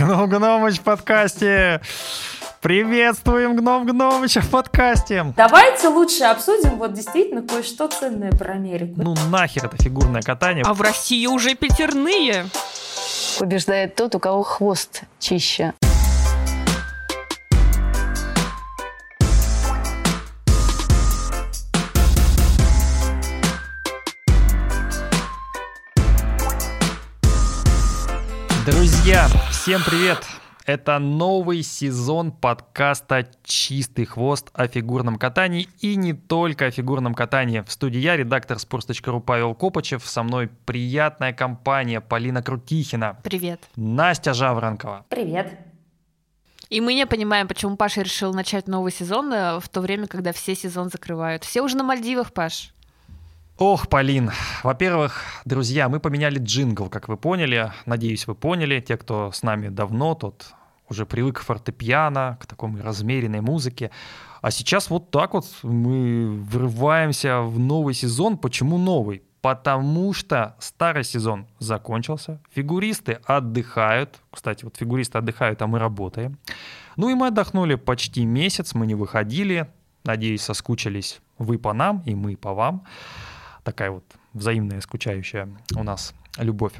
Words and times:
Гном 0.00 0.30
Гномыч 0.30 0.78
в 0.78 0.80
подкасте! 0.80 1.82
Приветствуем 2.62 3.54
Гном 3.54 3.84
Гномыча 3.84 4.40
в 4.40 4.48
подкасте! 4.48 5.34
Давайте 5.36 5.88
лучше 5.88 6.24
обсудим 6.24 6.78
вот 6.78 6.94
действительно 6.94 7.42
кое-что 7.42 7.86
ценное 7.88 8.32
про 8.32 8.54
Америку. 8.54 8.94
Ну 8.96 9.14
нахер 9.28 9.66
это 9.66 9.76
фигурное 9.76 10.22
катание. 10.22 10.64
А 10.66 10.72
в 10.72 10.80
России 10.80 11.26
уже 11.26 11.54
пятерные. 11.54 12.46
Побеждает 13.38 13.94
тот, 13.94 14.14
у 14.14 14.18
кого 14.18 14.42
хвост 14.42 15.02
чище. 15.18 15.74
Друзья, 28.64 29.28
всем 29.70 29.82
привет! 29.86 30.18
Это 30.66 30.98
новый 30.98 31.62
сезон 31.62 32.32
подкаста 32.32 33.28
«Чистый 33.44 34.04
хвост» 34.04 34.48
о 34.52 34.66
фигурном 34.66 35.14
катании 35.14 35.68
и 35.78 35.94
не 35.94 36.12
только 36.12 36.66
о 36.66 36.70
фигурном 36.72 37.14
катании. 37.14 37.60
В 37.60 37.70
студии 37.70 38.00
я, 38.00 38.16
редактор 38.16 38.56
sports.ru 38.56 39.20
Павел 39.20 39.54
Копачев, 39.54 40.04
со 40.04 40.24
мной 40.24 40.50
приятная 40.66 41.32
компания 41.32 42.00
Полина 42.00 42.42
Крутихина. 42.42 43.20
Привет. 43.22 43.60
Настя 43.76 44.34
Жаворонкова. 44.34 45.06
Привет. 45.08 45.56
И 46.68 46.80
мы 46.80 46.94
не 46.94 47.06
понимаем, 47.06 47.46
почему 47.46 47.76
Паша 47.76 48.02
решил 48.02 48.34
начать 48.34 48.66
новый 48.66 48.90
сезон 48.90 49.32
э, 49.32 49.60
в 49.60 49.68
то 49.68 49.80
время, 49.80 50.08
когда 50.08 50.32
все 50.32 50.56
сезон 50.56 50.90
закрывают. 50.90 51.44
Все 51.44 51.62
уже 51.62 51.76
на 51.76 51.84
Мальдивах, 51.84 52.32
Паш. 52.32 52.74
Ох, 53.60 53.88
Полин, 53.88 54.30
во-первых, 54.62 55.22
друзья, 55.44 55.90
мы 55.90 56.00
поменяли 56.00 56.38
джингл, 56.38 56.88
как 56.88 57.08
вы 57.08 57.18
поняли. 57.18 57.70
Надеюсь, 57.84 58.26
вы 58.26 58.34
поняли. 58.34 58.80
Те, 58.80 58.96
кто 58.96 59.32
с 59.32 59.42
нами 59.42 59.68
давно, 59.68 60.14
тот 60.14 60.54
уже 60.88 61.04
привык 61.04 61.40
к 61.40 61.42
фортепиано, 61.42 62.38
к 62.40 62.46
такой 62.46 62.80
размеренной 62.80 63.42
музыке. 63.42 63.90
А 64.40 64.50
сейчас 64.50 64.88
вот 64.88 65.10
так 65.10 65.34
вот 65.34 65.44
мы 65.62 66.30
врываемся 66.30 67.42
в 67.42 67.58
новый 67.58 67.92
сезон. 67.92 68.38
Почему 68.38 68.78
новый? 68.78 69.22
Потому 69.42 70.14
что 70.14 70.56
старый 70.58 71.04
сезон 71.04 71.46
закончился, 71.58 72.40
фигуристы 72.54 73.20
отдыхают. 73.26 74.22
Кстати, 74.30 74.64
вот 74.64 74.78
фигуристы 74.78 75.18
отдыхают, 75.18 75.60
а 75.60 75.66
мы 75.66 75.78
работаем. 75.78 76.38
Ну 76.96 77.10
и 77.10 77.14
мы 77.14 77.26
отдохнули 77.26 77.74
почти 77.74 78.24
месяц, 78.24 78.72
мы 78.72 78.86
не 78.86 78.94
выходили. 78.94 79.68
Надеюсь, 80.04 80.40
соскучились 80.40 81.20
вы 81.36 81.58
по 81.58 81.72
нам 81.72 82.02
и 82.06 82.14
мы 82.14 82.36
по 82.36 82.54
вам 82.54 82.84
такая 83.62 83.90
вот 83.90 84.04
взаимная 84.32 84.80
скучающая 84.80 85.48
у 85.76 85.82
нас 85.82 86.14
любовь. 86.38 86.74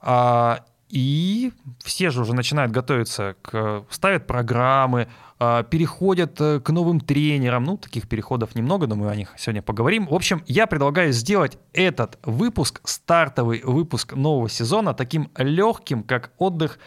А, 0.00 0.64
и 0.88 1.52
все 1.82 2.10
же 2.10 2.20
уже 2.20 2.34
начинают 2.34 2.70
готовиться 2.70 3.36
к... 3.40 3.84
ставят 3.88 4.26
программы, 4.26 5.08
а, 5.38 5.62
переходят 5.62 6.40
э, 6.40 6.60
к 6.60 6.70
новым 6.70 7.00
тренерам. 7.00 7.64
Ну, 7.64 7.78
таких 7.78 8.08
переходов 8.08 8.54
немного, 8.54 8.86
но 8.86 8.94
мы 8.94 9.08
о 9.08 9.16
них 9.16 9.32
сегодня 9.38 9.62
поговорим. 9.62 10.06
В 10.06 10.14
общем, 10.14 10.44
я 10.46 10.66
предлагаю 10.66 11.12
сделать 11.12 11.58
этот 11.72 12.18
выпуск, 12.22 12.80
стартовый 12.84 13.62
выпуск 13.64 14.12
нового 14.12 14.48
сезона, 14.48 14.92
таким 14.92 15.30
легким, 15.36 16.02
как 16.02 16.32
отдых 16.38 16.78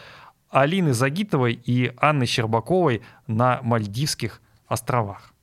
Алины 0.48 0.92
Загитовой 0.92 1.52
и 1.52 1.92
Анны 1.98 2.26
Щербаковой 2.26 3.02
на 3.26 3.60
Мальдивских 3.62 4.40
островах. 4.68 5.34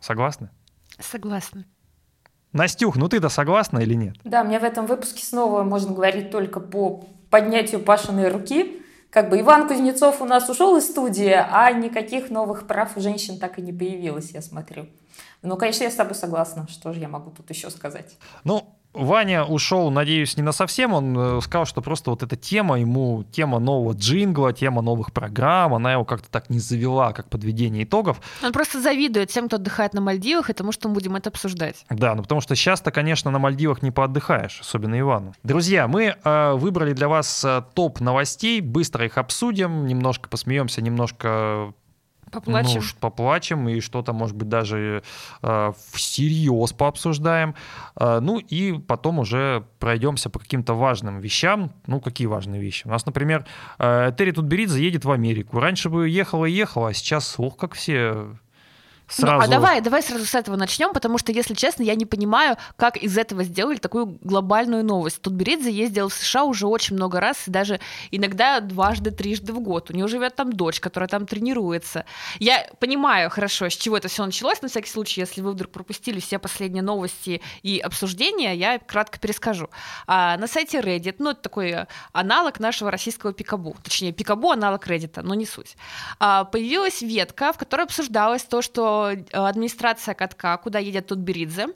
Согласны? 0.00 0.50
Согласна. 0.98 1.64
Настюх, 2.58 2.96
ну 2.96 3.08
ты-то 3.08 3.28
согласна 3.28 3.78
или 3.78 3.94
нет? 3.94 4.16
Да, 4.24 4.42
мне 4.42 4.58
в 4.58 4.64
этом 4.64 4.86
выпуске 4.86 5.24
снова 5.24 5.62
можно 5.62 5.94
говорить 5.94 6.32
только 6.32 6.58
по 6.58 7.04
поднятию 7.30 7.80
Пашиной 7.80 8.30
руки. 8.30 8.82
Как 9.10 9.30
бы 9.30 9.40
Иван 9.40 9.68
Кузнецов 9.68 10.20
у 10.20 10.24
нас 10.24 10.50
ушел 10.50 10.76
из 10.76 10.90
студии, 10.90 11.32
а 11.32 11.70
никаких 11.70 12.30
новых 12.30 12.66
прав 12.66 12.96
у 12.96 13.00
женщин 13.00 13.38
так 13.38 13.60
и 13.60 13.62
не 13.62 13.72
появилось, 13.72 14.32
я 14.32 14.42
смотрю. 14.42 14.86
Ну, 15.42 15.56
конечно, 15.56 15.84
я 15.84 15.90
с 15.90 15.94
тобой 15.94 16.16
согласна. 16.16 16.66
Что 16.68 16.92
же 16.92 16.98
я 16.98 17.08
могу 17.08 17.30
тут 17.30 17.48
еще 17.48 17.70
сказать? 17.70 18.18
Ну, 18.42 18.76
Ваня 18.94 19.44
ушел, 19.44 19.90
надеюсь, 19.90 20.36
не 20.36 20.42
на 20.42 20.52
совсем. 20.52 20.92
Он 20.92 21.16
э, 21.18 21.40
сказал, 21.42 21.66
что 21.66 21.82
просто 21.82 22.10
вот 22.10 22.22
эта 22.22 22.36
тема 22.36 22.80
ему, 22.80 23.24
тема 23.30 23.58
нового 23.58 23.92
джингла, 23.92 24.52
тема 24.52 24.82
новых 24.82 25.12
программ, 25.12 25.74
она 25.74 25.92
его 25.92 26.04
как-то 26.04 26.30
так 26.30 26.50
не 26.50 26.58
завела, 26.58 27.12
как 27.12 27.28
подведение 27.28 27.84
итогов. 27.84 28.20
Он 28.42 28.52
просто 28.52 28.80
завидует 28.80 29.30
тем, 29.30 29.46
кто 29.46 29.56
отдыхает 29.56 29.94
на 29.94 30.00
Мальдивах, 30.00 30.50
и 30.50 30.52
тому, 30.52 30.72
что 30.72 30.88
мы 30.88 30.94
будем 30.94 31.16
это 31.16 31.28
обсуждать. 31.28 31.84
Да, 31.90 32.14
ну 32.14 32.22
потому 32.22 32.40
что 32.40 32.56
сейчас-то, 32.56 32.90
конечно, 32.90 33.30
на 33.30 33.38
Мальдивах 33.38 33.82
не 33.82 33.90
поотдыхаешь, 33.90 34.60
особенно 34.60 34.98
Ивану. 34.98 35.34
Друзья, 35.42 35.86
мы 35.86 36.16
э, 36.22 36.52
выбрали 36.54 36.92
для 36.92 37.08
вас 37.08 37.44
э, 37.44 37.62
топ 37.74 38.00
новостей, 38.00 38.60
быстро 38.60 39.04
их 39.04 39.18
обсудим, 39.18 39.86
немножко 39.86 40.28
посмеемся, 40.28 40.80
немножко 40.82 41.72
Поплачем. 42.30 42.82
Ну, 42.82 42.88
поплачем 43.00 43.68
и 43.68 43.80
что-то, 43.80 44.12
может 44.12 44.36
быть, 44.36 44.48
даже 44.48 45.02
э, 45.42 45.72
всерьез 45.92 46.72
пообсуждаем. 46.72 47.54
Э, 47.96 48.20
ну 48.20 48.38
и 48.38 48.78
потом 48.78 49.18
уже 49.18 49.64
пройдемся 49.78 50.30
по 50.30 50.38
каким-то 50.38 50.74
важным 50.74 51.20
вещам. 51.20 51.72
Ну, 51.86 52.00
какие 52.00 52.26
важные 52.26 52.60
вещи? 52.60 52.86
У 52.86 52.90
нас, 52.90 53.06
например, 53.06 53.46
э, 53.78 54.12
Терри 54.16 54.32
Тутберидзе 54.32 54.82
едет 54.82 55.04
в 55.04 55.10
Америку. 55.10 55.58
Раньше 55.58 55.88
бы 55.88 56.08
ехала 56.08 56.44
и 56.44 56.52
ехала, 56.52 56.88
а 56.88 56.92
сейчас, 56.92 57.34
ох, 57.38 57.56
как 57.56 57.74
все 57.74 58.28
Сразу... 59.08 59.38
Ну, 59.38 59.44
а 59.44 59.48
давай, 59.48 59.80
давай 59.80 60.02
сразу 60.02 60.26
с 60.26 60.34
этого 60.34 60.56
начнем, 60.56 60.92
потому 60.92 61.16
что, 61.16 61.32
если 61.32 61.54
честно, 61.54 61.82
я 61.82 61.94
не 61.94 62.04
понимаю, 62.04 62.56
как 62.76 62.96
из 62.98 63.16
этого 63.16 63.42
сделали 63.42 63.76
такую 63.76 64.18
глобальную 64.20 64.84
новость. 64.84 65.22
Тут 65.22 65.32
Беридзе 65.32 65.70
ездил 65.70 66.08
в 66.08 66.14
США 66.14 66.44
уже 66.44 66.66
очень 66.66 66.96
много 66.96 67.18
раз, 67.18 67.44
даже 67.46 67.80
иногда 68.10 68.60
дважды, 68.60 69.10
трижды 69.10 69.54
в 69.54 69.60
год. 69.60 69.90
У 69.90 69.94
него 69.94 70.08
живет 70.08 70.34
там 70.36 70.52
дочь, 70.52 70.80
которая 70.80 71.08
там 71.08 71.26
тренируется. 71.26 72.04
Я 72.38 72.68
понимаю 72.80 73.30
хорошо, 73.30 73.70
с 73.70 73.76
чего 73.76 73.96
это 73.96 74.08
все 74.08 74.26
началось, 74.26 74.60
на 74.60 74.68
всякий 74.68 74.90
случай, 74.90 75.22
если 75.22 75.40
вы 75.40 75.52
вдруг 75.52 75.72
пропустили 75.72 76.20
все 76.20 76.38
последние 76.38 76.82
новости 76.82 77.40
и 77.62 77.78
обсуждения, 77.78 78.54
я 78.54 78.78
кратко 78.78 79.18
перескажу. 79.18 79.70
А, 80.06 80.36
на 80.36 80.46
сайте 80.46 80.80
Reddit, 80.80 81.16
ну, 81.18 81.30
это 81.30 81.40
такой 81.40 81.86
аналог 82.12 82.60
нашего 82.60 82.90
российского 82.90 83.32
Пикабу, 83.32 83.74
точнее, 83.82 84.12
Пикабу 84.12 84.50
аналог 84.50 84.86
Reddit, 84.86 85.22
но 85.22 85.34
не 85.34 85.46
суть. 85.46 85.76
А, 86.18 86.44
появилась 86.44 87.00
ветка, 87.00 87.54
в 87.54 87.58
которой 87.58 87.82
обсуждалось 87.82 88.44
то, 88.44 88.60
что 88.60 88.97
Э, 89.06 89.24
администрация 89.32 90.14
катка, 90.14 90.56
куда 90.58 90.78
едет 90.78 91.06
Тутберидзе. 91.06 91.68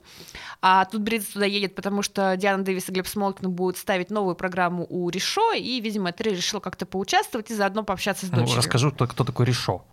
А 0.61 0.85
Тутберидзе 0.85 1.33
туда 1.33 1.45
едет, 1.45 1.75
потому 1.75 2.01
что 2.01 2.35
Диана 2.37 2.63
Дэвис 2.63 2.89
и 2.89 2.91
Глеб 2.91 3.07
Смолкин 3.07 3.51
будут 3.51 3.77
ставить 3.77 4.09
новую 4.09 4.35
программу 4.35 4.85
у 4.89 5.09
Решо, 5.09 5.53
и, 5.53 5.79
видимо, 5.81 6.11
Терри 6.11 6.35
решил 6.35 6.59
как-то 6.59 6.85
поучаствовать 6.85 7.51
и 7.51 7.53
заодно 7.53 7.83
пообщаться 7.83 8.25
с 8.25 8.29
ну, 8.29 8.37
дочерью. 8.37 8.55
Ну, 8.55 8.59
расскажу, 8.59 8.91
кто, 8.91 9.07
кто 9.07 9.23
такой 9.23 9.45
Решо. 9.45 9.83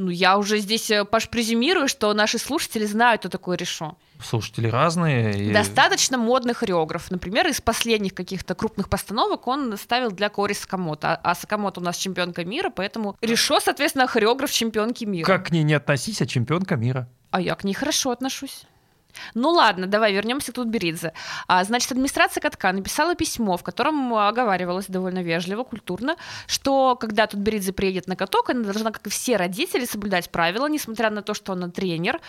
Ну, 0.00 0.10
я 0.10 0.38
уже 0.38 0.60
здесь, 0.60 0.90
э, 0.90 1.04
Паш, 1.04 1.28
презюмирую, 1.28 1.86
что 1.86 2.14
наши 2.14 2.38
слушатели 2.38 2.86
знают, 2.86 3.20
кто 3.20 3.28
такой 3.28 3.58
Решо. 3.58 3.98
Слушатели 4.24 4.66
разные. 4.66 5.48
И... 5.48 5.52
Достаточно 5.52 6.16
модный 6.16 6.54
хореограф. 6.54 7.10
Например, 7.10 7.46
из 7.46 7.60
последних 7.60 8.14
каких-то 8.14 8.54
крупных 8.54 8.88
постановок 8.88 9.46
он 9.46 9.76
ставил 9.76 10.10
для 10.10 10.30
Кори 10.30 10.54
Сакамото. 10.54 11.08
А, 11.12 11.20
а 11.22 11.34
Сакамото 11.34 11.80
у 11.80 11.82
нас 11.82 11.98
чемпионка 11.98 12.46
мира, 12.46 12.70
поэтому 12.70 13.18
Решо, 13.20 13.60
соответственно, 13.60 14.06
хореограф 14.06 14.50
чемпионки 14.50 15.04
мира. 15.04 15.26
Как 15.26 15.48
к 15.48 15.50
ней 15.50 15.64
не 15.64 15.74
относись, 15.74 16.22
а 16.22 16.26
чемпионка 16.26 16.76
мира. 16.76 17.06
А 17.30 17.42
я 17.42 17.54
к 17.54 17.64
ней 17.64 17.74
хорошо 17.74 18.10
отношусь. 18.10 18.64
Ну 19.34 19.50
ладно, 19.50 19.86
давай 19.86 20.12
вернемся 20.12 20.52
к 20.52 20.54
Тутберидзе. 20.56 21.12
А, 21.46 21.64
значит, 21.64 21.92
администрация 21.92 22.40
катка 22.40 22.72
написала 22.72 23.14
письмо, 23.14 23.56
в 23.56 23.62
котором 23.62 24.14
оговаривалось 24.14 24.86
довольно 24.86 25.22
вежливо, 25.22 25.64
культурно, 25.64 26.16
что 26.46 26.96
когда 26.96 27.26
Тутберидзе 27.26 27.72
приедет 27.72 28.06
на 28.06 28.16
каток, 28.16 28.50
она 28.50 28.64
должна, 28.64 28.90
как 28.90 29.06
и 29.06 29.10
все 29.10 29.36
родители, 29.36 29.84
соблюдать 29.84 30.30
правила, 30.30 30.66
несмотря 30.66 31.10
на 31.10 31.22
то, 31.22 31.34
что 31.34 31.52
она 31.52 31.68
тренер, 31.68 32.20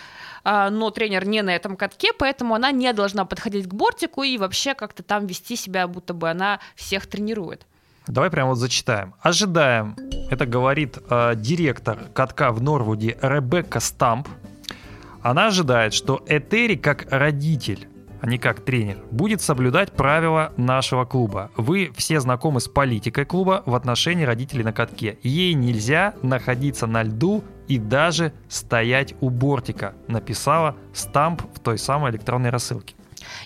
а, 0.44 0.70
но 0.70 0.90
тренер 0.90 1.28
не 1.28 1.42
на 1.42 1.56
этом 1.56 1.76
катке, 1.76 2.14
поэтому 2.18 2.56
она 2.56 2.72
не 2.72 2.92
должна 2.94 3.26
подходить 3.26 3.68
к 3.68 3.74
бортику 3.74 4.24
и 4.24 4.38
вообще 4.38 4.74
как-то 4.74 5.04
там 5.04 5.28
вести 5.28 5.56
себя, 5.56 5.88
будто 5.88 6.14
бы 6.14 6.30
она 6.30 6.60
всех 6.76 7.08
тренирует. 7.08 7.66
Давай 8.08 8.30
прямо 8.30 8.50
вот 8.50 8.58
зачитаем. 8.58 9.14
Ожидаем, 9.22 9.96
это 10.30 10.46
говорит 10.46 10.98
э, 11.10 11.34
директор 11.36 12.00
катка 12.14 12.52
в 12.52 12.62
Норвуде 12.62 13.18
Ребекка 13.22 13.80
Стамп, 13.80 14.28
она 15.22 15.48
ожидает, 15.48 15.94
что 15.94 16.24
Этери 16.28 16.76
как 16.76 17.12
родитель 17.12 17.88
а 18.22 18.28
не 18.28 18.38
как 18.38 18.60
тренер, 18.60 18.98
будет 19.10 19.42
соблюдать 19.42 19.92
правила 19.94 20.54
нашего 20.56 21.06
клуба. 21.06 21.50
Вы 21.58 21.92
все 21.96 22.20
знакомы 22.20 22.60
с 22.60 22.68
политикой 22.68 23.26
клуба 23.26 23.64
в 23.66 23.74
отношении 23.74 24.24
родителей 24.24 24.64
на 24.64 24.72
катке. 24.72 25.18
Ей 25.24 25.54
нельзя 25.56 26.14
находиться 26.22 26.86
на 26.86 27.02
льду 27.02 27.44
и 27.68 27.80
даже 27.80 28.34
стоять 28.48 29.16
у 29.22 29.32
бортика, 29.32 29.96
написала 30.08 30.76
Стамп 30.94 31.42
в 31.54 31.60
той 31.60 31.80
самой 31.80 32.12
электронной 32.12 32.52
рассылке. 32.52 32.96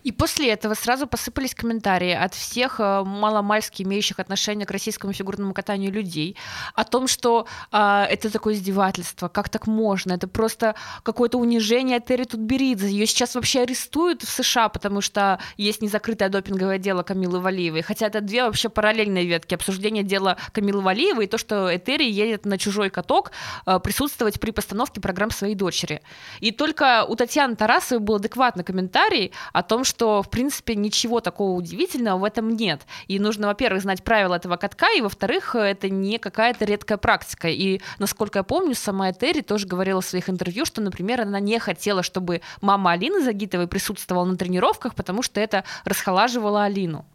И 0.03 0.11
после 0.11 0.51
этого 0.51 0.73
сразу 0.73 1.07
посыпались 1.07 1.55
комментарии 1.55 2.11
от 2.13 2.33
всех 2.33 2.79
э, 2.79 3.03
маломальски 3.03 3.83
имеющих 3.83 4.19
отношение 4.19 4.65
к 4.65 4.71
российскому 4.71 5.13
фигурному 5.13 5.53
катанию 5.53 5.91
людей 5.91 6.35
о 6.73 6.83
том, 6.83 7.07
что 7.07 7.47
э, 7.71 8.05
это 8.09 8.29
такое 8.29 8.55
издевательство, 8.55 9.27
как 9.27 9.49
так 9.49 9.67
можно, 9.67 10.13
это 10.13 10.27
просто 10.27 10.75
какое-то 11.03 11.37
унижение 11.37 11.99
Терри 11.99 12.23
Тутберидзе. 12.25 12.87
Ее 12.87 13.05
сейчас 13.05 13.35
вообще 13.35 13.61
арестуют 13.61 14.23
в 14.23 14.29
США, 14.29 14.69
потому 14.69 15.01
что 15.01 15.39
есть 15.57 15.81
незакрытое 15.81 16.29
допинговое 16.29 16.77
дело 16.77 17.03
Камилы 17.03 17.39
Валиевой. 17.39 17.81
Хотя 17.81 18.07
это 18.07 18.21
две 18.21 18.43
вообще 18.43 18.69
параллельные 18.69 19.25
ветки. 19.25 19.55
Обсуждение 19.55 20.03
дела 20.03 20.37
Камилы 20.51 20.81
Валиевой 20.81 21.25
и 21.25 21.27
то, 21.27 21.37
что 21.37 21.75
Этери 21.75 22.09
едет 22.09 22.45
на 22.45 22.57
чужой 22.57 22.89
каток 22.89 23.31
э, 23.65 23.79
присутствовать 23.79 24.39
при 24.39 24.51
постановке 24.51 25.01
программ 25.01 25.31
своей 25.31 25.55
дочери. 25.55 26.01
И 26.39 26.51
только 26.51 27.05
у 27.05 27.15
Татьяны 27.15 27.55
Тарасовой 27.55 28.03
был 28.03 28.15
адекватный 28.15 28.63
комментарий 28.63 29.31
о 29.53 29.63
том, 29.65 29.83
что, 29.83 30.21
в 30.21 30.29
принципе, 30.29 30.75
ничего 30.75 31.19
такого 31.19 31.51
удивительного 31.51 32.19
в 32.19 32.23
этом 32.23 32.49
нет. 32.49 32.81
И 33.07 33.19
нужно, 33.19 33.47
во-первых, 33.47 33.81
знать 33.81 34.03
правила 34.03 34.35
этого 34.35 34.55
катка, 34.55 34.87
и, 34.95 35.01
во-вторых, 35.01 35.55
это 35.55 35.89
не 35.89 36.17
какая-то 36.17 36.63
редкая 36.65 36.97
практика. 36.97 37.49
И, 37.49 37.81
насколько 37.99 38.39
я 38.39 38.43
помню, 38.43 38.75
сама 38.75 39.11
Этери 39.11 39.41
тоже 39.41 39.67
говорила 39.67 39.99
в 40.01 40.05
своих 40.05 40.29
интервью, 40.29 40.65
что, 40.65 40.81
например, 40.81 41.21
она 41.21 41.39
не 41.39 41.59
хотела, 41.59 42.03
чтобы 42.03 42.41
мама 42.61 42.91
Алины 42.91 43.21
Загитовой 43.21 43.67
присутствовала 43.67 44.25
на 44.25 44.37
тренировках, 44.37 44.95
потому 44.95 45.21
что 45.21 45.41
это 45.41 45.65
расхолаживало 45.83 46.63
Алину. 46.63 47.05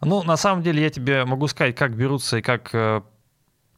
Ну, 0.00 0.22
на 0.22 0.36
самом 0.36 0.62
деле, 0.62 0.82
я 0.82 0.90
тебе 0.90 1.24
могу 1.24 1.48
сказать, 1.48 1.74
как 1.74 1.96
берутся 1.96 2.38
и 2.38 2.42
как 2.42 2.74
э, 2.74 3.02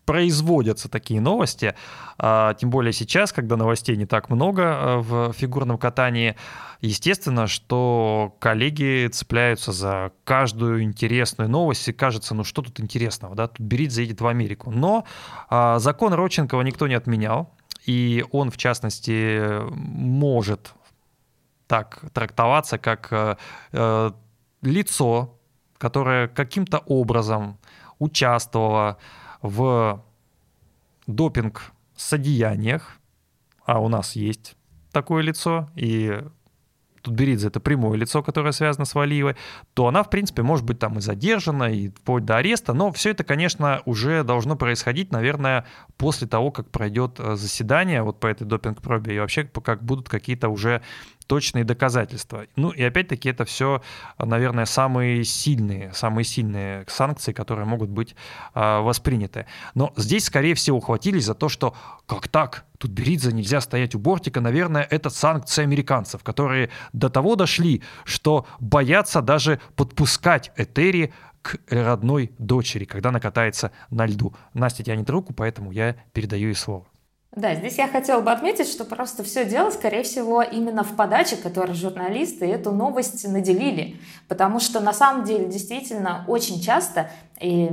производятся 0.09 0.89
такие 0.89 1.21
новости, 1.21 1.75
а, 2.17 2.55
тем 2.55 2.71
более 2.71 2.95
сейчас, 2.95 3.31
когда 3.31 3.59
новостей 3.59 3.95
не 3.95 4.07
так 4.07 4.31
много 4.31 4.63
э, 4.63 4.97
в 5.01 5.33
фигурном 5.35 5.77
катании. 5.77 6.35
Естественно, 6.81 7.47
что 7.47 8.35
коллеги 8.41 9.09
цепляются 9.09 9.71
за 9.71 10.13
каждую 10.25 10.83
интересную 10.83 11.51
новость, 11.51 11.89
и 11.89 11.93
кажется, 11.93 12.35
ну 12.35 12.43
что 12.43 12.63
тут 12.63 12.81
интересного, 12.81 13.35
да, 13.35 13.49
тут 13.49 13.61
Берит 13.61 13.93
заедет 13.93 14.23
в 14.23 14.27
Америку. 14.27 14.71
Но 14.71 15.05
а, 15.51 15.79
закон 15.79 16.15
Родченкова 16.15 16.63
никто 16.63 16.87
не 16.87 16.95
отменял, 16.95 17.55
и 17.85 18.25
он, 18.33 18.51
в 18.51 18.57
частности, 18.57 19.61
может 19.71 20.73
так 21.67 22.01
трактоваться, 22.15 22.79
как 22.79 23.39
лицо, 24.63 25.39
которое 25.77 26.29
каким-то 26.29 26.79
образом 26.79 27.59
участвовало 27.99 28.97
в 29.43 30.05
допинг-содеяниях, 31.07 32.99
а 33.65 33.81
у 33.81 33.89
нас 33.89 34.17
есть 34.17 34.57
такое 34.93 35.23
лицо, 35.23 35.71
и 35.75 36.23
Тутберидзе 37.03 37.49
это 37.49 37.61
прямое 37.61 37.97
лицо, 37.97 38.23
которое 38.23 38.53
связано 38.53 38.85
с 38.85 38.95
Валиевой, 38.95 39.37
то 39.75 39.87
она, 39.87 40.03
в 40.03 40.11
принципе, 40.11 40.43
может 40.43 40.65
быть 40.65 40.79
там 40.79 40.99
и 40.99 41.01
задержана, 41.01 41.65
и 41.65 41.89
вплоть 41.89 42.25
до 42.25 42.37
ареста, 42.37 42.73
но 42.75 42.93
все 42.93 43.11
это, 43.11 43.25
конечно, 43.25 43.83
уже 43.85 44.25
должно 44.25 44.57
происходить, 44.57 45.13
наверное, 45.13 45.67
после 45.97 46.27
того, 46.27 46.51
как 46.51 46.71
пройдет 46.71 47.19
э, 47.19 47.37
заседание 47.37 48.03
вот 48.03 48.21
по 48.21 48.27
этой 48.27 48.47
допинг-пробе, 48.47 49.17
и 49.17 49.19
вообще 49.19 49.45
как 49.45 49.83
будут 49.83 50.09
какие-то 50.09 50.49
уже 50.49 50.83
точные 51.29 51.63
доказательства. 51.63 52.47
Ну 52.57 52.71
и 52.71 52.83
опять-таки 52.83 53.29
это 53.29 53.45
все, 53.45 53.83
наверное, 54.19 54.65
самые 54.65 55.23
сильные, 55.25 55.93
самые 55.93 56.25
сильные 56.25 56.85
санкции, 56.89 57.33
которые 57.33 57.67
могут 57.67 57.91
быть 57.91 58.17
э, 58.55 58.81
восприняты. 58.81 59.47
Но 59.75 59.93
здесь, 59.97 60.25
скорее 60.25 60.55
всего, 60.55 60.79
ухватились 60.79 61.27
за 61.27 61.35
то, 61.35 61.49
что 61.49 61.75
как 62.07 62.29
так? 62.29 62.65
Тут 62.79 62.93
Беридзе 62.93 63.33
нельзя 63.33 63.61
стоять 63.61 63.95
у 63.95 63.99
бортика. 63.99 64.41
Наверное, 64.41 64.87
это 64.89 65.11
санкции 65.11 65.63
американцев, 65.63 66.25
которые 66.25 66.71
до 66.93 67.11
того 67.11 67.37
дошли, 67.37 67.83
что 68.05 68.47
боятся 68.59 69.21
даже 69.21 69.61
подпускать 69.77 70.51
Этери 70.57 71.13
к 71.43 71.59
родной 71.69 72.33
дочери, 72.39 72.87
когда 72.87 73.11
она 73.11 73.21
катается 73.21 73.71
на 73.91 74.07
льду. 74.07 74.35
Настя 74.55 74.83
тянет 74.83 75.11
руку, 75.11 75.35
поэтому 75.35 75.73
я 75.73 75.97
передаю 76.13 76.49
ей 76.49 76.55
слово. 76.55 76.87
Да, 77.33 77.55
здесь 77.55 77.77
я 77.77 77.87
хотела 77.89 78.21
бы 78.21 78.33
отметить, 78.33 78.69
что 78.69 78.85
просто 78.85 79.23
все 79.23 79.45
дело, 79.45 79.71
скорее 79.71 80.03
всего, 80.03 80.43
именно 80.43 80.83
в 80.83 80.97
подаче, 80.97 81.37
которой 81.37 81.75
журналисты 81.75 82.47
эту 82.47 82.73
новость 82.73 83.29
наделили. 83.29 84.01
Потому 84.29 84.61
что 84.61 84.81
на 84.81 84.93
самом 84.93 85.25
деле 85.25 85.47
действительно 85.47 86.25
очень 86.27 86.61
часто 86.61 87.11
и 87.39 87.71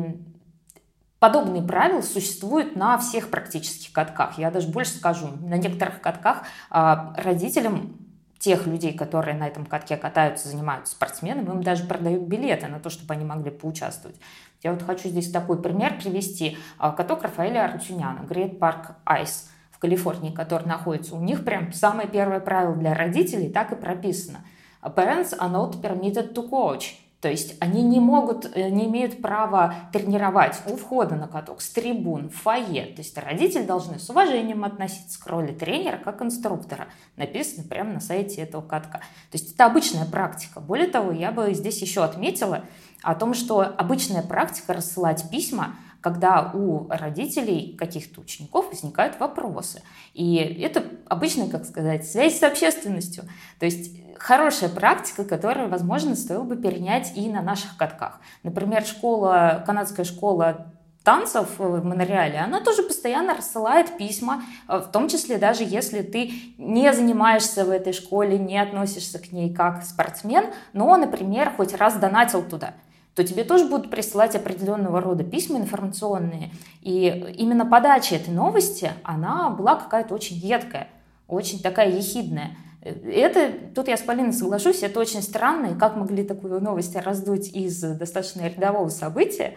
подобные 1.20 1.64
правила 1.64 2.02
существуют 2.02 2.76
на 2.76 2.98
всех 2.98 3.30
практических 3.30 3.94
катках. 3.94 4.38
Я 4.38 4.52
даже 4.52 4.68
больше 4.68 4.92
скажу, 4.92 5.30
на 5.42 5.56
некоторых 5.56 6.02
катках 6.02 6.44
а, 6.70 7.16
родителям 7.18 7.98
тех 8.38 8.68
людей, 8.68 8.94
которые 8.94 9.36
на 9.36 9.48
этом 9.48 9.66
катке 9.66 9.98
катаются, 9.98 10.50
занимаются 10.50 10.94
спортсменами, 10.94 11.50
им 11.50 11.64
даже 11.64 11.86
продают 11.86 12.24
билеты 12.24 12.68
на 12.68 12.80
то, 12.80 12.92
чтобы 12.92 13.14
они 13.16 13.26
могли 13.26 13.50
поучаствовать. 13.50 14.18
Я 14.66 14.72
вот 14.72 14.82
хочу 14.82 15.10
здесь 15.10 15.30
такой 15.30 15.62
пример 15.62 16.00
привести. 16.00 16.58
А, 16.80 16.90
каток 16.90 17.22
Рафаэля 17.22 17.66
Артюняна, 17.66 18.26
Great 18.28 18.58
Park 18.58 18.96
Ice 19.06 19.44
в 19.70 19.78
Калифорнии, 19.78 20.32
который 20.32 20.66
находится. 20.68 21.16
У 21.16 21.22
них 21.22 21.46
прям 21.46 21.72
самое 21.72 22.08
первое 22.08 22.40
правило 22.40 22.76
для 22.76 22.96
родителей 22.96 23.50
так 23.50 23.72
и 23.72 23.76
прописано. 23.76 24.40
Parents 24.82 25.38
are 25.38 25.52
not 25.52 25.80
permitted 25.84 26.34
to 26.34 26.50
coach. 26.50 26.96
То 27.22 27.30
есть 27.30 27.56
они 27.60 27.82
не 27.82 28.00
могут, 28.00 28.56
э, 28.56 28.70
не 28.70 28.86
имеют 28.86 29.22
права 29.22 29.76
тренировать 29.92 30.62
у 30.68 30.76
входа 30.76 31.16
на 31.16 31.28
каток, 31.28 31.62
с 31.62 31.70
трибун, 31.70 32.30
в 32.30 32.36
фойе. 32.36 32.86
То 32.88 33.02
есть 33.02 33.18
родители 33.18 33.64
должны 33.64 34.00
с 34.00 34.10
уважением 34.10 34.64
относиться 34.64 35.20
к 35.20 35.28
роли 35.28 35.52
тренера 35.52 35.98
как 35.98 36.22
инструктора. 36.22 36.88
Написано 37.18 37.68
прямо 37.68 37.94
на 37.94 38.00
сайте 38.00 38.42
этого 38.42 38.62
катка. 38.62 39.00
То 39.32 39.38
есть 39.40 39.54
это 39.54 39.66
обычная 39.66 40.06
практика. 40.06 40.60
Более 40.60 40.88
того, 40.88 41.12
я 41.12 41.32
бы 41.32 41.54
здесь 41.54 41.82
еще 41.82 42.04
отметила, 42.04 42.64
о 43.06 43.14
том, 43.14 43.36
что 43.36 43.62
обычная 43.62 44.24
практика 44.24 44.74
рассылать 44.74 45.30
письма, 45.30 45.76
когда 46.02 46.52
у 46.54 46.88
родителей 46.90 47.76
каких-то 47.78 48.22
учеников 48.22 48.70
возникают 48.70 49.20
вопросы. 49.20 49.82
И 50.14 50.36
это 50.36 50.84
обычная, 51.08 51.48
как 51.48 51.66
сказать, 51.66 52.06
связь 52.06 52.40
с 52.40 52.44
общественностью. 52.44 53.26
То 53.60 53.66
есть 53.66 53.92
хорошая 54.18 54.70
практика, 54.70 55.24
которую, 55.24 55.70
возможно, 55.70 56.16
стоило 56.16 56.44
бы 56.44 56.56
перенять 56.56 57.14
и 57.16 57.30
на 57.30 57.42
наших 57.42 57.78
катках. 57.78 58.20
Например, 58.42 58.84
школа, 58.84 59.64
канадская 59.66 60.06
школа 60.06 60.74
танцев 61.04 61.60
в 61.60 61.84
Монреале, 61.84 62.40
она 62.40 62.62
тоже 62.62 62.82
постоянно 62.82 63.36
рассылает 63.36 63.96
письма, 63.98 64.44
в 64.68 64.88
том 64.92 65.08
числе 65.08 65.38
даже 65.38 65.64
если 65.64 66.02
ты 66.02 66.34
не 66.58 66.92
занимаешься 66.92 67.64
в 67.66 67.70
этой 67.70 67.94
школе, 67.94 68.40
не 68.40 68.58
относишься 68.58 69.20
к 69.20 69.32
ней 69.32 69.54
как 69.54 69.84
спортсмен, 69.84 70.46
но, 70.74 70.98
например, 70.98 71.52
хоть 71.56 71.76
раз 71.76 71.96
донатил 71.98 72.42
туда 72.42 72.74
то 73.16 73.24
тебе 73.24 73.46
тоже 73.46 73.66
будут 73.66 73.90
присылать 73.90 74.36
определенного 74.36 75.00
рода 75.00 75.24
письма 75.24 75.58
информационные. 75.58 76.52
И 76.82 77.34
именно 77.38 77.66
подача 77.66 78.16
этой 78.16 78.34
новости, 78.34 78.92
она 79.04 79.50
была 79.50 79.76
какая-то 79.76 80.14
очень 80.14 80.36
едкая, 80.36 80.90
очень 81.28 81.62
такая 81.62 81.90
ехидная. 81.90 82.58
Это, 82.82 83.52
тут 83.74 83.88
я 83.88 83.98
с 83.98 84.02
Полиной 84.02 84.34
соглашусь, 84.34 84.84
это 84.84 85.00
очень 85.00 85.24
странно, 85.24 85.68
и 85.68 85.76
как 85.76 85.96
могли 85.96 86.24
такую 86.24 86.62
новость 86.62 86.96
раздуть 86.96 87.48
из 87.56 87.82
достаточно 87.82 88.48
рядового 88.48 88.90
события, 88.90 89.56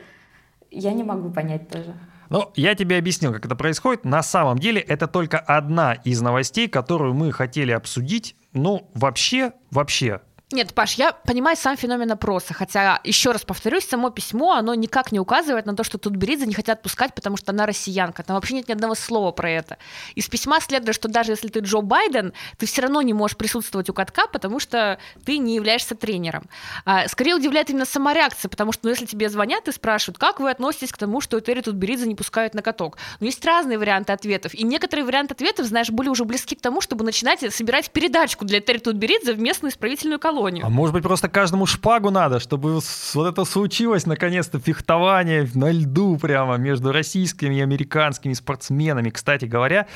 я 0.71 0.93
не 0.93 1.03
могу 1.03 1.31
понять 1.31 1.69
тоже. 1.69 1.95
Ну, 2.31 2.51
я 2.55 2.75
тебе 2.75 2.97
объяснил, 2.99 3.33
как 3.33 3.45
это 3.47 3.57
происходит. 3.57 4.05
На 4.05 4.23
самом 4.23 4.59
деле 4.59 4.81
это 4.81 5.09
только 5.09 5.39
одна 5.39 5.95
из 5.95 6.21
новостей, 6.21 6.69
которую 6.69 7.15
мы 7.15 7.33
хотели 7.33 7.73
обсудить. 7.73 8.37
Ну, 8.53 8.89
вообще, 8.95 9.53
вообще, 9.71 10.21
нет, 10.51 10.73
Паш, 10.73 10.95
я 10.95 11.13
понимаю 11.13 11.59
сам 11.59 11.77
феномен 11.77 12.11
опроса, 12.11 12.55
хотя, 12.55 13.01
еще 13.05 13.33
раз 13.33 13.45
повторюсь, 13.45 13.87
само 13.87 14.09
письмо, 14.09 14.53
оно 14.53 14.73
никак 14.73 15.13
не 15.13 15.21
указывает 15.21 15.67
на 15.67 15.77
то, 15.77 15.85
что 15.85 15.99
тут 15.99 16.17
Беридзе 16.17 16.47
не 16.47 16.55
хотят 16.55 16.81
пускать, 16.81 17.15
потому 17.15 17.37
что 17.37 17.53
она 17.53 17.67
россиянка. 17.67 18.23
Там 18.23 18.35
вообще 18.35 18.55
нет 18.55 18.67
ни 18.67 18.73
одного 18.73 18.95
слова 18.95 19.31
про 19.31 19.51
это. 19.51 19.77
Из 20.15 20.27
письма 20.27 20.59
следует, 20.61 20.95
что 20.95 21.09
даже 21.09 21.33
если 21.33 21.49
ты 21.49 21.61
Джо 21.61 21.83
Байден, 21.83 22.33
ты 22.57 22.65
все 22.65 22.81
равно 22.81 23.03
не 23.03 23.13
можешь 23.13 23.37
присутствовать 23.37 23.91
у 23.91 23.93
катка, 23.93 24.27
потому 24.27 24.59
что 24.59 24.99
ты 25.27 25.37
не 25.37 25.55
являешься 25.55 25.95
тренером. 25.95 26.49
А, 26.87 27.09
скорее 27.09 27.35
удивляет 27.35 27.69
именно 27.69 27.85
сама 27.85 28.15
реакция, 28.15 28.49
потому 28.49 28.73
что 28.73 28.87
ну, 28.87 28.91
если 28.91 29.05
тебе 29.05 29.29
звонят 29.29 29.69
и 29.69 29.73
спрашивают, 29.73 30.17
как 30.17 30.41
вы 30.41 30.49
относитесь 30.51 30.93
к 30.93 30.97
тому, 30.97 31.21
что 31.21 31.39
Этери 31.39 31.61
тут 31.61 31.75
Беридзе 31.75 32.07
не 32.07 32.15
пускают 32.15 32.55
на 32.55 32.63
каток. 32.63 32.97
Ну, 33.21 33.27
есть 33.27 33.45
разные 33.45 33.77
варианты 33.77 34.15
ответов. 34.15 34.55
И 34.55 34.65
некоторые 34.65 35.05
варианты 35.05 35.35
ответов, 35.35 35.67
знаешь, 35.67 35.91
были 35.91 36.09
уже 36.09 36.25
близки 36.25 36.55
к 36.55 36.63
тому, 36.63 36.81
чтобы 36.81 37.05
начинать 37.05 37.41
собирать 37.55 37.91
передачку 37.91 38.47
для 38.47 38.61
Этери 38.61 38.79
тут 38.79 38.97
Беридзе 38.97 39.35
в 39.35 39.39
местную 39.39 39.73
исправительную 39.73 40.19
колонию 40.19 40.38
колонию. 40.39 40.67
А 40.67 40.69
может 40.69 40.95
быть, 40.95 41.03
просто 41.03 41.29
каждому 41.29 41.67
шпагу 41.67 42.11
надо, 42.11 42.41
чтобы 42.41 42.81
вот 43.15 43.27
это 43.27 43.45
случилось, 43.45 44.07
наконец-то, 44.07 44.59
фехтование 44.59 45.49
на 45.55 45.71
льду 45.71 46.17
прямо 46.17 46.57
между 46.57 46.93
российскими 46.93 47.57
и 47.57 47.61
американскими 47.61 48.33
спортсменами. 48.33 49.11
Кстати 49.11 49.45
говоря, 49.45 49.87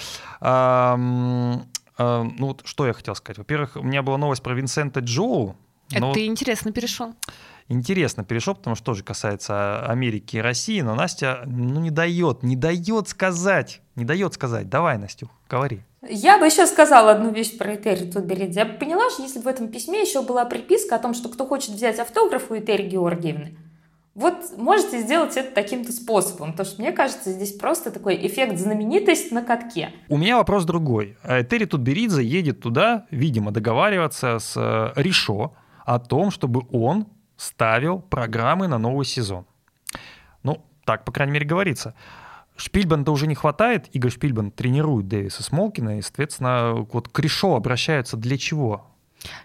эм, 0.41 1.67
э, 1.99 2.23
ну 2.39 2.47
вот 2.47 2.63
что 2.65 2.87
я 2.87 2.93
хотел 2.93 3.15
сказать. 3.15 3.39
Во-первых, 3.39 3.77
у 3.77 3.83
меня 3.83 4.03
была 4.03 4.19
новость 4.19 4.43
про 4.43 4.55
Винсента 4.55 5.01
Джоу. 5.01 5.57
Это 5.91 6.13
ты 6.13 6.27
интересно 6.27 6.73
перешел. 6.73 7.15
Интересно 7.69 8.25
перешел, 8.25 8.55
потому 8.55 8.77
что 8.77 8.87
тоже 8.87 9.05
касается 9.05 9.87
Америки 9.87 10.37
и 10.37 10.41
России, 10.41 10.81
но 10.81 10.95
Настя 10.95 11.43
ну, 11.47 11.81
не 11.81 11.91
дает, 11.91 12.43
не 12.43 12.57
дает 12.57 13.09
сказать, 13.09 13.81
не 13.95 14.05
дает 14.05 14.35
сказать. 14.35 14.69
Давай, 14.69 14.99
Настю, 14.99 15.31
говори. 15.49 15.83
Я 16.09 16.39
бы 16.39 16.47
еще 16.47 16.67
сказала 16.67 17.13
одну 17.13 17.31
вещь 17.31 17.57
про 17.57 17.75
Этери 17.75 18.11
Тутберидзе. 18.11 18.61
Я 18.61 18.67
бы 18.67 18.73
поняла, 18.75 19.09
что 19.11 19.23
если 19.23 19.39
бы 19.39 19.45
в 19.45 19.49
этом 19.49 19.69
письме 19.69 20.01
еще 20.01 20.23
была 20.23 20.45
приписка 20.45 20.97
о 20.97 20.99
том, 20.99 21.15
что 21.15 21.29
кто 21.29 21.47
хочет 21.47 21.71
взять 21.71 22.01
автограф 22.01 22.51
у 22.51 22.59
Этери 22.59 22.89
Георгиевны, 22.89 23.57
вот 24.15 24.35
можете 24.59 25.01
сделать 25.01 25.37
это 25.37 25.55
таким-то 25.55 25.93
способом, 25.93 26.51
потому 26.51 26.67
что 26.69 26.83
мне 26.83 26.93
кажется, 26.93 27.31
здесь 27.31 27.53
просто 27.53 27.91
такой 27.91 28.27
эффект 28.27 28.59
знаменитость 28.59 29.31
на 29.31 29.43
катке. 29.43 29.91
У 30.09 30.19
меня 30.19 30.37
вопрос 30.37 30.65
другой. 30.65 31.17
Этери 31.23 31.67
Тутберидзе 31.67 32.23
едет 32.23 32.61
туда, 32.61 33.07
видимо, 33.11 33.53
договариваться 33.53 34.39
с 34.39 34.55
э, 34.57 34.93
Ришо 35.01 35.55
о 35.87 35.99
том, 35.99 36.31
чтобы 36.31 36.67
он 36.73 37.07
ставил 37.37 38.01
программы 38.01 38.67
на 38.67 38.79
новый 38.79 39.07
сезон. 39.07 39.47
Ну, 40.43 40.63
так, 40.85 41.05
по 41.05 41.13
крайней 41.13 41.33
мере, 41.33 41.47
говорится. 41.47 41.95
Шпильбен-то 42.63 43.11
уже 43.11 43.27
не 43.27 43.35
хватает. 43.35 43.89
Игорь 43.93 44.13
Шпильбен 44.13 44.53
тренирует 44.53 45.09
Дэвиса 45.09 45.43
Смолкина, 45.43 45.99
и, 45.99 46.01
соответственно, 46.01 46.87
вот 46.93 47.09
к 47.09 47.19
Ришо 47.19 47.57
обращаются 47.57 48.17
для 48.17 48.39
чего? 48.39 48.92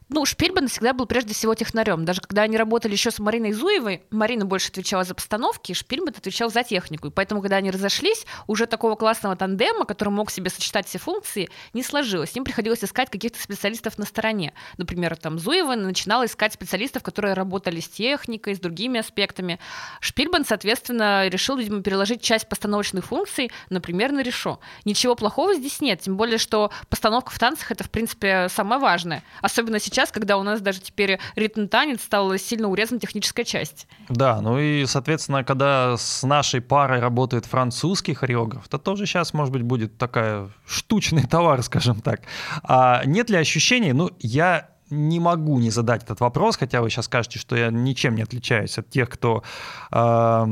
Ну, 0.10 0.26
Шпильбан 0.26 0.68
всегда 0.68 0.94
был 0.94 1.06
прежде 1.06 1.34
всего 1.34 1.54
технарем. 1.56 2.06
Даже 2.06 2.22
когда 2.22 2.44
они 2.44 2.58
работали 2.58 2.94
еще 2.94 3.12
с 3.12 3.20
Мариной 3.20 3.52
Зуевой, 3.52 4.04
Марина 4.10 4.46
больше 4.46 4.70
отвечала 4.70 5.04
за 5.04 5.14
постановки, 5.14 5.74
Шпильбан 5.74 6.14
отвечал 6.18 6.50
за 6.50 6.64
технику. 6.64 7.08
И 7.08 7.12
поэтому, 7.12 7.42
когда 7.42 7.58
они 7.58 7.72
разошлись, 7.72 8.26
уже 8.48 8.66
такого 8.68 8.96
классного 8.96 9.36
тандема, 9.36 9.86
который 9.86 10.10
мог 10.10 10.32
себе 10.32 10.50
сочетать 10.50 10.88
все 10.88 10.98
функции, 10.98 11.50
не 11.74 11.84
сложилось. 11.84 12.36
Им 12.36 12.44
приходилось 12.44 12.84
искать 12.84 13.10
каких-то 13.10 13.42
специалистов 13.42 13.98
на 13.98 14.06
стороне. 14.06 14.54
Например, 14.78 15.16
там 15.18 15.40
Зуева 15.40 15.76
начинала 15.76 16.26
искать 16.26 16.54
специалистов, 16.54 17.04
которые 17.04 17.34
работали 17.34 17.80
с 17.80 17.90
техникой, 17.90 18.56
с 18.56 18.60
другими 18.60 19.00
аспектами. 19.00 19.60
Шпильбан, 20.00 20.46
соответственно, 20.46 21.28
решил, 21.28 21.58
видимо, 21.58 21.82
переложить 21.82 22.22
часть 22.22 22.48
постановочных 22.48 23.06
функций, 23.06 23.52
например, 23.70 24.12
на 24.12 24.22
Решо. 24.22 24.60
Ничего 24.86 25.16
плохого 25.16 25.54
здесь 25.54 25.82
нет, 25.82 26.02
тем 26.02 26.16
более, 26.16 26.38
что 26.38 26.72
постановка 26.90 27.32
в 27.32 27.40
танцах— 27.40 27.72
это, 27.74 27.84
в 27.84 27.90
принципе, 27.90 28.48
самое 28.50 28.80
важное. 28.80 29.24
Особенно 29.42 29.67
сейчас 29.80 29.98
сейчас, 29.98 30.12
когда 30.12 30.38
у 30.38 30.44
нас 30.44 30.62
даже 30.62 30.80
теперь 30.80 31.20
ритм-танец 31.36 32.02
стал 32.02 32.38
сильно 32.38 32.68
урезан 32.68 33.00
техническая 33.00 33.46
часть. 33.46 33.88
Да, 34.10 34.42
ну 34.42 34.60
и, 34.60 34.86
соответственно, 34.86 35.44
когда 35.44 35.98
с 35.98 36.24
нашей 36.24 36.62
парой 36.62 37.00
работает 37.00 37.46
французский 37.46 38.14
хореограф, 38.14 38.68
то 38.68 38.78
тоже 38.78 39.06
сейчас, 39.06 39.34
может 39.34 39.54
быть, 39.54 39.64
будет 39.64 39.98
такая 39.98 40.50
штучный 40.68 41.24
товар, 41.30 41.64
скажем 41.64 42.02
так. 42.02 42.22
А 42.64 43.04
нет 43.06 43.30
ли 43.30 43.38
ощущений, 43.38 43.94
ну, 43.94 44.12
я 44.20 44.70
не 44.90 45.20
могу 45.20 45.60
не 45.60 45.72
задать 45.72 46.04
этот 46.04 46.22
вопрос, 46.22 46.58
хотя 46.58 46.82
вы 46.82 46.90
сейчас 46.90 47.06
скажете, 47.06 47.40
что 47.40 47.56
я 47.56 47.72
ничем 47.72 48.16
не 48.16 48.22
отличаюсь 48.22 48.78
от 48.78 48.90
тех, 48.90 49.10
кто 49.10 49.44
э, 49.92 50.46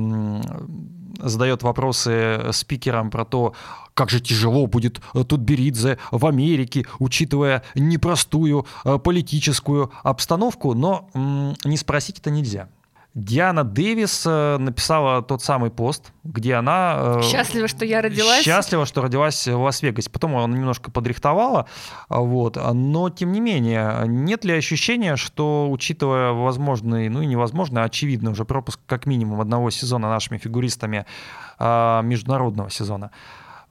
задает 1.27 1.63
вопросы 1.63 2.48
спикерам 2.51 3.10
про 3.10 3.25
то, 3.25 3.53
как 3.94 4.10
же 4.10 4.20
тяжело 4.20 4.67
будет 4.67 5.01
э, 5.13 5.24
Тутберидзе 5.24 5.98
в 6.12 6.25
Америке, 6.25 6.86
учитывая 7.00 7.63
непростую 7.75 8.65
э, 8.84 8.98
политическую 9.00 9.91
обстановку, 10.03 10.74
но 10.74 11.10
не 11.63 11.77
спросить 11.77 12.20
это 12.20 12.29
нельзя. 12.29 12.70
Диана 13.15 13.63
Дэвис 13.63 14.24
э, 14.27 14.57
написала 14.57 15.22
тот 15.22 15.41
самый 15.41 15.72
пост, 15.72 16.12
где 16.25 16.55
она... 16.55 17.22
Счастлива, 17.24 17.67
что 17.67 17.86
я 17.86 18.01
родилась. 18.01 18.43
Счастлива, 18.43 18.86
что 18.86 19.01
родилась 19.01 19.48
в 19.48 19.57
Лас-Вегасе. 19.57 20.10
Потом 20.10 20.36
она 20.36 20.53
немножко 20.53 20.91
подрихтовала. 20.91 21.65
Вот. 22.10 22.57
Но, 22.74 23.10
тем 23.10 23.31
не 23.31 23.39
менее, 23.39 24.03
нет 24.05 24.43
ли 24.43 24.53
ощущения, 24.53 25.15
что, 25.15 25.72
учитывая 25.72 26.34
возможный, 26.34 27.07
ну 27.07 27.22
и 27.22 27.25
невозможно, 27.25 27.84
а 27.84 27.86
очевидный 27.86 28.31
уже 28.31 28.43
пропуск 28.43 28.81
как 28.86 29.05
минимум 29.05 29.39
одного 29.39 29.69
сезона 29.69 30.10
нашими 30.10 30.38
фигуристами 30.38 31.05
международного 31.57 32.69
сезона, 32.69 33.12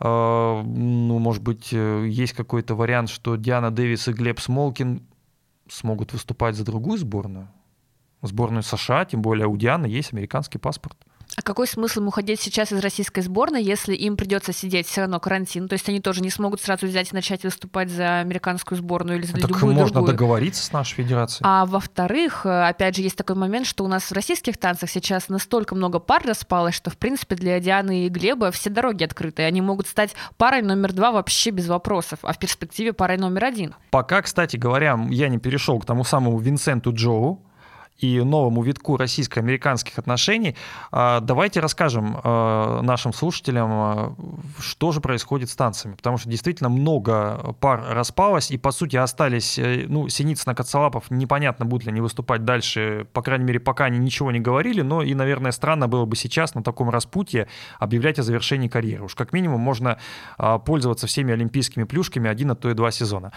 а, 0.01 0.63
ну, 0.63 1.19
может 1.19 1.43
быть, 1.43 1.69
э, 1.73 2.07
есть 2.09 2.33
какой-то 2.33 2.75
вариант, 2.75 3.11
что 3.11 3.37
Диана 3.37 3.71
Дэвис 3.71 4.09
и 4.09 4.13
Глеб 4.13 4.41
Смолкин 4.41 5.03
смогут 5.69 6.13
выступать 6.13 6.57
за 6.57 6.65
другую 6.65 6.99
сборную? 6.99 7.49
Сборную 8.27 8.63
США, 8.63 9.05
тем 9.05 9.23
более 9.23 9.47
у 9.47 9.57
Дианы 9.57 9.87
есть 9.87 10.13
американский 10.13 10.59
паспорт. 10.59 10.97
А 11.37 11.43
какой 11.43 11.67
смысл 11.67 12.01
им 12.01 12.09
уходить 12.09 12.41
сейчас 12.41 12.73
из 12.73 12.79
российской 12.79 13.21
сборной, 13.21 13.63
если 13.63 13.95
им 13.95 14.17
придется 14.17 14.53
сидеть 14.53 14.87
все 14.87 15.03
равно 15.03 15.19
карантин? 15.19 15.69
То 15.69 15.73
есть 15.73 15.89
они 15.89 16.01
тоже 16.01 16.23
не 16.23 16.31
смогут 16.31 16.61
сразу 16.61 16.87
взять 16.87 17.13
и 17.13 17.15
начать 17.15 17.43
выступать 17.43 17.91
за 17.91 18.21
американскую 18.21 18.79
сборную 18.79 19.19
или 19.19 19.27
за 19.27 19.33
так 19.35 19.51
любую 19.51 19.75
можно 19.75 19.95
другую. 19.95 20.13
договориться 20.13 20.63
с 20.63 20.73
нашей 20.73 20.95
федерацией. 20.95 21.41
А 21.45 21.67
во-вторых, 21.67 22.47
э, 22.47 22.69
опять 22.69 22.97
же, 22.97 23.03
есть 23.03 23.17
такой 23.17 23.35
момент, 23.35 23.67
что 23.67 23.85
у 23.85 23.89
нас 23.89 24.05
в 24.05 24.13
российских 24.13 24.59
танцах 24.59 24.91
сейчас 24.91 25.29
настолько 25.29 25.75
много 25.75 25.99
пар 25.99 26.23
распалось, 26.25 26.75
что, 26.75 26.91
в 26.91 26.97
принципе, 26.97 27.35
для 27.35 27.59
Дианы 27.59 28.07
и 28.07 28.09
Глеба 28.09 28.53
все 28.53 28.71
дороги 28.71 29.03
открыты. 29.03 29.43
Они 29.43 29.61
могут 29.61 29.89
стать 29.89 30.15
парой 30.37 30.63
номер 30.63 30.93
два 30.93 31.11
вообще 31.11 31.51
без 31.51 31.67
вопросов, 31.67 32.21
а 32.23 32.33
в 32.33 32.39
перспективе 32.39 32.93
парой 32.93 33.19
номер 33.19 33.47
один. 33.47 33.75
Пока, 33.91 34.23
кстати 34.23 34.57
говоря, 34.57 34.99
я 35.11 35.29
не 35.29 35.39
перешел 35.39 35.81
к 35.81 35.85
тому 35.85 36.05
самому 36.05 36.39
Винсенту 36.39 36.93
Джоу, 36.93 37.43
и 37.99 38.21
новому 38.21 38.63
витку 38.63 38.97
российско-американских 38.97 39.99
отношений. 39.99 40.57
А, 40.91 41.21
давайте 41.21 41.61
расскажем 41.61 42.21
а, 42.23 42.83
нашим 42.83 43.13
слушателям, 43.13 43.71
а, 43.73 44.15
что 44.59 44.93
же 44.93 45.01
происходит 45.01 45.49
с 45.51 45.57
танцами, 45.57 45.95
потому 45.95 46.19
что 46.19 46.29
действительно 46.29 46.69
много 46.69 47.55
пар 47.61 47.85
распалось, 47.91 48.51
и 48.51 48.59
по 48.59 48.73
сути 48.73 48.97
остались, 48.97 49.59
э, 49.59 49.87
ну, 49.89 50.09
Синицын, 50.09 50.55
Коцалапов, 50.55 51.11
непонятно, 51.11 51.65
будут 51.65 51.87
ли 51.87 51.93
они 51.93 52.01
выступать 52.01 52.45
дальше, 52.45 53.07
по 53.13 53.23
крайней 53.23 53.45
мере, 53.45 53.61
пока 53.61 53.85
они 53.85 53.99
ничего 53.99 54.33
не 54.33 54.41
говорили, 54.41 54.83
но 54.83 55.03
и, 55.03 55.15
наверное, 55.15 55.53
странно 55.53 55.89
было 55.89 56.05
бы 56.05 56.17
сейчас 56.17 56.55
на 56.55 56.63
таком 56.63 56.91
распутье 56.91 57.49
объявлять 57.79 58.19
о 58.19 58.23
завершении 58.23 58.69
карьеры. 58.69 59.05
Уж 59.05 59.15
как 59.15 59.33
минимум 59.33 59.61
можно 59.61 59.99
пользоваться 60.65 61.07
всеми 61.07 61.33
олимпийскими 61.33 61.85
плюшками 61.85 62.29
один, 62.29 62.51
а 62.51 62.55
то 62.55 62.71
и 62.71 62.75
два 62.75 62.91
сезона. 62.91 63.33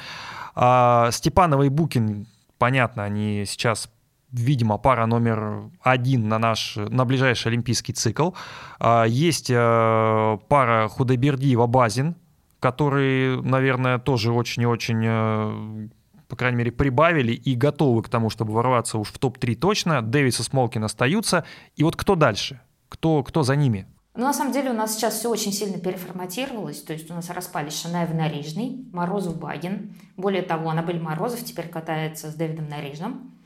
Степанова 1.12 1.64
и 1.64 1.70
Букин 1.70 2.28
понятно, 2.58 3.04
они 3.04 3.46
сейчас 3.48 3.90
видимо, 4.32 4.78
пара 4.78 5.06
номер 5.06 5.70
один 5.82 6.28
на 6.28 6.40
наш, 6.40 6.76
на 6.76 7.06
ближайший 7.06 7.48
олимпийский 7.48 7.94
цикл. 7.94 8.32
А, 8.80 9.06
есть 9.06 9.50
э, 9.50 10.38
пара 10.48 10.88
Худайбердиева-Базин, 10.88 12.16
которые, 12.60 13.42
наверное, 13.42 14.00
тоже 14.00 14.32
очень 14.32 14.64
и 14.64 14.66
очень 14.66 15.02
э, 15.04 15.88
по 16.28 16.36
крайней 16.36 16.58
мере, 16.58 16.72
прибавили 16.72 17.32
и 17.34 17.56
готовы 17.56 18.04
к 18.04 18.10
тому, 18.10 18.30
чтобы 18.30 18.54
ворваться 18.54 18.98
уж 18.98 19.10
в 19.10 19.18
топ-3 19.20 19.56
точно. 19.56 20.02
Дэвис 20.02 20.40
и 20.40 20.44
Смолкин 20.44 20.84
остаются. 20.84 21.46
И 21.76 21.84
вот 21.84 21.96
кто 21.96 22.16
дальше? 22.16 22.60
Кто, 22.90 23.24
кто 23.24 23.44
за 23.44 23.56
ними? 23.56 23.88
Ну, 24.14 24.24
на 24.24 24.34
самом 24.34 24.52
деле 24.52 24.72
у 24.72 24.74
нас 24.74 24.96
сейчас 24.96 25.20
все 25.20 25.30
очень 25.30 25.54
сильно 25.54 25.78
переформатировалось, 25.78 26.82
то 26.82 26.92
есть 26.92 27.12
у 27.12 27.14
нас 27.14 27.30
распались 27.30 27.80
Шанаев 27.80 28.12
Нарижный, 28.16 28.84
Морозов 28.92 29.38
Багин. 29.38 29.96
Более 30.16 30.42
того, 30.42 30.72
Анабель 30.72 31.00
Морозов 31.00 31.44
теперь 31.44 31.68
катается 31.68 32.32
с 32.32 32.34
Дэвидом 32.34 32.68
Нарижным. 32.68 33.37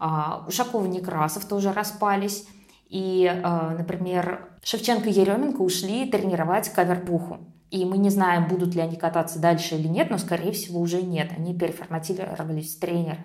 А, 0.00 0.44
Ушаков 0.48 0.86
и 0.86 0.88
Некрасов 0.88 1.44
тоже 1.44 1.72
распались. 1.72 2.48
И, 2.88 3.30
а, 3.44 3.76
например, 3.78 4.48
Шевченко 4.64 5.08
и 5.08 5.12
Еременко 5.12 5.60
ушли 5.60 6.10
тренировать 6.10 6.70
каверпуху. 6.70 7.38
И 7.70 7.84
мы 7.84 7.98
не 7.98 8.10
знаем, 8.10 8.48
будут 8.48 8.74
ли 8.74 8.80
они 8.80 8.96
кататься 8.96 9.38
дальше 9.38 9.76
или 9.76 9.86
нет, 9.86 10.10
но, 10.10 10.18
скорее 10.18 10.50
всего, 10.50 10.80
уже 10.80 11.02
нет. 11.02 11.30
Они 11.36 11.56
переформатировались 11.56 12.74
в 12.74 12.80
тренера. 12.80 13.24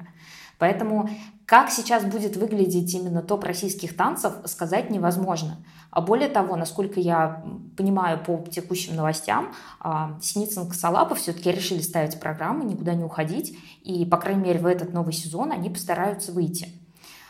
Поэтому 0.59 1.09
как 1.45 1.69
сейчас 1.69 2.03
будет 2.03 2.37
выглядеть 2.37 2.93
именно 2.93 3.21
топ 3.21 3.43
российских 3.43 3.95
танцев, 3.95 4.33
сказать 4.45 4.89
невозможно. 4.89 5.57
А 5.91 6.01
более 6.01 6.27
того, 6.27 6.55
насколько 6.55 6.99
я 6.99 7.43
понимаю 7.77 8.23
по 8.23 8.37
текущим 8.49 8.95
новостям, 8.95 9.53
а, 9.79 10.17
Синицын 10.21 10.63
и 10.65 10.69
Косолапов 10.69 11.19
все-таки 11.19 11.51
решили 11.51 11.81
ставить 11.81 12.19
программы, 12.19 12.65
никуда 12.65 12.95
не 12.95 13.03
уходить, 13.03 13.57
и, 13.83 14.05
по 14.05 14.17
крайней 14.17 14.43
мере, 14.43 14.59
в 14.59 14.65
этот 14.65 14.91
новый 14.91 15.13
сезон 15.13 15.51
они 15.51 15.69
постараются 15.69 16.31
выйти. 16.31 16.69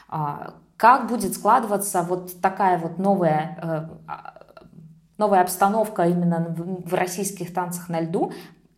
А, 0.08 0.54
как 0.78 1.08
будет 1.08 1.34
складываться 1.34 2.02
вот 2.02 2.42
такая 2.42 2.78
вот 2.78 2.98
новая 2.98 3.58
э, 3.62 3.90
а, 4.08 4.46
новая 5.18 5.42
обстановка 5.42 6.04
именно 6.04 6.54
в 6.58 6.94
российских 6.94 7.54
танцах 7.54 7.90
на 7.90 8.02
льду, 8.02 8.34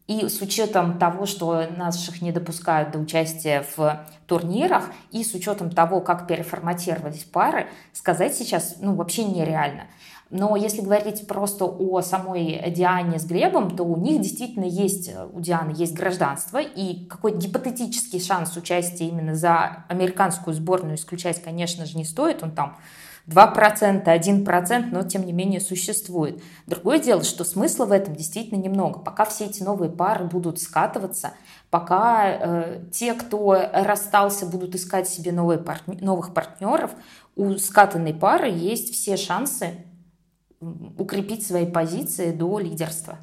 и 0.08 0.28
с 0.30 0.42
учетом 0.42 0.98
того, 0.98 1.26
что 1.26 1.68
наших 1.76 2.22
не 2.22 2.32
допускают 2.32 2.92
до 2.92 3.00
участия 3.00 3.66
в 3.76 4.06
турнирах, 4.26 4.90
и 5.12 5.24
с 5.24 5.34
учетом 5.34 5.70
того, 5.70 6.02
как 6.02 6.28
переформатировались 6.28 7.26
пары, 7.26 7.68
сказать 7.94 8.36
сейчас 8.36 8.78
ну, 8.80 8.96
вообще 8.96 9.26
нереально. 9.26 9.84
Но 10.30 10.58
если 10.58 10.82
говорить 10.82 11.26
просто 11.26 11.64
о 11.66 12.02
самой 12.02 12.62
Диане 12.72 13.18
с 13.18 13.26
Глебом, 13.26 13.78
то 13.78 13.84
у 13.84 13.96
них 13.96 14.22
действительно 14.22 14.66
есть, 14.66 15.10
у 15.32 15.40
Дианы 15.40 15.74
есть 15.76 15.94
гражданство, 15.94 16.58
и 16.58 17.06
какой-то 17.06 17.38
гипотетический 17.38 18.20
шанс 18.20 18.58
участия 18.58 19.08
именно 19.08 19.36
за 19.36 19.86
американскую 19.88 20.54
сборную 20.54 20.96
исключать, 20.96 21.42
конечно 21.42 21.86
же, 21.86 21.98
не 21.98 22.04
стоит. 22.04 22.44
Он 22.44 22.52
там 22.52 22.78
2%, 23.28 24.06
1%, 24.06 24.88
но 24.92 25.04
тем 25.04 25.26
не 25.26 25.34
менее 25.34 25.60
существует. 25.60 26.42
Другое 26.66 27.00
дело, 27.00 27.24
что 27.24 27.44
смысла 27.44 27.86
в 27.86 27.92
этом 27.92 28.16
действительно 28.16 28.58
немного. 28.60 29.00
Пока 29.00 29.26
все 29.26 29.46
эти 29.46 29.64
новые 29.64 29.92
пары 29.92 30.26
будут 30.26 30.62
скатываться, 30.62 31.34
пока 31.70 32.26
э, 32.26 32.84
те, 32.92 33.14
кто 33.14 33.54
расстался, 33.74 34.46
будут 34.46 34.76
искать 34.76 35.10
себе 35.10 35.34
новые 35.34 35.60
партн- 35.60 36.02
новых 36.02 36.34
партнеров, 36.34 36.92
у 37.36 37.56
скатанной 37.56 38.14
пары 38.14 38.50
есть 38.50 38.94
все 38.94 39.18
шансы 39.18 39.86
укрепить 40.98 41.46
свои 41.46 41.66
позиции 41.66 42.32
до 42.32 42.60
лидерства. 42.60 43.20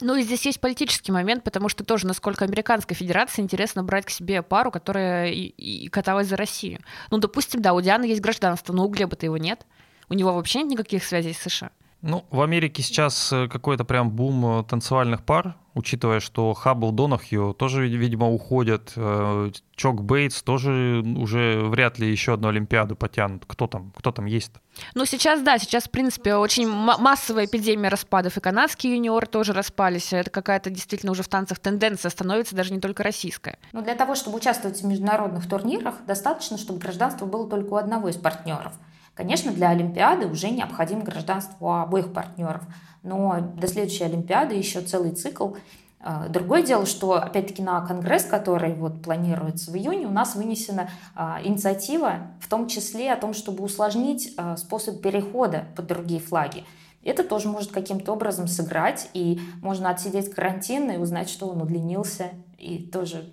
Ну 0.00 0.16
и 0.16 0.22
здесь 0.22 0.44
есть 0.44 0.60
политический 0.60 1.12
момент, 1.12 1.44
потому 1.44 1.68
что 1.68 1.84
тоже, 1.84 2.06
насколько 2.06 2.44
американской 2.44 2.96
федерации 2.96 3.42
интересно 3.42 3.84
брать 3.84 4.06
к 4.06 4.10
себе 4.10 4.42
пару, 4.42 4.70
которая 4.72 5.30
и, 5.30 5.46
и 5.46 5.88
каталась 5.88 6.26
за 6.26 6.36
Россию. 6.36 6.80
Ну, 7.10 7.18
допустим, 7.18 7.62
да, 7.62 7.72
у 7.72 7.80
Дианы 7.80 8.04
есть 8.06 8.20
гражданство, 8.20 8.72
но 8.72 8.84
у 8.84 8.88
Глеба-то 8.88 9.26
его 9.26 9.36
нет. 9.36 9.64
У 10.08 10.14
него 10.14 10.32
вообще 10.34 10.60
нет 10.60 10.72
никаких 10.72 11.04
связей 11.04 11.32
с 11.32 11.38
США. 11.38 11.70
Ну, 12.06 12.22
в 12.30 12.42
Америке 12.42 12.82
сейчас 12.82 13.32
э, 13.32 13.48
какой-то 13.48 13.84
прям 13.86 14.10
бум 14.10 14.60
э, 14.60 14.64
танцевальных 14.64 15.24
пар, 15.24 15.56
учитывая, 15.72 16.20
что 16.20 16.52
Хаббл, 16.52 16.92
Донахью 16.92 17.54
тоже, 17.58 17.88
видимо, 17.88 18.28
уходят, 18.30 18.92
э, 18.94 19.50
Чок 19.74 20.02
Бейтс 20.02 20.42
тоже 20.42 21.02
уже 21.16 21.62
вряд 21.62 21.98
ли 21.98 22.10
еще 22.10 22.34
одну 22.34 22.48
Олимпиаду 22.48 22.94
потянут. 22.94 23.44
Кто 23.46 23.66
там, 23.68 23.90
кто 23.96 24.12
там 24.12 24.26
есть-то? 24.26 24.60
Ну, 24.94 25.06
сейчас, 25.06 25.40
да, 25.40 25.56
сейчас, 25.56 25.84
в 25.84 25.90
принципе, 25.90 26.34
очень 26.34 26.68
массовая 26.68 27.46
эпидемия 27.46 27.88
распадов, 27.88 28.36
и 28.36 28.40
канадские 28.40 28.96
юниоры 28.96 29.26
тоже 29.26 29.54
распались. 29.54 30.12
Это 30.12 30.28
какая-то 30.28 30.68
действительно 30.68 31.12
уже 31.12 31.22
в 31.22 31.28
танцах 31.28 31.58
тенденция 31.58 32.10
становится, 32.10 32.54
даже 32.54 32.74
не 32.74 32.80
только 32.80 33.02
российская. 33.02 33.58
Но 33.72 33.80
для 33.80 33.94
того, 33.94 34.14
чтобы 34.14 34.36
участвовать 34.36 34.82
в 34.82 34.84
международных 34.84 35.48
турнирах, 35.48 35.94
достаточно, 36.06 36.58
чтобы 36.58 36.80
гражданство 36.80 37.24
было 37.24 37.48
только 37.48 37.72
у 37.72 37.76
одного 37.76 38.10
из 38.10 38.16
партнеров– 38.16 38.74
Конечно, 39.14 39.52
для 39.52 39.70
Олимпиады 39.70 40.26
уже 40.26 40.50
необходимо 40.50 41.02
гражданство 41.02 41.82
обоих 41.82 42.12
партнеров, 42.12 42.62
но 43.02 43.40
до 43.40 43.68
следующей 43.68 44.04
Олимпиады 44.04 44.54
еще 44.54 44.80
целый 44.80 45.12
цикл. 45.12 45.54
А, 46.00 46.28
другое 46.28 46.62
дело, 46.62 46.84
что, 46.84 47.14
опять-таки, 47.14 47.62
на 47.62 47.80
Конгресс, 47.80 48.24
который 48.24 48.74
вот 48.74 49.02
планируется 49.02 49.70
в 49.70 49.76
июне, 49.76 50.06
у 50.06 50.10
нас 50.10 50.34
вынесена 50.34 50.90
а, 51.14 51.40
инициатива, 51.42 52.28
в 52.40 52.48
том 52.48 52.66
числе 52.66 53.12
о 53.12 53.16
том, 53.16 53.32
чтобы 53.32 53.64
усложнить 53.64 54.34
а, 54.36 54.56
способ 54.56 55.00
перехода 55.00 55.64
под 55.76 55.86
другие 55.86 56.20
флаги. 56.20 56.64
Это 57.04 57.22
тоже 57.22 57.48
может 57.48 57.70
каким-то 57.70 58.12
образом 58.12 58.48
сыграть, 58.48 59.08
и 59.14 59.40
можно 59.62 59.90
отсидеть 59.90 60.30
карантин 60.30 60.90
и 60.90 60.96
узнать, 60.96 61.28
что 61.28 61.48
он 61.48 61.62
удлинился, 61.62 62.30
и 62.58 62.78
тоже 62.78 63.32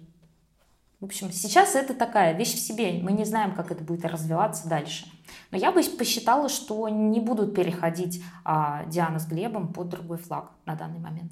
в 1.01 1.05
общем, 1.05 1.31
сейчас 1.31 1.75
это 1.75 1.95
такая 1.95 2.37
вещь 2.37 2.53
в 2.53 2.59
себе. 2.59 2.99
Мы 3.01 3.11
не 3.13 3.25
знаем, 3.25 3.55
как 3.55 3.71
это 3.71 3.83
будет 3.83 4.05
развиваться 4.05 4.69
дальше. 4.69 5.07
Но 5.49 5.57
я 5.57 5.71
бы 5.71 5.81
посчитала, 5.83 6.47
что 6.47 6.87
не 6.89 7.19
будут 7.19 7.55
переходить 7.55 8.23
а, 8.45 8.85
Диана 8.85 9.17
с 9.17 9.25
Глебом 9.25 9.73
под 9.73 9.89
другой 9.89 10.19
флаг 10.19 10.51
на 10.67 10.75
данный 10.75 10.99
момент. 10.99 11.31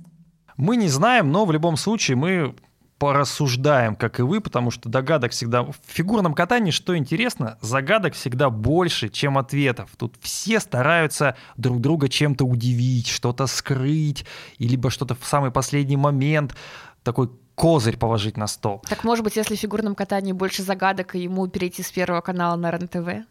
Мы 0.57 0.75
не 0.75 0.87
знаем, 0.87 1.31
но 1.31 1.45
в 1.45 1.51
любом 1.51 1.77
случае 1.77 2.17
мы 2.17 2.55
порассуждаем, 2.97 3.95
как 3.95 4.19
и 4.19 4.23
вы, 4.23 4.41
потому 4.41 4.71
что 4.71 4.89
догадок 4.89 5.33
всегда... 5.33 5.61
В 5.61 5.75
фигурном 5.85 6.33
катании, 6.33 6.71
что 6.71 6.97
интересно, 6.97 7.59
загадок 7.61 8.15
всегда 8.15 8.49
больше, 8.49 9.07
чем 9.07 9.37
ответов. 9.37 9.91
Тут 9.97 10.15
все 10.19 10.59
стараются 10.59 11.37
друг 11.57 11.79
друга 11.79 12.09
чем-то 12.09 12.43
удивить, 12.43 13.07
что-то 13.07 13.45
скрыть, 13.45 14.25
либо 14.57 14.89
что-то 14.89 15.13
в 15.13 15.25
самый 15.25 15.51
последний 15.51 15.95
момент 15.95 16.55
такой 17.03 17.29
козырь 17.59 17.97
положить 17.97 18.37
на 18.37 18.47
стол. 18.47 18.81
Так 18.87 19.03
может 19.03 19.25
быть, 19.25 19.35
если 19.35 19.57
в 19.57 19.59
фигурном 19.59 19.93
катании 19.93 20.31
больше 20.31 20.63
загадок, 20.63 21.15
и 21.15 21.19
ему 21.19 21.45
перейти 21.47 21.83
с 21.83 21.91
первого 21.91 22.21
канала 22.21 22.55
на 22.55 22.71
РЕН-ТВ? 22.71 23.25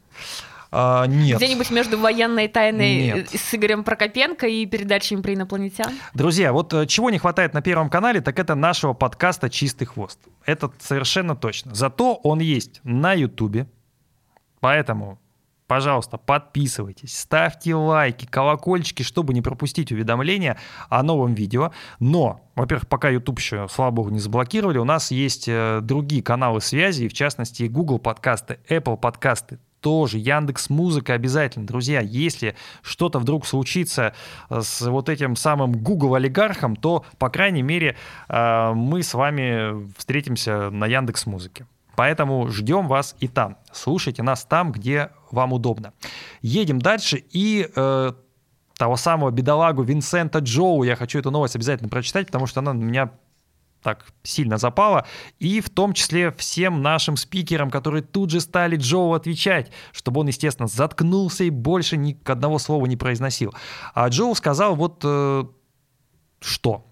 А, 0.70 1.06
нет. 1.06 1.38
Где-нибудь 1.38 1.70
между 1.70 1.99
военной 1.99 2.47
тайной 2.47 2.97
нет. 2.97 3.30
с 3.30 3.54
Игорем 3.54 3.85
Прокопенко 3.85 4.47
и 4.47 4.66
передачей 4.66 5.16
про 5.16 5.32
инопланетян? 5.32 5.94
Друзья, 6.12 6.52
вот 6.52 6.75
э, 6.75 6.85
чего 6.87 7.08
не 7.08 7.16
хватает 7.16 7.54
на 7.54 7.62
Первом 7.62 7.88
канале, 7.88 8.20
так 8.20 8.38
это 8.38 8.54
нашего 8.54 8.92
подкаста 8.92 9.49
«Чистый 9.49 9.87
хвост». 9.87 10.18
Это 10.44 10.70
совершенно 10.78 11.35
точно. 11.35 11.75
Зато 11.75 12.14
он 12.16 12.40
есть 12.40 12.80
на 12.85 13.14
Ютубе, 13.14 13.66
поэтому 14.61 15.18
Пожалуйста, 15.68 16.16
подписывайтесь, 16.16 17.16
ставьте 17.16 17.75
лайки, 17.75 18.25
колокольчики, 18.25 19.02
чтобы 19.02 19.34
не 19.34 19.42
пропустить 19.42 19.92
уведомления 19.92 20.56
о 20.88 21.02
новом 21.02 21.34
видео. 21.34 21.72
Но, 22.00 22.40
во-первых, 22.54 22.88
пока 22.88 23.10
YouTube 23.10 23.38
еще, 23.38 23.68
слава 23.70 23.90
богу, 23.90 24.08
не 24.08 24.18
заблокировали, 24.18 24.78
у 24.78 24.84
нас 24.84 25.10
есть 25.10 25.46
э, 25.46 25.80
другие 25.82 26.22
каналы 26.22 26.62
связи, 26.62 27.06
в 27.06 27.12
частности, 27.12 27.64
Google 27.64 27.98
подкасты, 27.98 28.60
Apple 28.70 28.96
подкасты, 28.96 29.58
тоже 29.82 30.16
Яндекс 30.16 30.70
Музыка 30.70 31.12
обязательно. 31.12 31.66
Друзья, 31.66 32.00
если 32.00 32.56
что-то 32.80 33.18
вдруг 33.18 33.46
случится 33.46 34.14
э, 34.48 34.62
с 34.62 34.80
вот 34.80 35.10
этим 35.10 35.37
самым 35.37 35.72
Google 35.72 36.14
олигархом, 36.14 36.76
то, 36.76 37.04
по 37.18 37.28
крайней 37.28 37.62
мере, 37.62 37.94
э, 38.30 38.72
мы 38.72 39.02
с 39.02 39.12
вами 39.12 39.92
встретимся 39.98 40.70
на 40.70 40.87
Яндекс 40.87 41.26
Музыке. 41.26 41.66
Поэтому 41.99 42.47
ждем 42.49 42.87
вас 42.87 43.17
и 43.19 43.26
там. 43.26 43.57
Слушайте 43.73 44.23
нас 44.23 44.45
там, 44.45 44.71
где 44.71 45.11
вам 45.33 45.52
удобно. 45.52 45.95
Едем 46.43 46.78
дальше 46.81 47.25
и 47.33 47.69
э, 47.75 48.12
того 48.76 48.97
самого 48.97 49.33
бедолагу 49.33 49.83
Винсента 49.83 50.38
Джоу. 50.38 50.85
Я 50.85 50.95
хочу 50.95 51.19
эту 51.19 51.33
новость 51.33 51.57
обязательно 51.57 51.88
прочитать, 51.88 52.26
потому 52.26 52.47
что 52.47 52.61
она 52.61 52.73
на 52.73 52.85
меня 52.85 53.11
так 53.83 54.07
сильно 54.23 54.59
запала, 54.59 55.07
и 55.40 55.61
в 55.61 55.70
том 55.70 55.92
числе 55.92 56.31
всем 56.31 56.83
нашим 56.83 57.16
спикерам, 57.16 57.68
которые 57.68 58.05
тут 58.05 58.31
же 58.31 58.40
стали 58.40 58.77
Джоу 58.77 59.14
отвечать, 59.14 59.72
чтобы 59.90 60.20
он, 60.20 60.29
естественно, 60.29 60.68
заткнулся 60.68 61.42
и 61.42 61.51
больше 61.51 61.96
ни 61.96 62.16
одного 62.25 62.61
слова 62.61 62.87
не 62.87 62.96
произносил. 62.96 63.53
А 63.92 64.07
Джоу 64.09 64.37
сказал 64.37 64.77
вот 64.77 65.01
э, 65.03 65.44
что. 66.38 66.87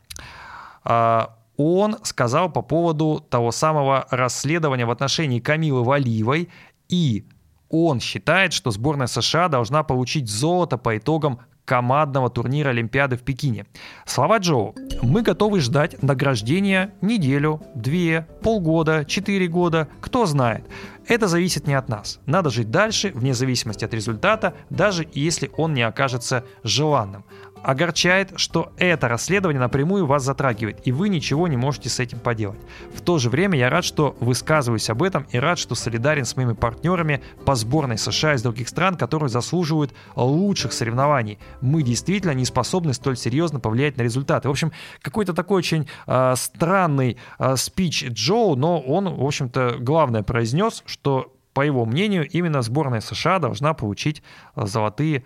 А, 0.83 1.37
он 1.57 1.99
сказал 2.03 2.51
по 2.51 2.63
поводу 2.63 3.25
того 3.29 3.51
самого 3.51 4.07
расследования 4.11 4.87
в 4.87 4.91
отношении 4.91 5.41
Камилы 5.41 5.83
Валиевой, 5.85 6.49
и 6.89 7.27
он 7.69 8.01
считает, 8.01 8.53
что 8.53 8.71
сборная 8.71 9.07
США 9.07 9.49
должна 9.49 9.83
получить 9.83 10.29
золото 10.29 10.79
по 10.79 10.97
итогам 10.97 11.41
командного 11.67 12.31
турнира 12.31 12.71
Олимпиады 12.71 13.17
в 13.17 13.23
Пекине. 13.23 13.67
Слова 14.07 14.39
Джоу. 14.39 14.75
Мы 15.03 15.23
готовы 15.23 15.61
ждать 15.61 16.01
награждения 16.03 16.95
неделю, 17.03 17.61
две, 17.75 18.27
полгода, 18.43 19.05
четыре 19.05 19.49
года, 19.49 19.89
кто 20.01 20.25
знает. 20.27 20.65
Это 21.09 21.27
зависит 21.27 21.67
не 21.67 21.75
от 21.75 21.89
нас. 21.89 22.21
Надо 22.25 22.51
жить 22.51 22.71
дальше, 22.71 23.11
вне 23.15 23.35
зависимости 23.35 23.85
от 23.85 23.93
результата, 23.93 24.55
даже 24.71 25.07
если 25.13 25.51
он 25.57 25.75
не 25.75 25.83
окажется 25.83 26.45
желанным. 26.63 27.25
Огорчает, 27.67 28.35
что 28.37 28.73
это 28.77 29.09
расследование 29.09 29.59
напрямую 29.59 30.07
вас 30.07 30.23
затрагивает, 30.23 30.87
и 30.87 30.93
вы 30.93 31.09
ничего 31.09 31.49
не 31.49 31.57
можете 31.57 31.89
с 31.89 31.99
этим 31.99 32.21
поделать. 32.21 32.61
В 32.95 33.01
то 33.01 33.19
же 33.19 33.29
время 33.29 33.59
я 33.59 33.69
рад, 33.69 33.85
что 33.85 34.17
высказываюсь 34.21 34.89
об 34.89 35.03
этом 35.03 35.27
и 35.33 35.39
рад, 35.41 35.59
что 35.59 35.75
солидарен 35.75 36.25
с 36.25 36.37
моими 36.37 36.53
партнерами 36.53 37.25
по 37.45 37.57
сборной 37.57 37.99
США 37.99 38.35
из 38.35 38.43
других 38.43 38.69
стран, 38.69 38.95
которые 38.95 39.31
заслуживают 39.31 39.93
лучших 40.15 40.73
соревнований. 40.73 41.41
Мы 41.61 41.83
действительно 41.83 42.35
не 42.35 42.45
способны 42.45 42.95
столь 42.95 43.17
серьезно 43.17 43.59
повлиять 43.59 43.97
на 43.97 44.03
результаты. 44.03 44.47
В 44.47 44.53
общем, 44.53 44.71
какой-то 45.03 45.35
такой 45.35 45.59
очень 45.59 45.89
э, 46.07 46.35
странный 46.37 47.17
э, 47.41 47.57
спич 47.57 48.05
Джоу, 48.05 48.55
но 48.55 48.79
он, 48.79 49.13
в 49.13 49.25
общем-то, 49.25 49.79
главное 49.81 50.23
произнес, 50.23 50.85
что 50.87 51.33
по 51.57 51.63
его 51.63 51.87
мнению, 51.87 52.29
именно 52.29 52.61
сборная 52.61 53.01
США 53.01 53.39
должна 53.39 53.73
получить 53.73 54.23
золотые 54.55 55.25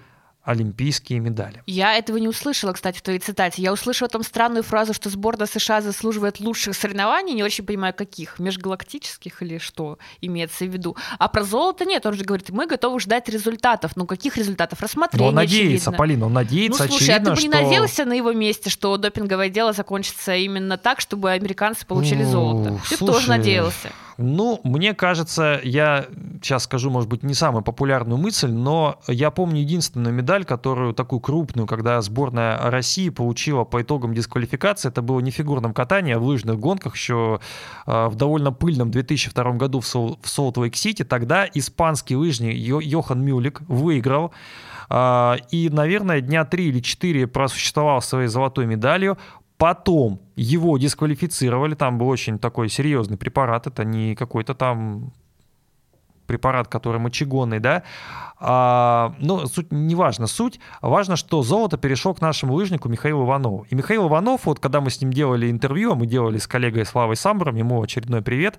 олимпийские 0.50 1.20
медали. 1.20 1.62
Я 1.66 1.96
этого 1.96 2.16
не 2.18 2.28
услышала, 2.28 2.72
кстати, 2.72 2.98
в 2.98 3.02
твоей 3.02 3.20
цитате. 3.20 3.62
Я 3.62 3.72
услышала 3.72 4.08
там 4.08 4.22
странную 4.22 4.62
фразу, 4.62 4.92
что 4.92 5.08
сборная 5.10 5.46
США 5.46 5.80
заслуживает 5.80 6.40
лучших 6.40 6.74
соревнований, 6.74 7.34
не 7.34 7.42
очень 7.42 7.64
понимаю, 7.64 7.94
каких, 7.94 8.38
межгалактических 8.38 9.42
или 9.42 9.58
что 9.58 9.98
имеется 10.20 10.64
в 10.64 10.68
виду. 10.68 10.96
А 11.18 11.28
про 11.28 11.44
золото 11.44 11.84
нет, 11.84 12.04
он 12.06 12.14
же 12.14 12.24
говорит, 12.24 12.50
мы 12.50 12.66
готовы 12.66 13.00
ждать 13.00 13.28
результатов. 13.28 13.92
Ну, 13.96 14.06
каких 14.06 14.36
результатов? 14.36 14.80
Рассмотрения, 14.80 15.28
Он 15.28 15.34
надеется, 15.34 15.90
очевидно. 15.90 15.92
Полина, 15.92 16.26
он 16.26 16.32
надеется, 16.32 16.82
Ну, 16.82 16.88
слушай, 16.88 17.02
очевидно, 17.04 17.32
а 17.32 17.36
ты 17.36 17.42
бы 17.42 17.48
не 17.48 17.52
что... 17.52 17.62
надеялся 17.62 18.04
на 18.04 18.12
его 18.12 18.32
месте, 18.32 18.70
что 18.70 18.96
допинговое 18.96 19.48
дело 19.48 19.72
закончится 19.72 20.34
именно 20.34 20.76
так, 20.76 21.00
чтобы 21.00 21.30
американцы 21.30 21.86
получили 21.86 22.24
золото? 22.24 22.80
Ты 22.88 22.96
слушай, 22.96 23.12
тоже 23.14 23.28
надеялся. 23.28 23.90
Ну, 24.22 24.60
мне 24.64 24.92
кажется, 24.92 25.58
я 25.64 26.04
сейчас 26.42 26.64
скажу, 26.64 26.90
может 26.90 27.08
быть, 27.08 27.22
не 27.22 27.32
самую 27.32 27.62
популярную 27.62 28.18
мысль, 28.18 28.50
но 28.50 28.98
я 29.08 29.30
помню 29.30 29.60
единственную 29.60 30.12
медаль, 30.14 30.44
которую 30.44 30.92
такую 30.92 31.20
крупную, 31.20 31.66
когда 31.66 32.00
сборная 32.02 32.58
России 32.70 33.08
получила 33.08 33.64
по 33.64 33.80
итогам 33.80 34.12
дисквалификации, 34.12 34.90
это 34.90 35.00
было 35.00 35.20
не 35.20 35.30
в 35.30 35.34
фигурном 35.34 35.72
катании, 35.72 36.12
а 36.12 36.18
в 36.18 36.24
лыжных 36.24 36.58
гонках 36.58 36.96
еще 36.96 37.40
э, 37.86 38.06
в 38.08 38.14
довольно 38.14 38.52
пыльном 38.52 38.90
2002 38.90 39.52
году 39.52 39.80
в, 39.80 39.86
Сол, 39.86 40.18
Солт-Лейк-Сити. 40.22 41.02
Тогда 41.04 41.46
испанский 41.54 42.14
лыжник 42.14 42.54
Йо- 42.54 42.80
Йохан 42.82 43.24
Мюлик 43.24 43.62
выиграл. 43.68 44.32
А, 44.92 45.36
И, 45.50 45.68
наверное, 45.70 46.20
дня 46.20 46.44
три 46.44 46.66
или 46.68 46.80
четыре 46.80 47.26
просуществовал 47.26 48.02
своей 48.02 48.26
золотой 48.26 48.66
медалью. 48.66 49.16
Потом 49.60 50.22
его 50.36 50.78
дисквалифицировали, 50.78 51.74
там 51.74 51.98
был 51.98 52.08
очень 52.08 52.38
такой 52.38 52.70
серьезный 52.70 53.18
препарат, 53.18 53.66
это 53.66 53.84
не 53.84 54.14
какой-то 54.14 54.54
там 54.54 55.12
препарат, 56.26 56.66
который 56.68 56.98
мочегонный, 56.98 57.60
да, 57.60 57.82
а, 58.38 59.14
но 59.18 59.44
суть, 59.44 59.70
не 59.70 59.94
важно 59.94 60.26
суть, 60.28 60.60
важно, 60.80 61.16
что 61.16 61.42
золото 61.42 61.76
перешло 61.76 62.14
к 62.14 62.22
нашему 62.22 62.54
лыжнику 62.54 62.88
Михаилу 62.88 63.26
Иванову. 63.26 63.66
И 63.68 63.74
Михаил 63.74 64.08
Иванов, 64.08 64.46
вот 64.46 64.60
когда 64.60 64.80
мы 64.80 64.88
с 64.88 64.98
ним 65.02 65.12
делали 65.12 65.50
интервью, 65.50 65.92
а 65.92 65.94
мы 65.94 66.06
делали 66.06 66.38
с 66.38 66.46
коллегой 66.46 66.86
Славой 66.86 67.16
Самбром, 67.16 67.56
ему 67.56 67.82
очередной 67.82 68.22
привет 68.22 68.58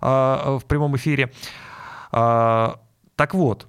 а, 0.00 0.56
в 0.58 0.64
прямом 0.64 0.96
эфире, 0.96 1.30
а, 2.10 2.80
так 3.16 3.34
вот, 3.34 3.66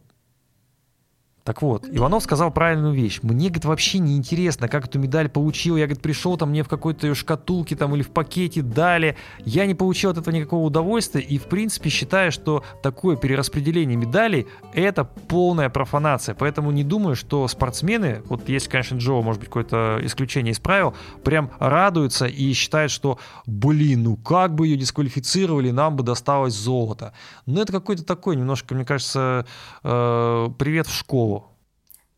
Так 1.43 1.61
вот, 1.61 1.87
Иванов 1.91 2.23
сказал 2.23 2.51
правильную 2.51 2.93
вещь. 2.93 3.19
Мне, 3.23 3.47
говорит, 3.47 3.65
вообще 3.65 3.99
не 3.99 4.17
интересно, 4.17 4.67
как 4.67 4.85
эту 4.85 4.99
медаль 4.99 5.29
получил. 5.29 5.77
Я, 5.77 5.85
говорит, 5.85 6.01
пришел 6.01 6.37
там 6.37 6.49
мне 6.49 6.63
в 6.63 6.67
какой-то 6.67 7.15
шкатулке 7.15 7.75
там 7.75 7.95
или 7.95 8.03
в 8.03 8.09
пакете 8.09 8.61
дали. 8.61 9.15
Я 9.45 9.65
не 9.65 9.73
получил 9.73 10.11
от 10.11 10.17
этого 10.17 10.35
никакого 10.35 10.65
удовольствия 10.65 11.21
и, 11.21 11.37
в 11.37 11.45
принципе, 11.45 11.89
считаю, 11.89 12.31
что 12.31 12.63
такое 12.83 13.15
перераспределение 13.15 13.97
медалей— 13.97 14.47
это 14.73 15.05
полная 15.05 15.69
профанация. 15.69 16.35
Поэтому 16.35 16.71
не 16.71 16.83
думаю, 16.83 17.15
что 17.15 17.47
спортсмены, 17.47 18.21
вот 18.25 18.47
если, 18.47 18.69
конечно, 18.69 18.97
Джо, 18.97 19.21
может 19.21 19.39
быть, 19.39 19.49
какое-то 19.49 19.99
исключение 20.03 20.51
из 20.51 20.59
правил, 20.59 20.93
прям 21.23 21.51
радуются 21.59 22.27
и 22.27 22.53
считают, 22.53 22.91
что, 22.91 23.17
блин, 23.45 24.03
ну 24.03 24.17
как 24.17 24.53
бы 24.55 24.67
ее 24.67 24.77
дисквалифицировали, 24.77 25.71
нам 25.71 25.95
бы 25.95 26.03
досталось 26.03 26.53
золото. 26.53 27.13
Но 27.45 27.61
это 27.61 27.71
какой-то 27.71 28.03
такой 28.03 28.35
немножко, 28.35 28.75
мне 28.75 28.85
кажется, 28.85 29.45
э, 29.83 30.49
привет 30.57 30.87
в 30.87 30.95
школу. 30.95 31.38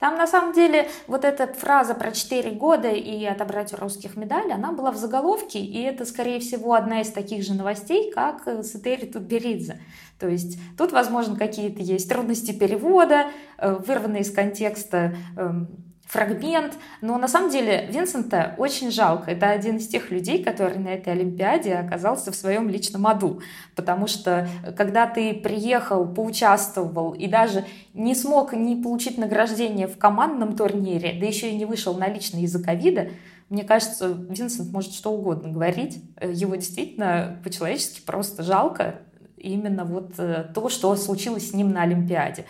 Там 0.01 0.17
на 0.17 0.25
самом 0.25 0.51
деле 0.51 0.89
вот 1.05 1.23
эта 1.23 1.45
фраза 1.45 1.93
про 1.93 2.11
4 2.11 2.49
года 2.53 2.89
и 2.89 3.23
отобрать 3.23 3.71
у 3.71 3.77
русских 3.77 4.17
медаль, 4.17 4.51
она 4.51 4.71
была 4.71 4.91
в 4.91 4.97
заголовке, 4.97 5.59
и 5.59 5.79
это, 5.83 6.05
скорее 6.05 6.39
всего, 6.39 6.73
одна 6.73 7.01
из 7.01 7.11
таких 7.11 7.43
же 7.43 7.53
новостей, 7.53 8.11
как 8.11 8.47
с 8.47 8.75
Этери 8.75 9.05
Тутберидзе. 9.05 9.79
То 10.19 10.27
есть 10.27 10.57
тут, 10.75 10.91
возможно, 10.91 11.35
какие-то 11.35 11.83
есть 11.83 12.09
трудности 12.09 12.51
перевода, 12.51 13.27
э, 13.59 13.75
вырванные 13.75 14.23
из 14.23 14.31
контекста 14.31 15.15
эм, 15.37 15.90
фрагмент. 16.11 16.73
Но 16.99 17.17
на 17.17 17.29
самом 17.29 17.49
деле 17.49 17.87
Винсента 17.89 18.53
очень 18.57 18.91
жалко. 18.91 19.31
Это 19.31 19.49
один 19.49 19.77
из 19.77 19.87
тех 19.87 20.11
людей, 20.11 20.43
который 20.43 20.77
на 20.77 20.89
этой 20.89 21.13
Олимпиаде 21.13 21.73
оказался 21.75 22.33
в 22.33 22.35
своем 22.35 22.67
личном 22.67 23.07
аду. 23.07 23.41
Потому 23.77 24.07
что 24.07 24.49
когда 24.75 25.07
ты 25.07 25.33
приехал, 25.33 26.05
поучаствовал 26.05 27.13
и 27.13 27.27
даже 27.27 27.65
не 27.93 28.13
смог 28.13 28.51
не 28.51 28.75
получить 28.75 29.17
награждение 29.17 29.87
в 29.87 29.97
командном 29.97 30.57
турнире, 30.57 31.17
да 31.17 31.25
еще 31.25 31.49
и 31.49 31.55
не 31.55 31.63
вышел 31.63 31.93
на 31.93 32.09
личный 32.09 32.41
из-за 32.41 32.61
ковида, 32.61 33.07
мне 33.47 33.63
кажется, 33.63 34.09
Винсент 34.09 34.71
может 34.73 34.93
что 34.93 35.11
угодно 35.13 35.49
говорить. 35.49 36.03
Его 36.21 36.55
действительно 36.55 37.39
по-человечески 37.41 38.01
просто 38.01 38.43
жалко. 38.43 38.95
Именно 39.37 39.85
вот 39.85 40.13
э, 40.17 40.45
то, 40.53 40.69
что 40.69 40.95
случилось 40.95 41.49
с 41.49 41.53
ним 41.53 41.71
на 41.71 41.83
Олимпиаде. 41.83 42.45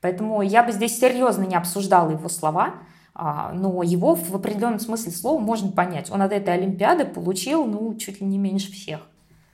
Поэтому 0.00 0.42
я 0.42 0.62
бы 0.62 0.72
здесь 0.72 0.98
серьезно 0.98 1.44
не 1.44 1.56
обсуждала 1.56 2.10
его 2.10 2.28
слова. 2.28 2.74
А, 3.20 3.50
но 3.52 3.82
его 3.82 4.14
в 4.14 4.32
определенном 4.32 4.78
смысле 4.78 5.10
слова 5.10 5.40
можно 5.40 5.72
понять. 5.72 6.08
Он 6.08 6.22
от 6.22 6.30
этой 6.30 6.54
Олимпиады 6.54 7.04
получил, 7.04 7.64
ну, 7.66 7.96
чуть 7.96 8.20
ли 8.20 8.26
не 8.26 8.38
меньше 8.38 8.70
всех. 8.70 9.00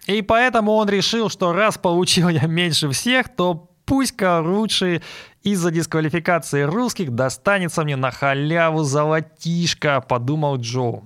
И 0.07 0.20
поэтому 0.20 0.72
он 0.72 0.87
решил, 0.90 1.31
что 1.31 1.55
раз 1.55 1.79
получил 1.79 2.29
я 2.29 2.46
меньше 2.46 2.90
всех, 2.90 3.31
то 3.31 3.70
пусть-ка 3.87 4.42
лучше 4.42 5.00
из-за 5.42 5.70
дисквалификации 5.70 6.61
русских 6.61 7.14
достанется 7.14 7.85
мне 7.85 7.96
на 7.96 8.11
халяву 8.11 8.83
золотишко, 8.83 10.03
подумал 10.03 10.59
Джо. 10.59 11.00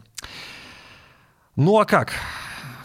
Ну 1.55 1.79
а 1.79 1.85
как? 1.85 2.15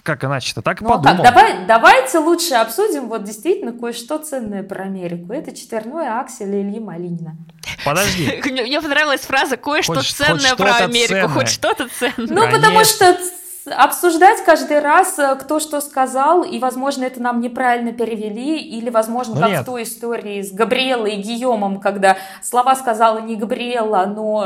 Как 0.03 0.25
иначе-то? 0.25 0.61
Так 0.61 0.81
ну, 0.81 0.89
подумал. 0.89 1.23
Как? 1.23 1.33
Давай, 1.33 1.65
давайте 1.65 2.19
лучше 2.19 2.55
обсудим 2.55 3.07
вот 3.07 3.23
действительно 3.23 3.71
кое-что 3.71 4.17
ценное 4.17 4.61
про 4.61 4.83
Америку. 4.83 5.31
Это 5.31 5.55
четверное 5.55 6.19
Акселя 6.19 6.61
Ильи 6.61 6.79
Малинина. 6.81 7.37
Подожди. 7.85 8.41
Мне 8.51 8.81
понравилась 8.81 9.21
фраза 9.21 9.55
«кое-что 9.55 10.01
ценное 10.01 10.55
про 10.55 10.75
Америку». 10.75 11.29
Хоть 11.29 11.47
что-то 11.47 11.87
ценное. 11.87 12.27
Ну, 12.27 12.51
потому 12.51 12.83
что 12.83 13.17
обсуждать 13.65 14.43
каждый 14.43 14.79
раз, 14.79 15.17
э, 15.17 15.35
кто 15.35 15.61
что 15.61 15.79
сказал, 15.79 16.43
и, 16.43 16.59
возможно, 16.59 17.05
это 17.05 17.21
нам 17.21 17.39
неправильно 17.39 17.93
перевели, 17.93 18.59
или, 18.59 18.89
возможно, 18.89 19.35
ну, 19.35 19.41
как 19.41 19.49
нет. 19.49 19.61
в 19.61 19.65
той 19.65 19.83
истории 19.83 20.41
с 20.41 20.51
Габриэлой 20.51 21.15
и 21.15 21.21
Гийомом, 21.21 21.79
когда 21.79 22.17
слова 22.41 22.75
сказала 22.75 23.19
не 23.19 23.37
Габриэла, 23.37 24.05
но 24.05 24.45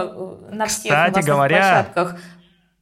э, 0.52 0.54
на 0.54 0.68
всех 0.68 0.94
Кстати 0.94 1.26
говоря, 1.26 1.58
площадках 1.58 2.20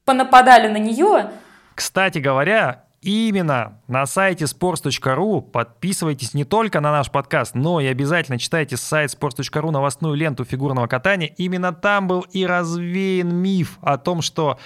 понападали 0.03 0.67
на 0.67 0.77
нее. 0.77 1.31
Кстати 1.75 2.19
говоря, 2.19 2.85
именно 3.01 3.81
на 3.87 4.05
сайте 4.05 4.45
sports.ru 4.45 5.41
подписывайтесь 5.41 6.33
не 6.33 6.45
только 6.45 6.79
на 6.79 6.91
наш 6.91 7.11
подкаст, 7.11 7.53
но 7.53 7.81
и 7.81 7.85
обязательно 7.85 8.39
читайте 8.39 8.77
сайт 8.77 9.11
sports.ru 9.13 9.71
новостную 9.71 10.15
ленту 10.15 10.45
фигурного 10.45 10.87
катания. 10.87 11.33
Именно 11.37 11.73
там 11.73 12.07
был 12.07 12.21
и 12.21 12.45
развеян 12.45 13.35
миф 13.35 13.77
о 13.81 13.97
том, 13.97 14.21
что 14.21 14.57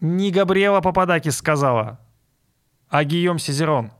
не 0.00 0.30
Габриэла 0.30 0.80
Пападакис 0.80 1.36
сказала, 1.36 1.98
а 2.88 3.02
Гийом 3.02 3.40
Сизерон. 3.40 3.90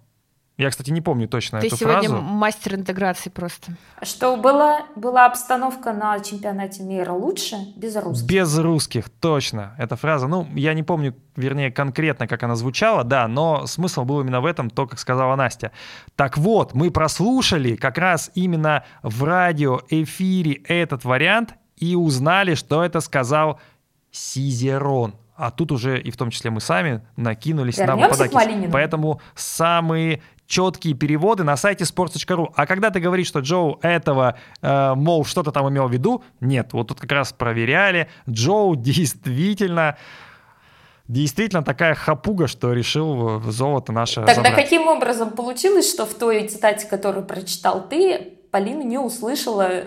Я, 0.58 0.70
кстати, 0.70 0.90
не 0.90 1.00
помню 1.00 1.28
точно 1.28 1.60
Ты 1.60 1.68
эту 1.68 1.76
сегодня 1.76 2.08
фразу. 2.08 2.20
мастер 2.20 2.74
интеграции 2.74 3.30
просто. 3.30 3.76
Что 4.02 4.36
была, 4.36 4.86
была 4.96 5.26
обстановка 5.26 5.92
на 5.92 6.18
чемпионате 6.18 6.82
мира 6.82 7.12
лучше 7.12 7.54
без 7.76 7.94
русских? 7.94 8.26
Без 8.26 8.58
русских, 8.58 9.08
точно. 9.08 9.76
Эта 9.78 9.94
фраза, 9.94 10.26
ну, 10.26 10.48
я 10.56 10.74
не 10.74 10.82
помню, 10.82 11.14
вернее, 11.36 11.70
конкретно, 11.70 12.26
как 12.26 12.42
она 12.42 12.56
звучала, 12.56 13.04
да, 13.04 13.28
но 13.28 13.68
смысл 13.68 14.02
был 14.04 14.20
именно 14.20 14.40
в 14.40 14.46
этом, 14.46 14.68
то, 14.68 14.88
как 14.88 14.98
сказала 14.98 15.36
Настя. 15.36 15.70
Так 16.16 16.36
вот, 16.36 16.74
мы 16.74 16.90
прослушали 16.90 17.76
как 17.76 17.96
раз 17.96 18.32
именно 18.34 18.84
в 19.04 19.22
радиоэфире 19.22 20.54
этот 20.64 21.04
вариант 21.04 21.54
и 21.76 21.94
узнали, 21.94 22.56
что 22.56 22.82
это 22.82 22.98
сказал 22.98 23.60
Сизерон 24.10 25.14
а 25.38 25.52
тут 25.52 25.70
уже 25.70 26.00
и 26.00 26.10
в 26.10 26.16
том 26.16 26.30
числе 26.30 26.50
мы 26.50 26.60
сами 26.60 27.00
накинулись 27.16 27.78
Вернемся 27.78 28.24
на 28.24 28.28
Пападакис. 28.28 28.72
Поэтому 28.72 29.20
самые 29.36 30.20
четкие 30.48 30.94
переводы 30.94 31.44
на 31.44 31.56
сайте 31.56 31.84
sports.ru. 31.84 32.48
А 32.56 32.66
когда 32.66 32.90
ты 32.90 32.98
говоришь, 32.98 33.28
что 33.28 33.40
Джоу 33.40 33.78
этого, 33.82 34.36
э, 34.62 34.94
мол, 34.94 35.24
что-то 35.24 35.52
там 35.52 35.68
имел 35.68 35.86
в 35.86 35.92
виду, 35.92 36.24
нет, 36.40 36.72
вот 36.72 36.88
тут 36.88 37.00
как 37.00 37.12
раз 37.12 37.32
проверяли, 37.32 38.08
Джоу 38.28 38.74
действительно 38.74 39.96
действительно 41.06 41.62
такая 41.62 41.94
хапуга, 41.94 42.46
что 42.48 42.72
решил 42.72 43.40
золото 43.42 43.92
наше 43.92 44.16
Тогда 44.16 44.34
забрать. 44.34 44.54
каким 44.56 44.88
образом 44.88 45.30
получилось, 45.30 45.90
что 45.90 46.04
в 46.04 46.14
той 46.14 46.46
цитате, 46.48 46.86
которую 46.86 47.24
прочитал 47.24 47.86
ты, 47.88 48.34
Полина 48.50 48.82
не 48.82 48.98
услышала 48.98 49.84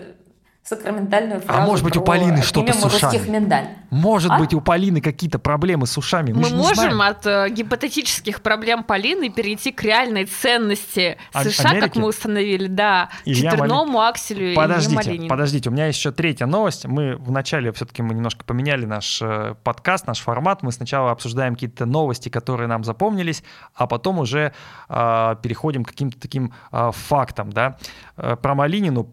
сакраментальную 0.64 1.40
фразу 1.40 1.60
А 1.60 1.66
может 1.66 1.84
быть, 1.84 1.96
у 1.96 2.02
Полины 2.02 2.40
что-то 2.40 2.72
с 2.72 2.84
ушами? 2.84 3.28
миндаль. 3.28 3.66
Может 3.90 4.30
а? 4.30 4.38
быть, 4.38 4.54
у 4.54 4.60
Полины 4.60 5.00
какие-то 5.00 5.40
проблемы 5.40 5.86
с 5.86 5.98
ушами. 5.98 6.32
Мы, 6.32 6.42
Мы 6.42 6.50
можем 6.50 6.74
знаем. 6.74 7.02
от 7.02 7.26
э, 7.26 7.48
гипотетических 7.50 8.40
проблем 8.42 8.84
Полины 8.84 9.28
перейти 9.28 9.72
к 9.72 9.82
реальной 9.82 10.26
ценности 10.26 11.18
а- 11.32 11.42
США, 11.42 11.70
Америки? 11.70 11.88
как 11.88 11.96
мы 11.96 12.08
установили, 12.08 12.68
да, 12.68 13.10
Илья 13.24 13.50
четверному 13.50 13.92
Мали... 13.92 14.10
акселю 14.10 14.54
подождите, 14.54 15.14
и 15.14 15.28
Подождите, 15.28 15.68
у 15.68 15.72
меня 15.72 15.86
есть 15.86 15.98
еще 15.98 16.12
третья 16.12 16.46
новость. 16.46 16.86
Мы 16.86 17.16
вначале 17.16 17.72
все-таки 17.72 18.02
мы 18.02 18.14
немножко 18.14 18.44
поменяли 18.44 18.84
наш 18.84 19.20
э, 19.20 19.56
подкаст, 19.64 20.06
наш 20.06 20.20
формат. 20.20 20.62
Мы 20.62 20.70
сначала 20.70 21.10
обсуждаем 21.10 21.54
какие-то 21.54 21.86
новости, 21.86 22.28
которые 22.28 22.68
нам 22.68 22.84
запомнились, 22.84 23.42
а 23.74 23.88
потом 23.88 24.20
уже 24.20 24.52
э, 24.88 25.36
переходим 25.42 25.84
к 25.84 25.88
каким-то 25.88 26.20
таким 26.20 26.54
э, 26.70 26.90
фактам. 26.92 27.52
Да? 27.52 27.78
Э, 28.16 28.36
про 28.36 28.54
Малинину 28.54 29.12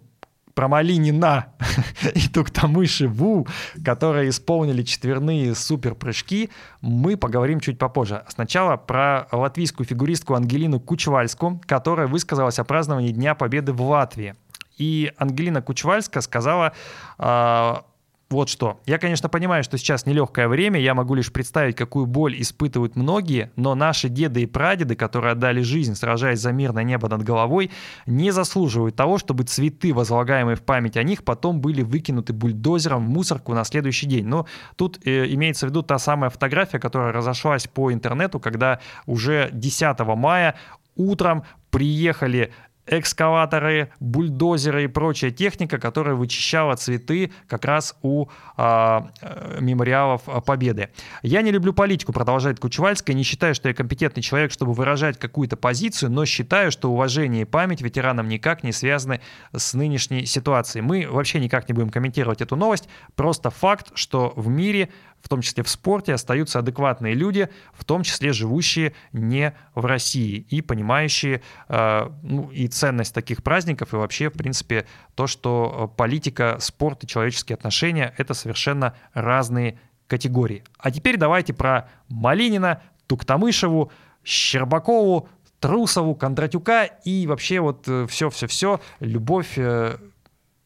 про 0.59 0.67
Малинина 0.67 1.53
и 2.15 2.27
Туктамыши 2.27 3.07
Ву, 3.07 3.47
которые 3.81 4.29
исполнили 4.29 4.83
четверные 4.83 5.55
суперпрыжки, 5.55 6.49
мы 6.81 7.15
поговорим 7.15 7.61
чуть 7.61 7.79
попозже. 7.79 8.25
Сначала 8.27 8.75
про 8.75 9.29
латвийскую 9.31 9.87
фигуристку 9.87 10.33
Ангелину 10.33 10.81
Кучвальску, 10.81 11.61
которая 11.65 12.07
высказалась 12.07 12.59
о 12.59 12.65
праздновании 12.65 13.13
Дня 13.13 13.35
Победы 13.35 13.71
в 13.71 13.81
Латвии. 13.81 14.35
И 14.77 15.13
Ангелина 15.17 15.61
Кучвальска 15.61 16.19
сказала 16.19 16.73
а, 17.17 17.85
вот 18.29 18.47
что. 18.47 18.79
Я, 18.85 18.99
конечно, 18.99 19.27
понимаю, 19.27 19.63
что 19.63 19.79
сейчас 19.79 20.05
нелегкое 20.05 20.47
время, 20.47 20.79
я 20.79 20.93
могу 20.93 21.15
лишь 21.15 21.31
представить, 21.31 21.75
какую 21.75 22.05
боль 22.05 22.39
испытывают 22.39 22.95
многие, 22.95 23.51
но 23.55 23.73
наши 23.73 24.07
деды 24.07 24.43
и 24.43 24.45
прадеды, 24.45 24.95
которые 24.95 25.31
отдали 25.31 25.61
жизнь, 25.61 25.95
сражаясь 25.95 26.39
за 26.39 26.51
мирное 26.51 26.83
небо 26.83 27.09
над 27.09 27.23
головой, 27.23 27.71
не 28.05 28.29
заслуживают 28.29 28.95
того, 28.95 29.17
чтобы 29.17 29.45
цветы, 29.45 29.95
возлагаемые 29.95 30.55
в 30.55 30.61
память 30.61 30.95
о 30.95 31.01
них, 31.01 31.23
потом 31.23 31.59
были 31.59 31.81
выкинуты 31.81 32.33
бульдозером 32.33 33.07
в 33.07 33.09
мусорку 33.09 33.55
на 33.55 33.63
следующий 33.63 34.05
день. 34.05 34.27
Но 34.27 34.45
тут 34.75 34.99
э, 35.05 35.25
имеется 35.33 35.65
в 35.65 35.69
виду 35.71 35.81
та 35.81 35.97
самая 35.97 36.29
фотография, 36.29 36.77
которая 36.77 37.11
разошлась 37.11 37.65
по 37.65 37.91
интернету, 37.91 38.39
когда 38.39 38.79
уже 39.07 39.49
10 39.53 39.99
мая 40.15 40.55
утром 40.95 41.43
приехали 41.71 42.51
экскаваторы, 42.89 43.91
бульдозеры 43.99 44.85
и 44.85 44.87
прочая 44.87 45.31
техника, 45.31 45.77
которая 45.77 46.15
вычищала 46.15 46.75
цветы 46.75 47.31
как 47.47 47.65
раз 47.65 47.95
у 48.01 48.27
а, 48.57 49.09
э, 49.21 49.57
мемориалов 49.61 50.23
Победы. 50.45 50.89
Я 51.21 51.41
не 51.41 51.51
люблю 51.51 51.73
политику, 51.73 52.11
продолжает 52.13 52.59
Кучевальская, 52.59 53.15
не 53.15 53.23
считаю, 53.23 53.55
что 53.55 53.67
я 53.69 53.73
компетентный 53.73 54.23
человек, 54.23 54.51
чтобы 54.51 54.73
выражать 54.73 55.17
какую-то 55.19 55.55
позицию, 55.55 56.11
но 56.11 56.25
считаю, 56.25 56.71
что 56.71 56.91
уважение 56.91 57.43
и 57.43 57.45
память 57.45 57.81
ветеранам 57.81 58.27
никак 58.27 58.63
не 58.63 58.71
связаны 58.71 59.21
с 59.55 59.73
нынешней 59.73 60.25
ситуацией. 60.25 60.81
Мы 60.81 61.07
вообще 61.09 61.39
никак 61.39 61.69
не 61.69 61.73
будем 61.73 61.89
комментировать 61.89 62.41
эту 62.41 62.55
новость, 62.55 62.89
просто 63.15 63.49
факт, 63.49 63.91
что 63.93 64.33
в 64.35 64.47
мире 64.47 64.89
в 65.21 65.29
том 65.29 65.41
числе 65.41 65.63
в 65.63 65.69
спорте, 65.69 66.13
остаются 66.13 66.59
адекватные 66.59 67.13
люди, 67.13 67.49
в 67.73 67.85
том 67.85 68.03
числе 68.03 68.33
живущие 68.33 68.93
не 69.11 69.53
в 69.75 69.85
России 69.85 70.45
и 70.49 70.61
понимающие 70.61 71.41
э, 71.67 72.09
ну, 72.23 72.49
и 72.51 72.67
ценность 72.67 73.13
таких 73.13 73.43
праздников, 73.43 73.93
и 73.93 73.97
вообще, 73.97 74.29
в 74.29 74.33
принципе, 74.33 74.85
то, 75.15 75.27
что 75.27 75.93
политика, 75.97 76.57
спорт 76.59 77.03
и 77.03 77.07
человеческие 77.07 77.55
отношения— 77.55 78.13
это 78.17 78.33
совершенно 78.33 78.95
разные 79.13 79.79
категории. 80.07 80.63
А 80.77 80.91
теперь 80.91 81.17
давайте 81.17 81.53
про 81.53 81.89
Малинина, 82.07 82.81
Туктамышеву, 83.07 83.91
Щербакову, 84.23 85.29
Трусову, 85.59 86.15
Кондратюка 86.15 86.85
и 86.85 87.27
вообще 87.27 87.59
вот 87.59 87.87
все-все-все, 88.07 88.79
э, 88.99 89.05
любовь 89.05 89.57
э, 89.57 89.97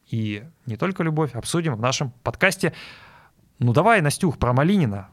и 0.10 0.44
не 0.68 0.78
только 0.78 1.02
любовь, 1.02 1.34
обсудим 1.34 1.76
в 1.76 1.82
нашем 1.82 2.12
подкасте. 2.24 2.74
Ну 3.60 3.74
давай, 3.74 4.02
Настюх, 4.02 4.38
про 4.38 4.54
Малинина. 4.54 5.10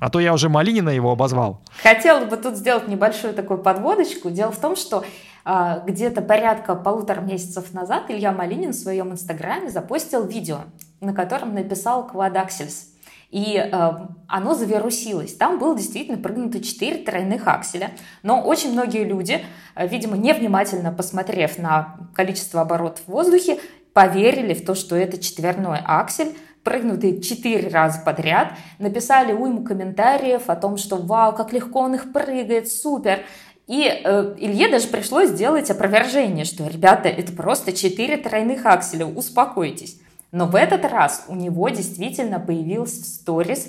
А 0.00 0.10
то 0.10 0.18
я 0.20 0.32
уже 0.32 0.48
Малинина 0.48 0.88
его 0.90 1.12
обозвал. 1.12 1.60
Хотела 1.82 2.24
бы 2.24 2.36
тут 2.36 2.56
сделать 2.56 2.88
небольшую 2.88 3.34
такую 3.34 3.58
подводочку. 3.58 4.30
Дело 4.30 4.50
в 4.50 4.58
том, 4.58 4.76
что 4.76 5.04
э, 5.44 5.80
где-то 5.86 6.22
порядка 6.22 6.74
полутора 6.74 7.20
месяцев 7.20 7.72
назад 7.74 8.04
Илья 8.08 8.32
Малинин 8.32 8.70
в 8.70 8.76
своем 8.76 9.12
инстаграме 9.12 9.70
запостил 9.70 10.26
видео, 10.26 10.60
на 11.00 11.12
котором 11.12 11.54
написал 11.54 12.06
«Квадаксельс» 12.06 12.94
и 13.34 13.56
э, 13.56 13.90
оно 14.28 14.54
завирусилось. 14.54 15.34
Там 15.34 15.58
было 15.58 15.76
действительно 15.76 16.18
прыгнуто 16.18 16.62
4 16.62 16.98
тройных 16.98 17.48
акселя, 17.48 17.90
но 18.22 18.40
очень 18.40 18.70
многие 18.70 19.02
люди, 19.02 19.44
э, 19.74 19.88
видимо, 19.88 20.16
невнимательно 20.16 20.92
посмотрев 20.92 21.58
на 21.58 21.96
количество 22.14 22.60
оборотов 22.60 23.00
в 23.06 23.10
воздухе, 23.10 23.58
поверили 23.92 24.54
в 24.54 24.64
то, 24.64 24.76
что 24.76 24.94
это 24.94 25.18
четверной 25.18 25.80
аксель, 25.84 26.36
прыгнутый 26.64 27.20
четыре 27.20 27.68
раза 27.68 28.00
подряд, 28.00 28.52
написали 28.78 29.32
уйму 29.32 29.62
комментариев 29.62 30.48
о 30.48 30.56
том, 30.56 30.76
что 30.76 30.96
вау, 30.96 31.34
как 31.34 31.52
легко 31.52 31.80
он 31.80 31.94
их 31.94 32.12
прыгает, 32.12 32.68
супер. 32.68 33.20
И 33.66 33.86
э, 33.86 34.34
Илье 34.38 34.68
даже 34.68 34.88
пришлось 34.88 35.30
сделать 35.30 35.70
опровержение, 35.70 36.44
что, 36.44 36.66
ребята, 36.66 37.08
это 37.08 37.32
просто 37.32 37.72
четыре 37.72 38.16
тройных 38.16 38.66
акселя, 38.66 39.06
успокойтесь. 39.06 40.00
Но 40.32 40.46
в 40.46 40.56
этот 40.56 40.84
раз 40.84 41.26
у 41.28 41.34
него 41.36 41.68
действительно 41.68 42.40
появился 42.40 43.04
сторис 43.04 43.68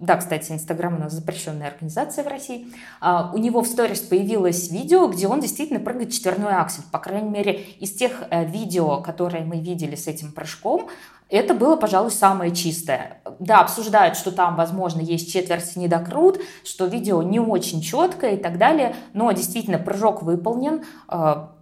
да, 0.00 0.16
кстати, 0.16 0.52
Инстаграм 0.52 0.94
у 0.94 0.98
нас 0.98 1.12
запрещенная 1.12 1.68
организация 1.68 2.22
в 2.22 2.28
России. 2.28 2.68
А, 3.00 3.32
у 3.34 3.38
него 3.38 3.62
в 3.62 3.66
сторис 3.66 4.00
появилось 4.00 4.70
видео, 4.70 5.08
где 5.08 5.26
он 5.26 5.40
действительно 5.40 5.80
прыгает 5.80 6.12
четверной 6.12 6.52
аксель. 6.52 6.84
По 6.92 6.98
крайней 6.98 7.30
мере, 7.30 7.52
из 7.80 7.92
тех 7.92 8.22
э, 8.30 8.44
видео, 8.44 9.00
которые 9.00 9.44
мы 9.44 9.58
видели 9.58 9.96
с 9.96 10.06
этим 10.06 10.30
прыжком, 10.32 10.88
это 11.30 11.52
было, 11.52 11.76
пожалуй, 11.76 12.10
самое 12.10 12.54
чистое. 12.54 13.20
Да, 13.38 13.60
обсуждают, 13.60 14.16
что 14.16 14.30
там, 14.30 14.56
возможно, 14.56 15.00
есть 15.00 15.32
четверть 15.32 15.76
недокрут, 15.76 16.40
что 16.64 16.86
видео 16.86 17.22
не 17.22 17.40
очень 17.40 17.82
четкое 17.82 18.36
и 18.36 18.38
так 18.38 18.56
далее, 18.56 18.94
но 19.12 19.30
действительно 19.32 19.78
прыжок 19.78 20.22
выполнен. 20.22 20.84
А, 21.08 21.52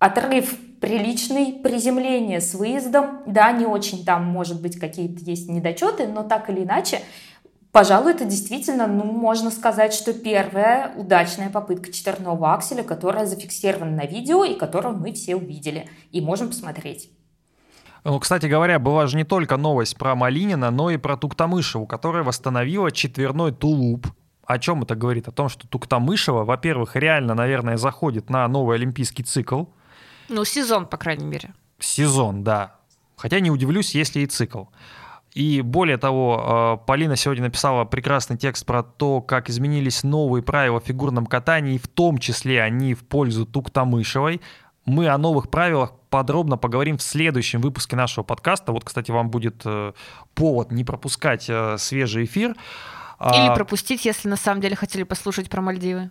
отрыв 0.00 0.58
приличный, 0.80 1.54
приземление 1.54 2.42
с 2.42 2.52
выездом, 2.52 3.22
да, 3.26 3.52
не 3.52 3.64
очень 3.64 4.04
там, 4.04 4.24
может 4.24 4.60
быть, 4.60 4.78
какие-то 4.78 5.24
есть 5.24 5.48
недочеты, 5.48 6.06
но 6.06 6.22
так 6.24 6.50
или 6.50 6.62
иначе, 6.62 7.00
пожалуй, 7.74 8.12
это 8.12 8.24
действительно, 8.24 8.86
ну, 8.86 9.02
можно 9.04 9.50
сказать, 9.50 9.92
что 9.92 10.14
первая 10.14 10.94
удачная 10.96 11.50
попытка 11.50 11.92
четверного 11.92 12.54
акселя, 12.54 12.84
которая 12.84 13.26
зафиксирована 13.26 13.90
на 13.90 14.06
видео 14.06 14.44
и 14.44 14.54
которую 14.54 14.96
мы 14.96 15.12
все 15.12 15.34
увидели 15.34 15.90
и 16.12 16.20
можем 16.20 16.48
посмотреть. 16.48 17.10
Ну, 18.04 18.20
кстати 18.20 18.46
говоря, 18.46 18.78
была 18.78 19.08
же 19.08 19.16
не 19.16 19.24
только 19.24 19.56
новость 19.56 19.96
про 19.96 20.14
Малинина, 20.14 20.70
но 20.70 20.90
и 20.90 20.98
про 20.98 21.16
Туктамышеву, 21.16 21.84
которая 21.86 22.22
восстановила 22.22 22.92
четверной 22.92 23.50
тулуп. 23.50 24.06
О 24.46 24.58
чем 24.58 24.82
это 24.82 24.94
говорит? 24.94 25.26
О 25.26 25.32
том, 25.32 25.48
что 25.48 25.66
Туктамышева, 25.66 26.44
во-первых, 26.44 26.94
реально, 26.94 27.34
наверное, 27.34 27.76
заходит 27.76 28.30
на 28.30 28.46
новый 28.46 28.76
олимпийский 28.76 29.24
цикл. 29.24 29.64
Ну, 30.28 30.44
сезон, 30.44 30.86
по 30.86 30.96
крайней 30.96 31.24
мере. 31.24 31.54
Сезон, 31.80 32.44
да. 32.44 32.76
Хотя 33.16 33.40
не 33.40 33.50
удивлюсь, 33.50 33.96
если 33.96 34.20
и 34.20 34.26
цикл. 34.26 34.64
И 35.34 35.62
более 35.62 35.96
того, 35.96 36.78
э, 36.80 36.86
Полина 36.86 37.16
сегодня 37.16 37.42
написала 37.42 37.84
прекрасный 37.84 38.36
текст 38.36 38.64
про 38.64 38.84
то, 38.84 39.20
как 39.20 39.50
изменились 39.50 40.04
новые 40.04 40.44
правила 40.44 40.80
в 40.80 40.84
фигурном 40.84 41.26
катании, 41.26 41.76
в 41.76 41.88
том 41.88 42.18
числе 42.18 42.62
они 42.62 42.94
в 42.94 43.04
пользу 43.04 43.44
Туктамышевой. 43.44 44.40
Мы 44.86 45.08
о 45.08 45.18
новых 45.18 45.50
правилах 45.50 45.92
подробно 46.08 46.56
поговорим 46.56 46.98
в 46.98 47.02
следующем 47.02 47.60
выпуске 47.60 47.96
нашего 47.96 48.22
подкаста. 48.22 48.70
Вот, 48.70 48.84
кстати, 48.84 49.10
вам 49.10 49.28
будет 49.30 49.62
э, 49.64 49.92
повод 50.34 50.70
не 50.70 50.84
пропускать 50.84 51.46
э, 51.48 51.78
свежий 51.78 52.26
эфир. 52.26 52.50
Или 52.50 53.48
а, 53.48 53.54
пропустить, 53.54 54.04
если 54.04 54.28
на 54.28 54.36
самом 54.36 54.60
деле 54.60 54.76
хотели 54.76 55.02
послушать 55.02 55.50
про 55.50 55.60
Мальдивы. 55.60 56.10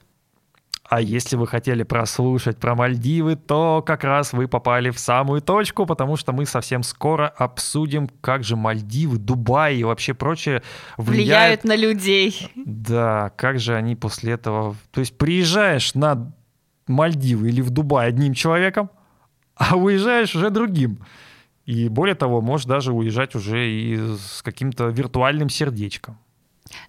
А 0.94 1.02
если 1.02 1.38
вы 1.38 1.48
хотели 1.48 1.82
прослушать 1.82 2.60
про 2.60 2.76
Мальдивы, 2.76 3.36
то 3.36 3.84
как 3.84 4.04
раз 4.04 4.32
вы 4.32 4.48
попали 4.48 4.92
в 4.92 5.00
самую 5.00 5.42
точку, 5.42 5.88
потому 5.88 6.18
что 6.18 6.34
мы 6.34 6.46
совсем 6.46 6.84
скоро 6.84 7.28
обсудим, 7.30 8.08
как 8.22 8.44
же 8.44 8.56
Мальдивы, 8.56 9.18
Дубай 9.18 9.78
и 9.78 9.84
вообще 9.84 10.14
прочее 10.14 10.62
влияют, 10.98 11.64
влияют 11.64 11.64
на 11.64 11.76
людей. 11.76 12.52
Да, 12.56 13.32
как 13.38 13.58
же 13.58 13.74
они 13.74 13.96
после 13.96 14.34
этого... 14.34 14.76
То 14.92 15.00
есть 15.00 15.18
приезжаешь 15.18 15.96
на 15.96 16.32
Мальдивы 16.86 17.50
или 17.50 17.62
в 17.62 17.72
Дубай 17.72 18.10
одним 18.10 18.36
человеком, 18.36 18.92
а 19.56 19.76
уезжаешь 19.76 20.36
уже 20.36 20.52
другим. 20.52 21.00
И 21.66 21.90
более 21.90 22.14
того, 22.14 22.40
можешь 22.40 22.68
даже 22.68 22.94
уезжать 22.94 23.34
уже 23.34 23.68
и 23.68 23.98
с 23.98 24.44
каким-то 24.44 24.90
виртуальным 24.90 25.50
сердечком. 25.50 26.20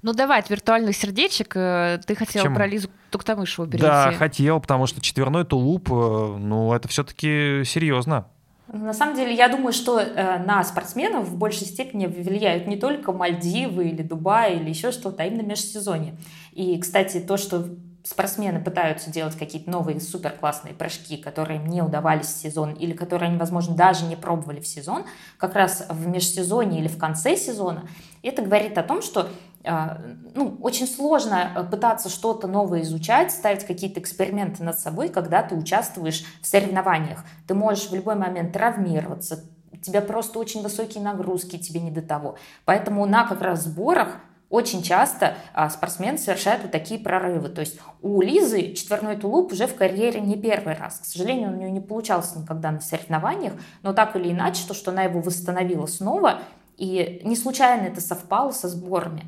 Ну 0.03 0.13
давай, 0.13 0.41
от 0.41 0.51
виртуальных 0.51 0.97
сердечек 0.97 1.57
э, 1.57 2.01
ты 2.07 2.15
хотел 2.15 2.43
Почему? 2.43 2.57
про 2.57 2.67
Лизу 2.67 2.89
Туктамышеву 3.11 3.67
перейти. 3.67 3.87
Да, 3.87 4.13
хотел, 4.13 4.61
потому 4.61 4.87
что 4.87 5.01
четверной 5.01 5.45
тулуп, 5.45 5.91
э, 5.91 6.37
ну 6.39 6.73
это 6.73 6.89
все-таки 6.89 7.63
серьезно. 7.65 8.27
На 8.73 8.95
самом 8.95 9.15
деле, 9.15 9.35
я 9.35 9.49
думаю, 9.49 9.73
что 9.73 10.01
э, 10.01 10.39
на 10.45 10.65
спортсменов 10.65 11.29
в 11.29 11.37
большей 11.37 11.67
степени 11.67 12.07
влияют 12.07 12.67
не 12.67 12.77
только 12.77 13.13
Мальдивы 13.13 13.89
или 13.89 14.03
Дубай 14.03 14.57
или 14.57 14.71
еще 14.71 14.91
что-то, 14.91 15.23
а 15.23 15.27
именно 15.27 15.43
межсезонье. 15.43 16.17
И, 16.53 16.79
кстати, 16.81 17.21
то, 17.21 17.37
что 17.37 17.67
спортсмены 18.05 18.61
пытаются 18.61 19.11
делать 19.11 19.37
какие-то 19.37 19.71
новые 19.71 20.01
супер 20.01 20.31
классные 20.31 20.75
прыжки, 20.75 21.17
которые 21.17 21.59
им 21.59 21.67
не 21.67 21.83
удавались 21.83 22.27
в 22.27 22.41
сезон 22.41 22.75
или 22.75 22.93
которые 22.93 23.29
они, 23.29 23.39
возможно, 23.39 23.75
даже 23.75 24.05
не 24.05 24.17
пробовали 24.17 24.61
в 24.61 24.67
сезон, 24.67 25.05
как 25.39 25.55
раз 25.55 25.87
в 25.89 26.07
межсезонье 26.07 26.81
или 26.81 26.89
в 26.89 26.99
конце 26.99 27.37
сезона, 27.37 27.89
это 28.23 28.43
говорит 28.43 28.77
о 28.77 28.83
том, 28.83 29.01
что 29.03 29.29
ну, 29.65 30.59
очень 30.61 30.87
сложно 30.87 31.53
э, 31.55 31.65
пытаться 31.65 32.09
что-то 32.09 32.47
новое 32.47 32.83
изучать, 32.83 33.33
ставить 33.33 33.65
какие-то 33.65 34.01
эксперименты 34.01 34.63
над 34.63 34.79
собой, 34.79 35.09
когда 35.09 35.43
ты 35.43 35.55
участвуешь 35.55 36.25
в 36.43 36.47
соревнованиях. 36.47 37.25
Ты 37.47 37.55
можешь 37.55 37.89
в 37.89 37.95
любой 37.95 38.15
момент 38.15 38.53
травмироваться, 38.53 39.45
у 39.73 39.77
тебя 39.77 40.01
просто 40.01 40.39
очень 40.39 40.63
высокие 40.63 41.03
нагрузки, 41.03 41.59
тебе 41.59 41.81
не 41.81 41.91
до 41.91 42.03
того. 42.03 42.37
Поэтому 42.65 43.07
на 43.07 43.27
как 43.27 43.41
раз 43.41 43.65
сборах 43.65 44.19
очень 44.51 44.83
часто 44.83 45.35
а, 45.53 45.69
спортсмены 45.69 46.17
совершают 46.17 46.63
вот 46.63 46.71
такие 46.71 47.01
прорывы. 47.01 47.49
То 47.49 47.61
есть 47.61 47.79
у 48.03 48.21
Лизы 48.21 48.73
четверной 48.75 49.17
тулуп 49.17 49.53
уже 49.53 49.67
в 49.67 49.75
карьере 49.75 50.21
не 50.21 50.37
первый 50.37 50.75
раз. 50.75 51.01
К 51.01 51.05
сожалению, 51.05 51.51
у 51.51 51.57
нее 51.57 51.71
не 51.71 51.81
получался 51.81 52.39
никогда 52.39 52.71
на 52.71 52.81
соревнованиях, 52.81 53.55
но 53.83 53.93
так 53.93 54.15
или 54.15 54.31
иначе, 54.31 54.63
то, 54.67 54.75
что 54.75 54.91
она 54.91 55.03
его 55.03 55.21
восстановила 55.21 55.87
снова, 55.87 56.41
и 56.77 57.21
не 57.25 57.37
случайно 57.37 57.87
это 57.87 58.01
совпало 58.01 58.53
со 58.53 58.69
сборами. 58.69 59.25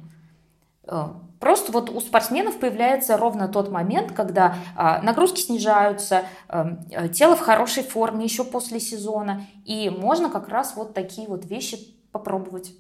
Э, 0.86 1.08
просто 1.40 1.72
вот 1.72 1.90
у 1.90 2.00
спортсменов 2.00 2.58
появляется 2.58 3.16
ровно 3.16 3.48
тот 3.48 3.70
момент, 3.70 4.12
когда 4.12 4.56
а, 4.74 5.02
нагрузки 5.02 5.40
снижаются, 5.40 6.24
эм, 6.48 6.80
э, 6.90 7.08
тело 7.08 7.36
в 7.36 7.40
хорошей 7.40 7.82
форме 7.82 8.24
еще 8.24 8.44
после 8.44 8.80
сезона, 8.80 9.46
и 9.64 9.90
можно 9.90 10.30
как 10.30 10.48
раз 10.48 10.74
вот 10.76 10.94
такие 10.94 11.28
вот 11.28 11.44
вещи 11.44 11.78
попробовать. 12.12 12.72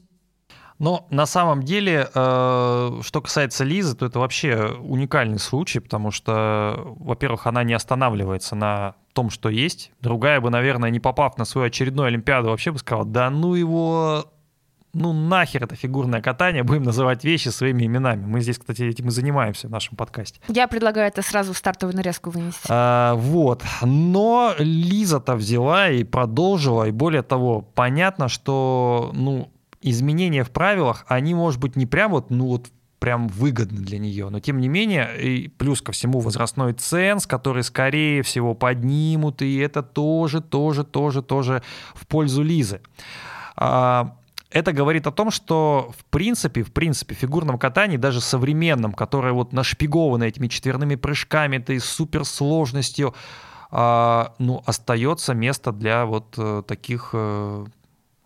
Но 0.78 1.06
на 1.10 1.24
самом 1.24 1.62
деле, 1.62 2.08
э, 2.14 3.00
что 3.02 3.20
касается 3.22 3.64
Лизы, 3.64 3.96
то 3.96 4.06
это 4.06 4.18
вообще 4.18 4.76
уникальный 4.78 5.38
случай, 5.38 5.80
потому 5.80 6.10
что, 6.10 6.94
во-первых, 6.98 7.46
она 7.46 7.64
не 7.64 7.72
останавливается 7.72 8.54
на 8.56 8.94
том, 9.14 9.30
что 9.30 9.48
есть. 9.48 9.92
Другая 10.02 10.40
бы, 10.40 10.50
наверное, 10.50 10.90
не 10.90 11.00
попав 11.00 11.38
на 11.38 11.46
свою 11.46 11.68
очередную 11.68 12.08
Олимпиаду, 12.08 12.50
вообще 12.50 12.72
бы 12.72 12.78
сказала, 12.78 13.06
да 13.06 13.30
ну 13.30 13.54
его 13.54 14.26
ну 14.96 15.12
нахер 15.12 15.64
это 15.64 15.76
фигурное 15.76 16.22
катание, 16.22 16.62
будем 16.62 16.82
называть 16.82 17.24
вещи 17.24 17.48
своими 17.48 17.84
именами. 17.84 18.24
Мы 18.24 18.40
здесь, 18.40 18.58
кстати, 18.58 18.82
этим 18.82 19.08
и 19.08 19.10
занимаемся 19.10 19.68
в 19.68 19.70
нашем 19.70 19.96
подкасте. 19.96 20.40
Я 20.48 20.66
предлагаю 20.68 21.08
это 21.08 21.22
сразу 21.22 21.52
в 21.52 21.58
стартовую 21.58 21.96
нарезку 21.96 22.30
вынести. 22.30 22.66
А, 22.68 23.14
вот. 23.14 23.62
Но 23.82 24.54
Лиза-то 24.58 25.36
взяла 25.36 25.90
и 25.90 26.02
продолжила, 26.04 26.88
и 26.88 26.90
более 26.90 27.22
того, 27.22 27.60
понятно, 27.60 28.28
что, 28.28 29.10
ну, 29.12 29.50
изменения 29.82 30.44
в 30.44 30.50
правилах, 30.50 31.04
они, 31.08 31.34
может 31.34 31.60
быть, 31.60 31.76
не 31.76 31.86
прям 31.86 32.12
вот, 32.12 32.30
ну 32.30 32.46
вот 32.46 32.68
прям 32.98 33.28
выгодны 33.28 33.80
для 33.82 33.98
нее. 33.98 34.30
Но 34.30 34.40
тем 34.40 34.58
не 34.58 34.68
менее, 34.68 35.10
и 35.20 35.48
плюс 35.48 35.82
ко 35.82 35.92
всему 35.92 36.20
возрастной 36.20 36.72
ценз, 36.72 37.26
который, 37.26 37.62
скорее 37.62 38.22
всего, 38.22 38.54
поднимут, 38.54 39.42
и 39.42 39.58
это 39.58 39.82
тоже, 39.82 40.40
тоже, 40.40 40.84
тоже, 40.84 41.22
тоже 41.22 41.62
в 41.94 42.06
пользу 42.06 42.42
Лизы. 42.42 42.80
А, 43.56 44.16
это 44.50 44.72
говорит 44.72 45.06
о 45.06 45.12
том, 45.12 45.30
что 45.30 45.92
в 45.98 46.04
принципе, 46.06 46.62
в 46.62 46.72
принципе, 46.72 47.14
в 47.14 47.18
фигурном 47.18 47.58
катании, 47.58 47.96
даже 47.96 48.20
современном, 48.20 48.92
которое 48.92 49.32
вот 49.32 49.52
нашпиговано 49.52 50.24
этими 50.24 50.48
четверными 50.48 50.94
прыжками, 50.94 51.56
этой 51.56 51.80
суперсложностью, 51.80 53.14
а, 53.70 54.34
ну, 54.38 54.62
остается 54.64 55.34
место 55.34 55.72
для 55.72 56.06
вот 56.06 56.34
э, 56.38 56.62
таких 56.66 57.10
э, 57.12 57.66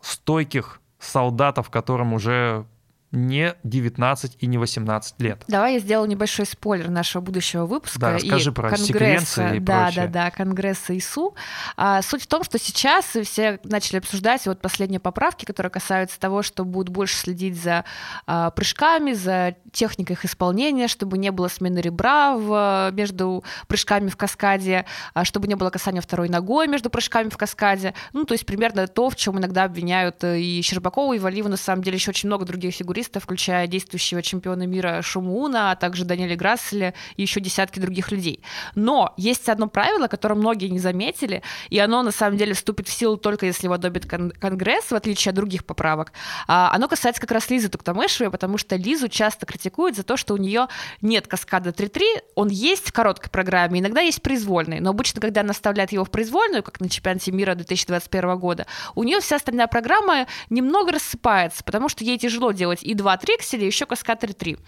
стойких 0.02 0.80
солдатов, 0.98 1.70
которым 1.70 2.12
уже 2.12 2.66
не 3.12 3.54
19 3.64 4.36
и 4.38 4.46
не 4.46 4.58
18 4.58 5.20
лет. 5.20 5.42
Давай 5.48 5.74
я 5.74 5.78
сделаю 5.80 6.08
небольшой 6.08 6.46
спойлер 6.46 6.90
нашего 6.90 7.22
будущего 7.22 7.66
выпуска. 7.66 7.98
Да, 7.98 8.12
расскажи 8.12 8.50
и 8.50 8.52
про 8.52 8.70
конгресса, 8.70 9.48
и 9.54 9.58
да, 9.58 9.84
прочее. 9.84 10.06
Да, 10.06 10.24
да, 10.24 10.30
Конгресса 10.30 10.96
ИСУ. 10.96 11.34
А, 11.76 12.02
суть 12.02 12.22
в 12.22 12.26
том, 12.26 12.44
что 12.44 12.58
сейчас 12.58 13.04
все 13.04 13.58
начали 13.64 13.98
обсуждать 13.98 14.46
вот 14.46 14.60
последние 14.60 15.00
поправки, 15.00 15.44
которые 15.44 15.70
касаются 15.70 16.20
того, 16.20 16.42
что 16.42 16.64
будут 16.64 16.90
больше 16.90 17.16
следить 17.16 17.60
за 17.60 17.84
а, 18.26 18.50
прыжками, 18.50 19.12
за 19.12 19.56
техникой 19.72 20.14
их 20.14 20.24
исполнения, 20.24 20.88
чтобы 20.88 21.18
не 21.18 21.30
было 21.30 21.48
смены 21.48 21.78
ребра 21.78 22.36
в, 22.36 22.90
между 22.92 23.44
прыжками 23.66 24.08
в 24.08 24.16
каскаде, 24.16 24.86
а, 25.14 25.24
чтобы 25.24 25.48
не 25.48 25.54
было 25.56 25.70
касания 25.70 26.00
второй 26.00 26.28
ногой 26.28 26.68
между 26.68 26.90
прыжками 26.90 27.28
в 27.28 27.36
каскаде. 27.36 27.94
Ну, 28.12 28.24
то 28.24 28.34
есть 28.34 28.46
примерно 28.46 28.86
то, 28.86 29.10
в 29.10 29.16
чем 29.16 29.38
иногда 29.38 29.64
обвиняют 29.64 30.22
э, 30.22 30.40
и 30.40 30.62
Щербакова, 30.62 31.14
и 31.14 31.18
Валиева, 31.18 31.48
на 31.48 31.56
самом 31.56 31.82
деле, 31.82 31.96
еще 31.96 32.10
очень 32.10 32.28
много 32.28 32.44
других 32.44 32.74
фигуристов, 32.74 32.99
включая 33.08 33.66
действующего 33.66 34.22
чемпиона 34.22 34.66
мира 34.66 35.00
Шумуна, 35.02 35.70
а 35.70 35.76
также 35.76 36.04
Даниэля 36.04 36.36
Грасселя 36.36 36.94
и 37.16 37.22
еще 37.22 37.40
десятки 37.40 37.78
других 37.78 38.10
людей. 38.12 38.42
Но 38.74 39.14
есть 39.16 39.48
одно 39.48 39.68
правило, 39.68 40.08
которое 40.08 40.34
многие 40.34 40.66
не 40.66 40.78
заметили, 40.78 41.42
и 41.68 41.78
оно 41.78 42.02
на 42.02 42.10
самом 42.10 42.36
деле 42.36 42.54
вступит 42.54 42.88
в 42.88 42.92
силу 42.92 43.16
только 43.16 43.46
если 43.46 43.66
его 43.66 43.74
одобрит 43.74 44.08
кон- 44.08 44.32
Конгресс, 44.32 44.90
в 44.90 44.94
отличие 44.94 45.30
от 45.30 45.36
других 45.36 45.64
поправок. 45.64 46.12
А, 46.46 46.70
оно 46.72 46.88
касается 46.88 47.20
как 47.20 47.30
раз 47.30 47.48
Лизы 47.50 47.68
Туктамышевой, 47.68 48.30
потому 48.30 48.58
что 48.58 48.76
Лизу 48.76 49.08
часто 49.08 49.46
критикуют 49.46 49.96
за 49.96 50.02
то, 50.02 50.16
что 50.16 50.34
у 50.34 50.36
нее 50.36 50.68
нет 51.00 51.26
каскада 51.26 51.70
3-3, 51.70 52.02
он 52.34 52.48
есть 52.48 52.88
в 52.88 52.92
короткой 52.92 53.30
программе, 53.30 53.80
иногда 53.80 54.00
есть 54.00 54.22
произвольный, 54.22 54.80
но 54.80 54.90
обычно, 54.90 55.20
когда 55.20 55.40
она 55.42 55.52
вставляет 55.52 55.92
его 55.92 56.04
в 56.04 56.10
произвольную, 56.10 56.62
как 56.62 56.80
на 56.80 56.88
чемпионате 56.88 57.32
мира 57.32 57.54
2021 57.54 58.38
года, 58.38 58.66
у 58.94 59.04
нее 59.04 59.20
вся 59.20 59.36
остальная 59.36 59.66
программа 59.66 60.26
немного 60.48 60.92
рассыпается, 60.92 61.64
потому 61.64 61.88
что 61.88 62.04
ей 62.04 62.18
тяжело 62.18 62.52
делать 62.52 62.80
два 62.94 63.16
трикселя, 63.16 63.66
еще 63.66 63.86
каскад 63.86 64.22
3-3. 64.22 64.58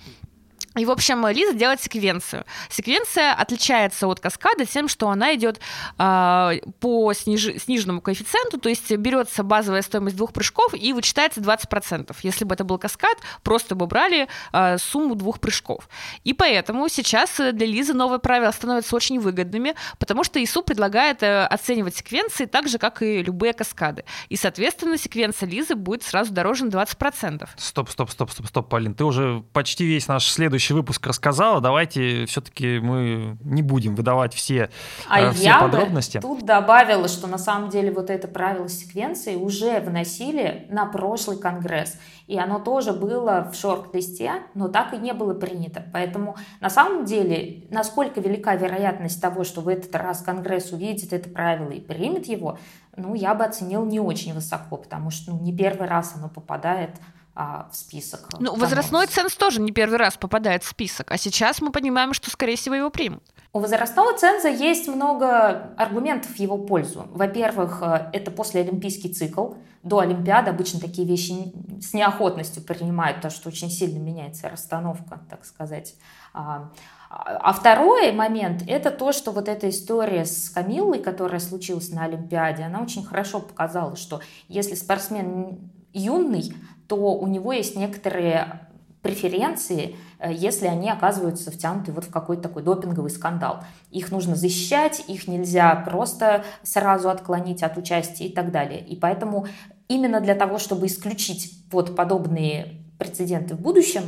И, 0.76 0.86
в 0.86 0.90
общем, 0.90 1.26
Лиза 1.26 1.54
делает 1.54 1.82
секвенцию. 1.82 2.44
Секвенция 2.70 3.34
отличается 3.34 4.06
от 4.06 4.20
каскада 4.20 4.64
тем, 4.64 4.88
что 4.88 5.08
она 5.10 5.34
идет 5.34 5.60
э, 5.98 6.60
по 6.80 7.12
сниж... 7.12 7.62
сниженному 7.62 8.00
коэффициенту, 8.00 8.58
то 8.58 8.68
есть 8.68 8.90
берется 8.96 9.42
базовая 9.42 9.82
стоимость 9.82 10.16
двух 10.16 10.32
прыжков 10.32 10.72
и 10.74 10.92
вычитается 10.92 11.40
20%. 11.40 12.16
Если 12.22 12.44
бы 12.44 12.54
это 12.54 12.64
был 12.64 12.78
каскад, 12.78 13.18
просто 13.42 13.74
бы 13.74 13.86
брали 13.86 14.28
э, 14.52 14.78
сумму 14.78 15.14
двух 15.14 15.40
прыжков. 15.40 15.88
И 16.24 16.32
поэтому 16.32 16.88
сейчас 16.88 17.36
для 17.36 17.66
Лизы 17.66 17.92
новые 17.92 18.18
правила 18.18 18.50
становятся 18.50 18.96
очень 18.96 19.20
выгодными, 19.20 19.74
потому 19.98 20.24
что 20.24 20.42
ИСУ 20.42 20.62
предлагает 20.62 21.22
э, 21.22 21.44
оценивать 21.44 21.96
секвенции 21.96 22.46
так 22.46 22.68
же, 22.68 22.78
как 22.78 23.02
и 23.02 23.22
любые 23.22 23.52
каскады. 23.52 24.04
И, 24.30 24.36
соответственно, 24.36 24.96
секвенция 24.96 25.48
Лизы 25.48 25.74
будет 25.74 26.02
сразу 26.02 26.32
дороже 26.32 26.64
на 26.64 26.70
20%. 26.70 27.48
Стоп, 27.56 27.90
стоп, 27.90 28.10
стоп, 28.10 28.30
стоп, 28.30 28.46
стоп, 28.46 28.68
Полин, 28.68 28.94
ты 28.94 29.04
уже 29.04 29.42
почти 29.52 29.84
весь 29.84 30.08
наш 30.08 30.26
следующий 30.26 30.61
выпуск 30.70 31.06
рассказала. 31.06 31.60
Давайте 31.60 32.26
все-таки 32.26 32.78
мы 32.80 33.36
не 33.42 33.62
будем 33.62 33.94
выдавать 33.94 34.34
все, 34.34 34.70
А 35.08 35.20
э, 35.20 35.32
все 35.32 35.44
я 35.44 35.60
подробности. 35.60 36.18
бы 36.18 36.22
тут 36.22 36.44
добавила, 36.44 37.08
что 37.08 37.26
на 37.26 37.38
самом 37.38 37.70
деле 37.70 37.90
вот 37.90 38.10
это 38.10 38.28
правило 38.28 38.68
секвенции 38.68 39.34
уже 39.34 39.80
вносили 39.80 40.66
на 40.70 40.86
прошлый 40.86 41.38
конгресс. 41.38 41.96
И 42.26 42.38
оно 42.38 42.58
тоже 42.60 42.92
было 42.92 43.50
в 43.52 43.56
шорт-листе, 43.56 44.42
но 44.54 44.68
так 44.68 44.94
и 44.94 44.98
не 44.98 45.12
было 45.12 45.34
принято. 45.34 45.82
Поэтому 45.92 46.36
на 46.60 46.70
самом 46.70 47.04
деле, 47.04 47.64
насколько 47.70 48.20
велика 48.20 48.54
вероятность 48.54 49.20
того, 49.20 49.44
что 49.44 49.60
в 49.60 49.68
этот 49.68 49.94
раз 49.94 50.22
конгресс 50.22 50.72
увидит 50.72 51.12
это 51.12 51.28
правило 51.28 51.70
и 51.70 51.80
примет 51.80 52.26
его, 52.26 52.58
ну, 52.96 53.14
я 53.14 53.34
бы 53.34 53.44
оценил 53.44 53.84
не 53.84 54.00
очень 54.00 54.34
высоко, 54.34 54.76
потому 54.76 55.10
что 55.10 55.32
ну, 55.32 55.40
не 55.40 55.54
первый 55.56 55.88
раз 55.88 56.12
оно 56.16 56.28
попадает 56.28 56.90
а, 57.34 57.68
в 57.70 57.76
список. 57.76 58.28
Ну, 58.38 58.54
возрастной 58.56 59.06
ценз 59.06 59.34
тоже 59.34 59.60
не 59.60 59.72
первый 59.72 59.98
раз 59.98 60.16
попадает 60.16 60.64
в 60.64 60.68
список, 60.68 61.10
а 61.10 61.16
сейчас 61.16 61.60
мы 61.62 61.72
понимаем, 61.72 62.12
что, 62.12 62.30
скорее 62.30 62.56
всего, 62.56 62.74
его 62.74 62.90
примут. 62.90 63.22
У 63.54 63.58
возрастного 63.58 64.16
ценза 64.16 64.48
есть 64.48 64.88
много 64.88 65.74
аргументов 65.76 66.30
в 66.32 66.38
его 66.38 66.56
пользу. 66.56 67.06
Во-первых, 67.10 67.82
э, 67.82 68.10
это 68.14 68.30
послеолимпийский 68.30 69.12
цикл. 69.12 69.54
До 69.82 69.98
Олимпиады 69.98 70.50
обычно 70.50 70.80
такие 70.80 71.06
вещи 71.06 71.52
с 71.80 71.92
неохотностью 71.92 72.62
принимают, 72.62 73.16
потому 73.16 73.32
что 73.32 73.48
очень 73.48 73.70
сильно 73.70 73.98
меняется 73.98 74.48
расстановка, 74.48 75.20
так 75.28 75.44
сказать. 75.44 75.96
А, 76.32 76.70
а 77.10 77.52
второй 77.52 78.12
момент– 78.12 78.62
это 78.66 78.90
то, 78.90 79.12
что 79.12 79.32
вот 79.32 79.48
эта 79.48 79.68
история 79.68 80.24
с 80.24 80.48
Камиллой, 80.48 80.98
которая 80.98 81.40
случилась 81.40 81.90
на 81.90 82.04
Олимпиаде, 82.04 82.62
она 82.62 82.80
очень 82.80 83.04
хорошо 83.04 83.40
показала, 83.40 83.96
что 83.96 84.20
если 84.48 84.74
спортсмен 84.74 85.70
юный, 85.92 86.54
то 86.92 86.96
у 86.96 87.26
него 87.26 87.54
есть 87.54 87.74
некоторые 87.74 88.68
преференции, 89.00 89.96
э, 90.18 90.30
если 90.30 90.66
они 90.66 90.90
оказываются 90.90 91.50
втянуты 91.50 91.90
вот 91.90 92.04
в 92.04 92.10
какой-то 92.10 92.42
такой 92.42 92.62
допинговый 92.62 93.10
скандал. 93.10 93.64
Их 93.90 94.10
нужно 94.10 94.36
защищать, 94.36 95.02
их 95.08 95.26
нельзя 95.26 95.74
просто 95.74 96.44
сразу 96.62 97.08
отклонить 97.08 97.62
от 97.62 97.78
участия 97.78 98.26
и 98.26 98.32
так 98.34 98.50
далее. 98.50 98.78
И 98.78 98.94
поэтому 98.94 99.46
именно 99.88 100.20
для 100.20 100.34
того, 100.34 100.58
чтобы 100.58 100.84
исключить 100.84 101.64
вот 101.72 101.96
подобные 101.96 102.84
прецеденты 102.98 103.54
в 103.54 103.60
будущем, 103.62 104.02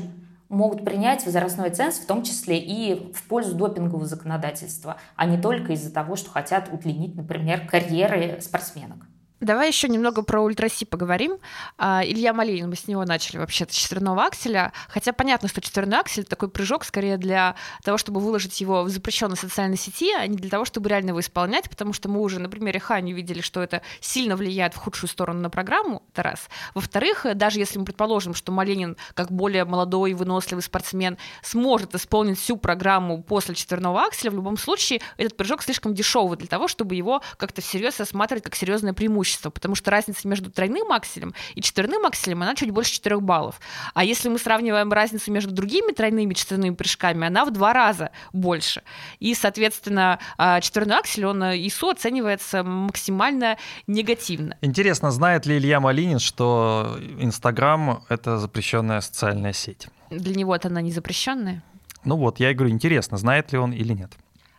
могут 0.50 0.84
принять 0.84 1.24
возрастной 1.24 1.70
ценз, 1.70 1.94
в 1.94 2.06
том 2.06 2.22
числе 2.22 2.58
и 2.58 3.14
в 3.14 3.22
пользу 3.22 3.54
допингового 3.54 4.04
законодательства, 4.04 4.98
а 5.16 5.24
не 5.24 5.38
только 5.38 5.72
из-за 5.72 5.90
того, 5.90 6.16
что 6.16 6.28
хотят 6.28 6.68
удлинить, 6.70 7.16
например, 7.16 7.66
карьеры 7.66 8.42
спортсменок. 8.42 9.06
Давай 9.44 9.68
еще 9.68 9.88
немного 9.88 10.22
про 10.22 10.40
ультраси 10.40 10.87
поговорим. 10.87 11.37
А, 11.76 12.02
Илья 12.02 12.33
Малинин, 12.33 12.70
мы 12.70 12.76
с 12.76 12.88
него 12.88 13.04
начали 13.04 13.37
вообще-то 13.37 13.74
четверного 13.74 14.24
акселя. 14.24 14.72
Хотя 14.88 15.12
понятно, 15.12 15.48
что 15.48 15.61
четверной 15.61 15.98
аксель 15.98 16.24
такой 16.24 16.48
прыжок 16.48 16.83
скорее 16.83 17.18
для 17.18 17.54
того, 17.83 17.98
чтобы 17.98 18.22
выложить 18.22 18.59
его 18.62 18.85
в 18.85 18.88
запрещенной 18.88 19.37
социальной 19.37 19.76
сети, 19.76 20.14
а 20.14 20.26
не 20.26 20.37
для 20.37 20.48
того, 20.48 20.64
чтобы 20.64 20.88
реально 20.88 21.11
его 21.11 21.20
исполнять, 21.20 21.68
потому 21.68 21.92
что 21.92 22.09
мы 22.09 22.22
уже 22.22 22.38
на 22.40 22.48
примере 22.48 22.80
Хани 22.80 23.12
видели, 23.12 23.42
что 23.42 23.62
это 23.62 23.83
сильно 24.00 24.35
влияет 24.35 24.72
в 24.72 24.78
худшую 24.78 25.11
сторону 25.11 25.40
на 25.40 25.50
программу, 25.50 26.02
это 26.12 26.22
раз. 26.22 26.48
Во-вторых, 26.72 27.26
даже 27.35 27.59
если 27.59 27.78
мы 27.78 27.85
предположим, 27.85 28.33
что 28.33 28.50
Малинин, 28.50 28.96
как 29.12 29.30
более 29.30 29.66
молодой 29.66 30.12
и 30.12 30.14
выносливый 30.14 30.62
спортсмен, 30.62 31.18
сможет 31.42 31.94
исполнить 31.94 32.38
всю 32.38 32.57
программу 32.57 33.22
после 33.22 33.54
четверного 33.54 34.04
акселя, 34.07 34.30
в 34.30 34.37
любом 34.37 34.57
случае 34.57 35.02
этот 35.18 35.37
прыжок 35.37 35.62
слишком 35.62 35.92
дешевый 35.92 36.38
для 36.38 36.48
того, 36.48 36.66
чтобы 36.66 36.94
его 36.94 37.20
как-то 37.37 37.61
всерьез 37.61 38.00
рассматривать 38.00 38.42
как 38.42 38.54
серьезное 38.54 38.94
преимущество 38.94 39.33
преимущество, 39.34 39.50
потому 39.50 39.74
что 39.74 39.90
разница 39.90 40.28
между 40.28 40.50
тройным 40.50 40.92
акселем 40.92 41.34
и 41.54 41.60
четверным 41.60 42.06
акселем, 42.06 42.42
она 42.42 42.54
чуть 42.54 42.70
больше 42.70 42.92
4 42.92 43.20
баллов. 43.20 43.60
А 43.94 44.04
если 44.04 44.28
мы 44.28 44.38
сравниваем 44.38 44.92
разницу 44.92 45.32
между 45.32 45.52
другими 45.52 45.92
тройными 45.92 46.34
четверными 46.34 46.74
прыжками, 46.74 47.26
она 47.26 47.44
в 47.44 47.50
два 47.50 47.72
раза 47.72 48.10
больше. 48.32 48.82
И, 49.20 49.34
соответственно, 49.34 50.18
а, 50.38 50.60
четверной 50.60 50.98
аксель, 50.98 51.26
он 51.26 51.42
э, 51.42 51.66
ИСУ 51.66 51.90
оценивается 51.90 52.62
максимально 52.62 53.56
негативно. 53.86 54.56
Интересно, 54.62 55.10
знает 55.10 55.46
ли 55.46 55.56
Илья 55.58 55.80
Малинин, 55.80 56.18
что 56.18 56.98
Инстаграм— 57.18 58.04
это 58.08 58.38
запрещенная 58.38 59.00
социальная 59.00 59.52
сеть? 59.52 59.88
Для 60.10 60.34
него 60.34 60.54
это 60.54 60.68
она 60.68 60.80
не 60.80 60.92
запрещенная? 60.92 61.62
Ну 62.04 62.16
вот, 62.16 62.40
я 62.40 62.50
и 62.50 62.54
говорю, 62.54 62.72
интересно, 62.72 63.16
знает 63.16 63.52
ли 63.52 63.58
он 63.58 63.72
или 63.72 63.94
нет. 63.94 64.12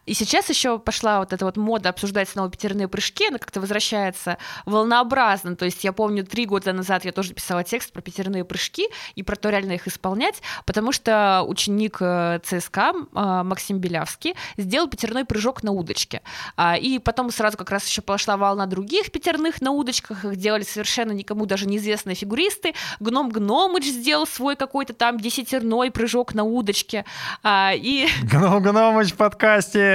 И 0.06 0.14
сейчас 0.14 0.50
еще 0.50 0.78
пошла 0.80 1.20
вот 1.20 1.34
эта 1.34 1.46
вот 1.46 1.58
мода 1.58 1.90
обсуждать 1.90 2.30
снова 2.30 2.50
пятерные 2.50 2.88
прыжки, 2.88 3.28
она 3.28 3.40
как-то 3.40 3.60
возвращается 3.60 4.38
волнообразно. 4.66 5.56
То 5.56 5.66
есть 5.66 5.84
я 5.84 5.94
помню, 5.94 6.26
три 6.26 6.46
года 6.46 6.74
назад 6.74 7.06
я 7.06 7.12
тоже 7.12 7.34
писала 7.34 7.64
текст 7.64 7.92
про 7.92 8.02
пятерные 8.02 8.46
прыжки 8.46 8.88
и 9.16 9.24
про 9.24 9.36
то, 9.36 9.50
реально 9.50 9.74
их 9.74 9.88
исполнять, 9.88 10.42
потому 10.66 10.92
что 10.92 11.44
ученик 11.48 11.98
э, 12.00 12.40
ЦСКА 12.44 12.94
э, 12.94 13.44
Максим 13.44 13.80
Белявский 13.80 14.36
сделал 14.58 14.88
пятерной 14.88 15.26
прыжок 15.26 15.64
на 15.64 15.72
удочке. 15.72 16.22
А, 16.56 16.78
и 16.78 17.00
потом 17.00 17.32
сразу 17.32 17.58
как 17.58 17.72
раз 17.72 17.88
еще 17.88 18.02
пошла 18.02 18.38
волна 18.38 18.66
других 18.68 19.12
пятерных 19.12 19.62
на 19.62 19.72
удочках, 19.72 20.26
их 20.26 20.36
делали 20.36 20.64
совершенно 20.64 21.12
никому 21.12 21.46
даже 21.46 21.66
неизвестные 21.66 22.16
фигуристы. 22.16 22.74
Гном 23.00 23.30
Гномыч 23.30 23.86
сделал 23.86 24.28
свой 24.28 24.56
какой-то 24.56 24.94
там 24.94 25.20
десятерной 25.20 25.90
прыжок 25.90 26.34
на 26.34 26.44
удочке. 26.44 27.06
А, 27.42 27.72
и... 27.74 28.08
Гном 28.24 28.62
Гномыч 28.62 29.14
в 29.14 29.16
подкасте! 29.16 29.95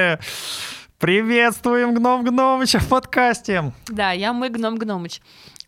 Приветствуем 0.98 1.94
Гном 1.94 2.24
Гномыча 2.24 2.78
в 2.78 2.88
подкасте! 2.88 3.72
Да, 3.88 4.12
я 4.12 4.32
мы 4.32 4.50
Гном 4.50 4.76
Гномыч. 4.76 5.22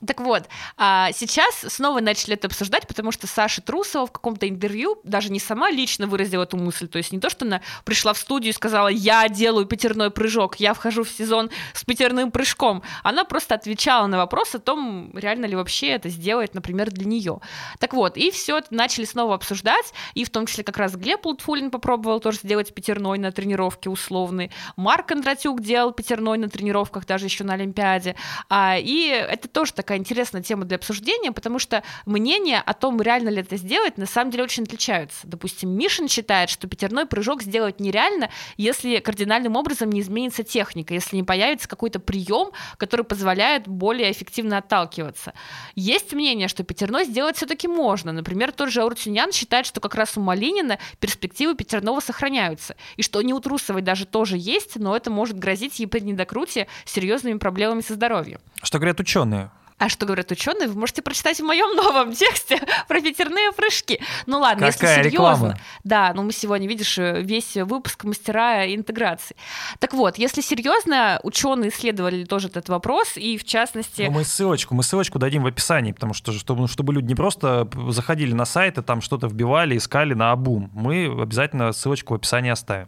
Так 0.07 0.21
вот, 0.21 0.49
а 0.77 1.13
сейчас 1.13 1.55
снова 1.69 2.01
начали 2.01 2.35
это 2.35 2.49
обсуждать, 2.49 2.89
потому 2.89 3.13
что 3.13 3.29
Саша 3.29 3.63
Трусова 3.63 4.07
в 4.07 4.13
каком-то 4.13 4.49
интервью 4.49 4.99
даже 5.05 5.31
не 5.31 5.39
сама 5.39 5.71
лично 5.71 6.09
выразила 6.09 6.43
эту 6.43 6.57
мысль, 6.57 6.89
то 6.89 6.99
есть 6.99 7.13
не 7.13 7.21
то, 7.21 7.31
что 7.31 7.45
она 7.45 7.61
пришла 7.85 8.13
в 8.13 8.19
студию 8.19 8.51
и 8.51 8.57
сказала, 8.57 8.89
я 8.89 9.29
делаю 9.29 9.65
пятерной 9.65 10.11
прыжок, 10.11 10.57
я 10.57 10.75
вхожу 10.75 11.05
в 11.05 11.09
сезон 11.09 11.51
с 11.73 11.85
пятерным 11.85 12.33
прыжком, 12.33 12.83
она 13.05 13.25
просто 13.25 13.55
отвечала 13.55 14.09
на 14.09 14.17
вопрос 14.17 14.57
о 14.57 14.59
том, 14.59 15.17
реально 15.17 15.47
ли 15.47 15.55
вообще 15.55 15.89
это 15.91 16.09
сделать, 16.09 16.55
например, 16.55 16.91
для 16.91 17.07
нее. 17.07 17.39
Так 17.79 17.95
вот, 17.95 18.17
и 18.17 18.33
все 18.33 18.61
начали 18.71 19.05
снова 19.05 19.37
обсуждать, 19.37 19.93
и 20.15 20.25
в 20.25 20.31
том 20.31 20.47
числе 20.47 20.65
как 20.65 20.79
раз 20.79 20.97
Глеб 20.97 21.25
Лутфулин 21.25 21.71
попробовал 21.71 22.19
тоже 22.19 22.39
сделать 22.39 22.75
пятерной 22.75 23.19
на 23.19 23.31
тренировке 23.31 23.89
условный, 23.89 24.51
Марк 24.75 25.07
Кондратюк 25.07 25.61
делал 25.61 25.93
пятерной 25.93 26.39
на 26.39 26.49
тренировках 26.49 27.07
даже 27.07 27.27
еще 27.27 27.45
на 27.45 27.55
Олимпиаде, 27.55 28.17
а, 28.49 28.77
и 28.79 29.07
это 29.07 29.47
тоже 29.47 29.73
такая 29.73 29.92
такая 29.93 30.01
интересная 30.01 30.43
тема 30.43 30.65
для 30.65 30.77
обсуждения, 30.77 31.33
потому 31.33 31.59
что 31.59 31.83
мнения 32.07 32.63
о 32.65 32.73
том, 32.73 33.03
реально 33.03 33.29
ли 33.29 33.41
это 33.43 33.57
сделать, 33.59 33.99
на 33.99 34.07
самом 34.07 34.31
деле 34.31 34.45
очень 34.45 34.63
отличаются. 34.63 35.27
Допустим, 35.27 35.69
Мишин 35.69 36.09
считает, 36.09 36.49
что 36.49 36.67
пятерной 36.67 37.05
прыжок 37.05 37.43
сделать 37.43 37.79
нереально, 37.79 38.31
если 38.57 39.01
кардинальным 39.01 39.55
образом 39.57 39.91
не 39.91 40.01
изменится 40.01 40.45
техника, 40.45 40.95
если 40.95 41.17
не 41.17 41.25
появится 41.25 41.69
какой-то 41.69 42.01
прием, 42.01 42.53
который 42.79 43.05
позволяет 43.05 43.69
более 43.69 44.11
эффективно 44.11 44.59
отталкиваться. 44.59 45.35
Есть 45.75 46.15
мнение, 46.15 46.49
что 46.49 46.65
пятерной 46.65 47.05
сделать 47.05 47.37
все-таки 47.37 47.69
можно. 47.69 48.13
Например, 48.13 48.51
тот 48.51 48.71
же 48.71 48.81
Ауртюнян 48.81 49.31
считает, 49.33 49.67
что 49.67 49.83
как 49.83 49.95
раз 49.95 50.17
у 50.17 50.23
Малинина 50.23 50.79
перспективы 51.01 51.55
пятерного 51.55 52.01
сохраняются, 52.01 52.77
и 52.97 53.03
что 53.03 53.21
не 53.21 53.35
у 53.35 53.41
Трусовой 53.41 53.83
даже 53.83 54.07
тоже 54.07 54.39
есть, 54.39 54.77
но 54.77 54.97
это 54.97 55.11
может 55.11 55.39
грозить 55.39 55.81
ей 55.81 55.87
при 55.87 56.01
недокрутии 56.01 56.67
серьезными 56.87 57.37
проблемами 57.37 57.83
со 57.83 57.93
здоровьем. 57.93 58.39
Что 58.63 58.79
говорят 58.79 58.99
ученые? 58.99 59.51
А 59.83 59.89
что 59.89 60.07
говорят 60.07 60.31
ученые, 60.31 60.69
вы 60.69 60.79
можете 60.79 61.03
прочитать 61.03 61.41
в 61.41 61.43
моем 61.43 61.75
новом 61.77 62.13
тексте 62.13 62.61
про 62.87 63.01
ветерные 63.01 63.51
прыжки. 63.51 64.01
Ну 64.27 64.39
ладно, 64.39 64.71
Какая 64.71 64.99
если 64.99 65.09
серьезно. 65.11 65.33
Реклама? 65.35 65.59
Да, 65.83 66.13
ну 66.15 66.23
мы 66.23 66.31
сегодня, 66.31 66.69
видишь, 66.69 66.99
весь 66.99 67.57
выпуск 67.57 68.05
мастера 68.05 68.73
интеграции. 68.73 69.35
Так 69.81 69.93
вот, 69.93 70.19
если 70.19 70.41
серьезно, 70.41 71.19
ученые 71.25 71.71
исследовали 71.71 72.25
тоже 72.25 72.47
этот 72.47 72.69
вопрос, 72.69 73.17
и 73.17 73.37
в 73.37 73.43
частности... 73.43 74.03
Ну, 74.03 74.13
мы 74.13 74.25
ссылочку, 74.25 74.73
мы 74.77 74.85
ссылочку 74.85 75.19
дадим 75.19 75.43
в 75.43 75.47
описании, 75.49 75.91
потому 75.91 76.15
что 76.15 76.31
чтобы, 76.31 76.69
чтобы 76.69 76.95
люди 76.95 77.07
не 77.07 77.17
просто 77.17 77.69
заходили 77.89 78.35
на 78.35 78.45
сайт 78.45 78.79
и 78.79 78.83
там 78.83 79.01
что-то 79.01 79.27
вбивали, 79.27 79.77
искали 79.77 80.15
на 80.15 80.31
обум. 80.31 80.71
Мы 80.75 81.07
обязательно 81.07 81.73
ссылочку 81.73 82.15
в 82.15 82.19
описании 82.19 82.53
оставим. 82.53 82.87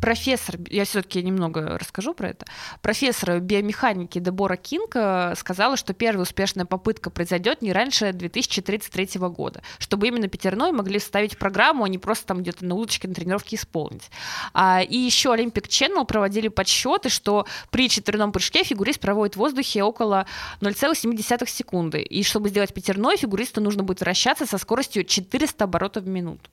Профессор, 0.00 0.56
я 0.70 0.84
все-таки 0.84 1.22
немного 1.22 1.78
расскажу 1.78 2.14
про 2.14 2.30
это. 2.30 2.46
Профессор 2.80 3.38
биомеханики 3.38 4.18
Дебора 4.18 4.56
Кинг 4.56 4.96
сказала, 5.36 5.76
что 5.76 5.92
первый 5.92 6.22
успешная 6.22 6.64
попытка 6.64 7.10
произойдет 7.10 7.60
не 7.60 7.72
раньше 7.72 8.12
2033 8.12 9.20
года, 9.28 9.62
чтобы 9.78 10.08
именно 10.08 10.26
пятерной 10.28 10.72
могли 10.72 10.98
вставить 10.98 11.34
в 11.34 11.36
программу, 11.36 11.84
а 11.84 11.88
не 11.88 11.98
просто 11.98 12.28
там 12.28 12.38
где-то 12.38 12.64
на 12.64 12.74
улочке 12.74 13.08
на 13.08 13.14
тренировке 13.14 13.56
исполнить. 13.56 14.10
А, 14.54 14.80
и 14.80 14.96
еще 14.96 15.34
Olympic 15.34 15.68
Channel 15.68 16.06
проводили 16.06 16.48
подсчеты, 16.48 17.10
что 17.10 17.46
при 17.70 17.90
четверном 17.90 18.32
прыжке 18.32 18.64
фигурист 18.64 19.00
проводит 19.00 19.34
в 19.34 19.38
воздухе 19.38 19.82
около 19.82 20.26
0,7 20.62 21.46
секунды. 21.46 22.00
И 22.00 22.22
чтобы 22.22 22.48
сделать 22.48 22.72
пятерной, 22.72 23.18
фигуристу 23.18 23.60
нужно 23.60 23.82
будет 23.82 24.00
вращаться 24.00 24.46
со 24.46 24.56
скоростью 24.56 25.04
400 25.04 25.64
оборотов 25.64 26.04
в 26.04 26.08
минуту. 26.08 26.48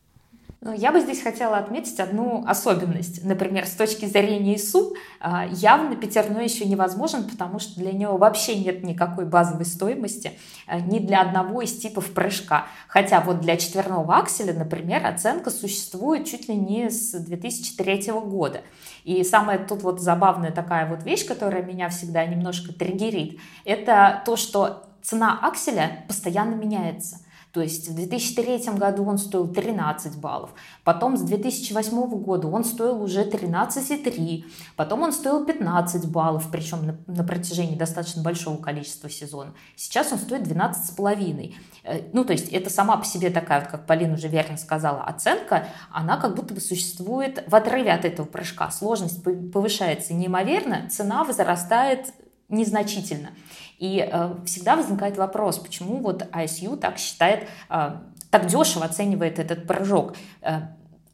Ну, 0.68 0.74
я 0.74 0.91
бы 0.91 0.99
здесь 0.99 1.24
хотела 1.24 1.59
отметить 1.59 1.97
одну 2.01 2.43
особенность. 2.45 3.24
Например, 3.24 3.65
с 3.65 3.72
точки 3.72 4.05
зрения 4.05 4.57
ИСУ 4.57 4.95
а, 5.22 5.45
явно 5.45 5.95
пятерной 5.95 6.43
еще 6.43 6.65
невозможен, 6.65 7.24
потому 7.24 7.57
что 7.57 7.80
для 7.80 7.93
него 7.93 8.18
вообще 8.18 8.59
нет 8.59 8.84
никакой 8.84 9.26
базовой 9.26 9.63
стоимости 9.63 10.34
а, 10.68 10.82
ни 10.82 10.99
для 10.99 11.22
одного 11.22 11.61
из 11.61 11.78
типов 11.78 12.11
прыжка. 12.11 12.65
Хотя 12.89 13.22
вот 13.22 13.39
для 13.39 13.55
четверного 13.55 14.18
акселя, 14.18 14.51
например, 14.51 15.05
оценка 15.05 15.51
существует 15.51 16.26
чуть 16.26 16.49
ли 16.49 16.55
не 16.57 16.89
с 16.89 17.13
2003 17.13 18.11
года. 18.26 18.59
И 19.05 19.24
самая 19.24 19.65
тут 19.65 19.84
вот 19.84 20.01
забавная 20.01 20.51
такая 20.51 20.86
вот 20.89 21.05
вещь, 21.05 21.26
которая 21.26 21.63
меня 21.63 21.88
всегда 21.88 22.26
немножко 22.26 22.74
триггерит, 22.74 23.39
это 23.63 24.22
то, 24.26 24.36
что 24.36 24.84
цена 25.01 25.39
акселя 25.41 26.03
постоянно 26.09 26.55
меняется. 26.55 27.20
То 27.58 27.64
есть 27.64 27.89
в 27.89 27.95
2003 27.95 28.76
году 28.78 29.03
он 29.03 29.18
стоил 29.18 29.47
13 29.47 30.18
баллов, 30.18 30.51
потом 30.84 31.18
с 31.18 31.22
2008 31.22 32.08
года 32.22 32.47
он 32.47 32.64
стоил 32.64 33.01
уже 33.01 33.24
13,3, 33.24 34.43
потом 34.76 35.01
он 35.01 35.12
стоил 35.12 35.43
15 35.43 36.08
баллов, 36.08 36.49
причем 36.51 36.86
на, 36.86 36.99
на 37.08 37.24
протяжении 37.24 37.76
достаточно 37.76 38.22
большого 38.22 38.58
количества 38.58 39.10
сезонов. 39.10 39.55
Сейчас 39.76 40.12
он 40.12 40.20
стоит 40.20 40.43
12,5. 40.43 41.55
Э, 41.84 42.01
ну, 42.14 42.24
то 42.26 42.34
есть 42.34 42.49
это 42.49 42.70
сама 42.70 42.95
по 42.95 43.05
себе 43.05 43.32
такая, 43.32 43.62
вот, 43.62 43.70
как 43.70 43.88
Полина 43.88 44.14
уже 44.14 44.28
верно 44.28 44.55
сказала, 44.58 45.01
оценка, 45.01 45.70
она 45.91 46.18
как 46.18 46.36
будто 46.36 46.53
бы 46.53 46.62
существует 46.62 47.43
в 47.47 47.55
отрыве 47.55 47.91
от 47.91 48.05
этого 48.05 48.28
прыжка. 48.28 48.70
Сложность 48.70 49.24
повышается 49.51 50.14
неимоверно, 50.14 50.88
цена 50.91 51.24
возрастает 51.24 52.14
незначительно. 52.49 53.32
И 53.78 54.07
э, 54.11 54.36
всегда 54.45 54.75
возникает 54.75 55.17
вопрос, 55.17 55.59
почему 55.59 55.97
вот 55.97 56.23
ISU 56.34 56.78
так 56.78 56.97
считает, 56.97 57.47
э, 57.69 57.97
так 58.32 58.47
дешево 58.47 58.86
оценивает 58.86 59.39
этот 59.39 59.67
прыжок. 59.67 60.15
Э, 60.41 60.61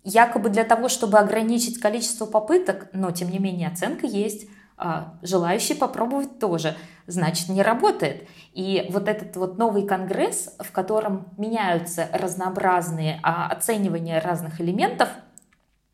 якобы 0.03 0.49
для 0.49 0.63
того, 0.63 0.87
чтобы 0.87 1.17
ограничить 1.19 1.79
количество 1.79 2.25
попыток, 2.25 2.87
но 2.93 3.11
тем 3.11 3.29
не 3.29 3.39
менее 3.39 3.67
оценка 3.67 4.07
есть, 4.07 4.47
э, 4.77 5.03
желающие 5.21 5.77
попробовать 5.77 6.39
тоже, 6.39 6.75
значит 7.05 7.49
не 7.49 7.61
работает. 7.61 8.27
И 8.53 8.87
вот 8.91 9.09
этот 9.09 9.35
вот 9.35 9.57
новый 9.57 9.85
конгресс, 9.85 10.55
в 10.59 10.71
котором 10.71 11.27
меняются 11.37 12.07
разнообразные 12.13 13.15
э, 13.15 13.27
оценивания 13.27 14.21
разных 14.21 14.61
элементов, 14.61 15.09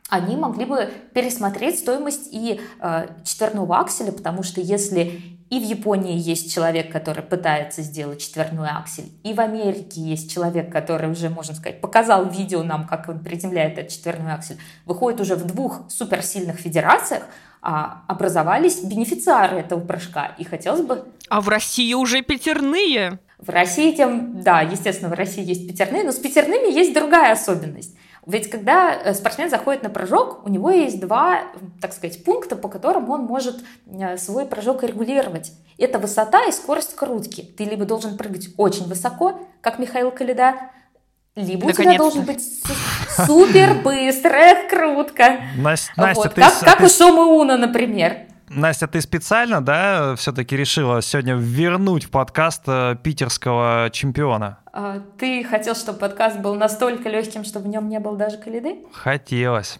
они 0.07 0.35
могли 0.35 0.65
бы 0.65 0.91
пересмотреть 1.13 1.77
стоимость 1.77 2.29
и 2.31 2.59
четверного 3.23 3.77
акселя, 3.77 4.11
потому 4.11 4.41
что 4.41 4.59
если 4.59 5.38
и 5.49 5.59
в 5.59 5.63
Японии 5.63 6.17
есть 6.17 6.53
человек, 6.53 6.91
который 6.91 7.23
пытается 7.23 7.81
сделать 7.81 8.21
четверной 8.21 8.69
аксель. 8.69 9.11
И 9.23 9.33
в 9.33 9.39
Америке 9.39 9.99
есть 9.99 10.31
человек, 10.31 10.71
который 10.71 11.09
уже, 11.09 11.29
можно 11.29 11.55
сказать, 11.55 11.81
показал 11.81 12.29
видео 12.29 12.63
нам, 12.63 12.85
как 12.85 13.09
он 13.09 13.19
приземляет 13.19 13.77
этот 13.77 13.91
четверной 13.91 14.33
аксель. 14.33 14.57
Выходит 14.85 15.21
уже 15.21 15.35
в 15.35 15.45
двух 15.45 15.89
суперсильных 15.89 16.57
федерациях, 16.57 17.23
а 17.61 18.03
образовались 18.07 18.83
бенефициары 18.83 19.57
этого 19.57 19.79
прыжка. 19.79 20.35
И 20.37 20.43
хотелось 20.43 20.81
бы... 20.81 21.05
А 21.29 21.41
в 21.41 21.49
России 21.49 21.93
уже 21.93 22.21
пятерные? 22.21 23.19
В 23.39 23.49
России 23.49 23.95
тем, 23.95 24.41
да, 24.41 24.61
естественно, 24.61 25.09
в 25.09 25.13
России 25.13 25.43
есть 25.43 25.67
пятерные, 25.67 26.03
но 26.03 26.11
с 26.11 26.17
пятерными 26.17 26.71
есть 26.71 26.93
другая 26.93 27.33
особенность. 27.33 27.95
Ведь 28.29 28.47
когда 28.47 28.93
э, 28.93 29.15
спортсмен 29.15 29.49
заходит 29.49 29.81
на 29.81 29.89
прыжок, 29.89 30.45
у 30.45 30.49
него 30.49 30.69
есть 30.69 30.99
два, 30.99 31.45
так 31.81 31.93
сказать, 31.93 32.23
пункта, 32.23 32.55
по 32.55 32.67
которым 32.69 33.09
он 33.09 33.21
может 33.21 33.63
э, 33.87 34.17
свой 34.17 34.45
прыжок 34.45 34.83
регулировать. 34.83 35.51
Это 35.79 35.97
высота 35.97 36.45
и 36.45 36.51
скорость 36.51 36.95
крутки. 36.95 37.41
Ты 37.41 37.63
либо 37.63 37.85
должен 37.85 38.17
прыгать 38.17 38.49
очень 38.57 38.85
высоко, 38.87 39.39
как 39.61 39.79
Михаил 39.79 40.11
Калида, 40.11 40.53
либо 41.35 41.65
у 41.65 41.71
тебя 41.71 41.97
должен 41.97 42.23
быть 42.23 42.43
супер 43.25 43.81
быстрая 43.83 44.69
крутка. 44.69 45.39
Настя, 45.57 45.91
Настя 45.97 46.21
вот. 46.21 46.33
ты, 46.35 46.41
как, 46.41 46.59
как 46.59 46.81
у 46.81 46.87
Шома 46.87 47.23
Уна, 47.23 47.57
например. 47.57 48.27
Настя, 48.49 48.87
ты 48.87 48.99
специально, 49.01 49.61
да, 49.61 50.15
все-таки 50.15 50.57
решила 50.57 51.01
сегодня 51.01 51.35
вернуть 51.35 52.05
в 52.05 52.09
подкаст 52.09 52.63
э, 52.65 52.95
питерского 53.01 53.89
чемпиона? 53.93 54.57
А, 54.73 55.01
ты 55.19 55.43
хотел, 55.43 55.75
чтобы 55.75 55.99
подкаст 55.99 56.39
был 56.39 56.55
настолько 56.55 57.09
легким, 57.09 57.43
чтобы 57.43 57.65
в 57.65 57.67
нем 57.69 57.87
не 57.89 57.99
было 57.99 58.17
даже 58.17 58.37
калиды? 58.37 58.77
Хотелось. 58.91 59.79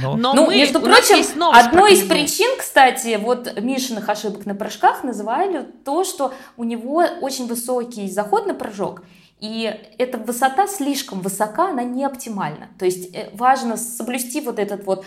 Но, 0.00 0.16
Но 0.16 0.34
ну, 0.34 0.46
мы, 0.46 0.56
между 0.56 0.80
прочим, 0.80 1.42
одной 1.52 1.94
из 1.94 2.06
причин, 2.06 2.58
кстати, 2.58 3.18
вот 3.20 3.60
Мишиных 3.60 4.08
ошибок 4.08 4.46
на 4.46 4.54
прыжках 4.54 5.02
называли 5.02 5.66
то, 5.84 6.04
что 6.04 6.32
у 6.56 6.64
него 6.64 7.04
очень 7.20 7.48
высокий 7.48 8.08
заход 8.08 8.46
на 8.46 8.54
прыжок, 8.54 9.02
и 9.40 9.72
эта 9.98 10.18
высота 10.18 10.66
слишком 10.66 11.20
высока, 11.20 11.70
она 11.70 11.84
не 11.84 12.04
оптимальна. 12.04 12.68
То 12.78 12.84
есть 12.84 13.14
э, 13.14 13.30
важно 13.32 13.76
соблюсти 13.76 14.40
вот 14.40 14.58
этот 14.58 14.84
вот 14.84 15.04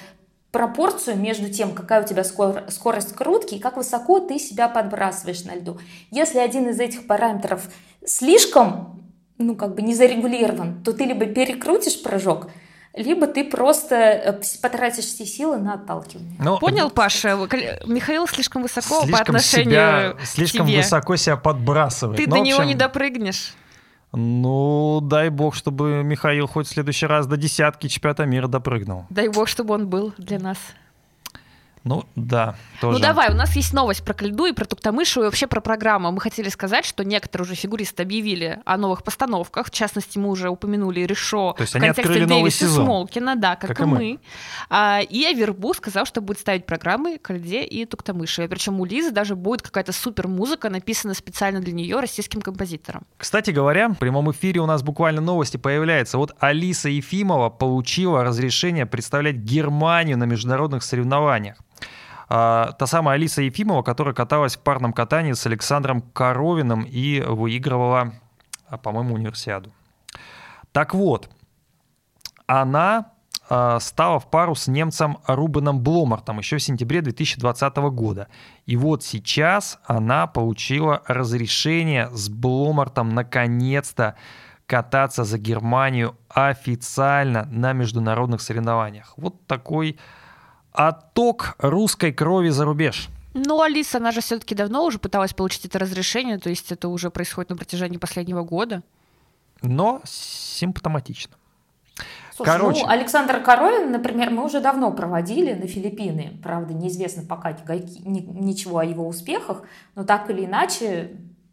пропорцию 0.52 1.18
между 1.18 1.50
тем, 1.50 1.74
какая 1.74 2.04
у 2.04 2.08
тебя 2.08 2.24
скорость 2.24 3.16
крутки 3.16 3.56
и 3.56 3.60
как 3.60 3.78
высоко 3.78 4.20
ты 4.20 4.38
себя 4.38 4.68
подбрасываешь 4.68 5.44
на 5.46 5.56
льду. 5.56 5.80
Если 6.12 6.40
один 6.40 6.68
из 6.70 6.80
этих 6.80 7.08
параметров 7.08 7.70
слишком, 8.06 9.02
ну, 9.38 9.56
как 9.56 9.76
бы 9.76 9.82
не 9.82 9.96
зарегулирован, 9.96 10.84
то 10.84 10.94
ты 10.94 11.06
либо 11.06 11.26
перекрутишь 11.26 12.02
прыжок, 12.04 12.50
либо 12.94 13.28
ты 13.28 13.46
просто 13.46 13.96
э, 13.96 14.42
потратишь 14.62 15.06
все 15.06 15.26
силы 15.26 15.58
на 15.58 15.76
отталкивание. 15.76 16.36
Ну, 16.40 16.60
Понял, 16.60 16.90
Паша? 16.90 17.38
Михаил 17.86 18.28
слишком 18.28 18.64
высоко 18.64 19.04
слишком 19.04 19.12
по 19.12 19.22
отношению 19.22 19.72
себя, 19.72 20.14
к 20.20 20.26
Слишком 20.26 20.68
тебе. 20.68 20.78
высоко 20.78 21.16
себя 21.16 21.38
подбрасывает. 21.38 22.18
Ты 22.18 22.28
ну, 22.28 22.36
до 22.36 22.42
общем... 22.42 22.54
него 22.54 22.64
не 22.64 22.76
допрыгнешь. 22.76 23.54
Ну, 24.14 25.00
дай 25.02 25.30
бог, 25.30 25.56
чтобы 25.56 26.04
Михаил 26.04 26.48
хоть 26.48 26.68
в 26.68 26.70
следующий 26.70 27.06
раз 27.06 27.28
до 27.28 27.38
десятки 27.38 27.88
чемпионата 27.88 28.26
мира 28.26 28.48
допрыгнул. 28.48 29.06
Дай 29.10 29.30
бог, 29.30 29.48
чтобы 29.48 29.74
он 29.74 29.88
был 29.88 30.14
для 30.18 30.40
нас. 30.40 30.58
Ну, 31.84 32.04
да, 32.16 32.56
тоже. 32.80 32.98
Ну 32.98 33.02
давай, 33.02 33.32
у 33.32 33.34
нас 33.34 33.56
есть 33.56 33.74
новость 33.74 34.04
про 34.04 34.14
Кальду 34.14 34.46
и 34.46 34.52
про 34.52 34.66
Туктамышу 34.66 35.22
и 35.22 35.24
вообще 35.26 35.48
про 35.48 35.62
программу. 35.62 36.12
Мы 36.12 36.22
хотели 36.22 36.50
сказать, 36.50 36.86
что 36.86 37.04
некоторые 37.04 37.46
уже 37.46 37.56
фигуристы 37.56 38.04
объявили 38.04 38.60
о 38.66 38.78
новых 38.78 39.04
постановках. 39.04 39.68
В 39.68 39.72
частности, 39.72 40.20
мы 40.20 40.30
уже 40.30 40.50
упомянули 40.50 41.02
Решо 41.02 41.54
То 41.54 41.62
есть 41.62 41.74
в 41.74 41.78
они 41.78 41.88
контексте 41.88 42.12
открыли 42.14 42.30
новый 42.30 42.52
сезон. 42.52 42.86
Смолкина, 42.86 43.36
да, 43.36 43.56
как, 43.56 43.70
Как 43.70 43.80
и 43.80 43.84
мы. 43.84 43.98
мы. 43.98 44.20
А, 44.70 45.02
и 45.02 45.26
Авербу 45.26 45.74
сказал, 45.74 46.06
что 46.06 46.22
будет 46.22 46.40
ставить 46.40 46.68
программы 46.68 47.18
Кальде 47.18 47.64
и 47.64 47.86
Туктамыши. 47.86 48.48
Причем 48.48 48.80
у 48.80 48.86
Лизы 48.86 49.12
даже 49.12 49.36
будет 49.36 49.64
какая-то 49.64 49.92
супер 49.92 50.28
музыка, 50.28 50.70
написанная 50.70 51.16
специально 51.16 51.62
для 51.62 51.74
нее 51.74 52.00
российским 52.00 52.42
композитором. 52.42 53.04
Кстати 53.18 53.50
говоря, 53.50 53.90
в 53.90 53.96
прямом 53.96 54.32
эфире 54.32 54.62
у 54.62 54.68
нас 54.68 54.84
буквально 54.84 55.22
новости 55.22 55.58
появляются. 55.58 56.20
Вот 56.20 56.36
Алиса 56.40 56.90
Ефимова 56.90 57.50
получила 57.50 58.24
разрешение 58.24 58.86
представлять 58.86 59.38
Германию 59.38 60.18
на 60.18 60.26
международных 60.26 60.84
соревнованиях. 60.84 61.58
А, 62.34 62.72
та 62.72 62.88
самая 62.88 63.16
Алиса 63.16 63.42
Ефимова, 63.42 63.84
которая 63.84 64.14
каталась 64.14 64.56
в 64.56 64.60
парном 64.60 64.94
катании 64.94 65.34
с 65.34 65.46
Александром 65.46 66.00
Коровиным 66.02 66.84
и 66.84 67.20
выигрывала, 67.20 68.14
а, 68.70 68.78
по-моему, 68.78 69.16
универсиаду. 69.16 69.74
Так 70.72 70.94
вот, 70.94 71.30
она 72.48 73.12
а, 73.50 73.82
стала 73.82 74.18
в 74.22 74.30
пару 74.30 74.56
с 74.56 74.68
немцем 74.68 75.18
Рубеном 75.28 75.82
Бломартом 75.82 76.38
еще 76.38 76.56
в 76.56 76.64
сентябре 76.64 77.02
2020 77.02 77.76
года. 77.92 78.30
И 78.66 78.78
вот 78.78 79.04
сейчас 79.04 79.78
она 79.84 80.26
получила 80.26 81.02
разрешение 81.08 82.10
с 82.12 82.30
Бломартом 82.30 83.10
наконец-то 83.10 84.16
кататься 84.68 85.26
за 85.26 85.38
Германию 85.38 86.16
официально 86.30 87.44
на 87.52 87.74
международных 87.74 88.40
соревнованиях. 88.40 89.16
Вот 89.18 89.46
такой 89.48 90.00
отток 90.72 91.56
русской 91.60 92.12
крови 92.12 92.50
за 92.50 92.66
рубеж. 92.66 93.10
Ну, 93.34 93.62
Алиса, 93.62 93.98
она 93.98 94.12
же 94.12 94.22
все-таки 94.22 94.56
давно 94.56 94.84
уже 94.84 95.00
пыталась 95.00 95.34
получить 95.34 95.66
это 95.66 95.80
разрешение, 95.80 96.38
то 96.38 96.50
есть 96.50 96.72
это 96.72 96.90
уже 96.90 97.10
происходит 97.10 97.50
на 97.50 97.56
протяжении 97.56 97.98
последнего 97.98 98.44
года. 98.44 98.84
Но 99.62 100.02
симптоматично. 100.04 101.36
Слушай, 102.36 102.50
Короче. 102.50 102.84
ну, 102.84 102.90
Александр 102.90 103.42
Коровин, 103.42 103.92
например, 103.92 104.32
мы 104.32 104.44
уже 104.46 104.60
давно 104.60 104.92
проводили 104.92 105.54
на 105.54 105.68
Филиппины. 105.68 106.40
Правда, 106.42 106.74
неизвестно 106.74 107.24
пока 107.24 107.52
ничего 107.54 108.80
о 108.80 108.86
его 108.86 109.08
успехах, 109.08 109.64
но 109.96 110.04
так 110.04 110.30
или 110.30 110.46
иначе, 110.46 111.12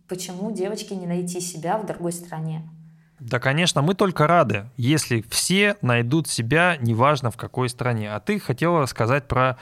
почему 0.09 0.51
девочке 0.51 0.97
не 0.97 1.07
найти 1.07 1.41
себя 1.41 1.79
в 1.79 1.87
другой 1.87 2.13
стране? 2.13 2.63
Да, 3.21 3.41
конечно, 3.41 3.83
мы 3.83 3.95
только 3.95 4.27
рады, 4.27 4.69
если 4.77 5.25
все 5.29 5.77
найдут 5.83 6.29
себя, 6.29 6.77
неважно 6.81 7.31
в 7.31 7.37
какой 7.37 7.69
стране. 7.69 8.15
А 8.15 8.21
ты 8.21 8.39
хотела 8.39 8.87
сказать 8.87 9.27
про, 9.27 9.59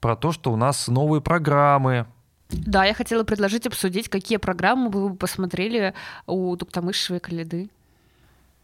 про 0.00 0.14
то, 0.14 0.32
что 0.32 0.52
у 0.52 0.56
нас 0.56 0.86
новые 0.88 1.20
программы. 1.20 2.06
Да, 2.50 2.84
я 2.84 2.94
хотела 2.94 3.24
предложить 3.24 3.66
обсудить, 3.66 4.08
какие 4.08 4.38
программы 4.38 4.90
вы 4.90 5.08
бы 5.08 5.16
посмотрели 5.16 5.94
у 6.26 6.54
Туктамышевой 6.56 7.18
Калиды. 7.18 7.68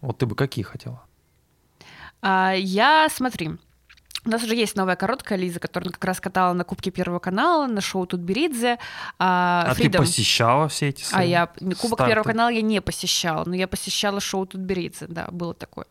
Вот 0.00 0.18
ты 0.18 0.26
бы 0.26 0.36
какие 0.36 0.62
хотела? 0.62 1.02
А, 2.20 2.52
я, 2.52 3.08
смотри, 3.10 3.58
у 4.28 4.30
нас 4.30 4.44
уже 4.44 4.54
есть 4.54 4.76
новая 4.76 4.94
короткая 4.94 5.38
Лиза, 5.38 5.58
которую 5.58 5.92
как 5.92 6.04
раз 6.04 6.20
катала 6.20 6.52
на 6.52 6.62
Кубке 6.62 6.90
Первого 6.90 7.18
канала, 7.18 7.66
на 7.66 7.80
шоу 7.80 8.06
Тутберидзе. 8.06 8.78
А, 9.18 9.66
А 9.70 9.74
ты 9.74 9.90
посещала 9.90 10.68
все 10.68 10.88
эти 10.88 11.04
А 11.12 11.24
я 11.24 11.46
Кубок 11.46 11.78
старты? 11.78 12.04
Первого 12.08 12.24
канала 12.24 12.50
я 12.50 12.60
не 12.60 12.82
посещала, 12.82 13.44
но 13.46 13.56
я 13.56 13.66
посещала 13.66 14.20
шоу 14.20 14.44
Тутберидзе, 14.44 15.06
да, 15.08 15.28
было 15.32 15.54
такое. 15.54 15.86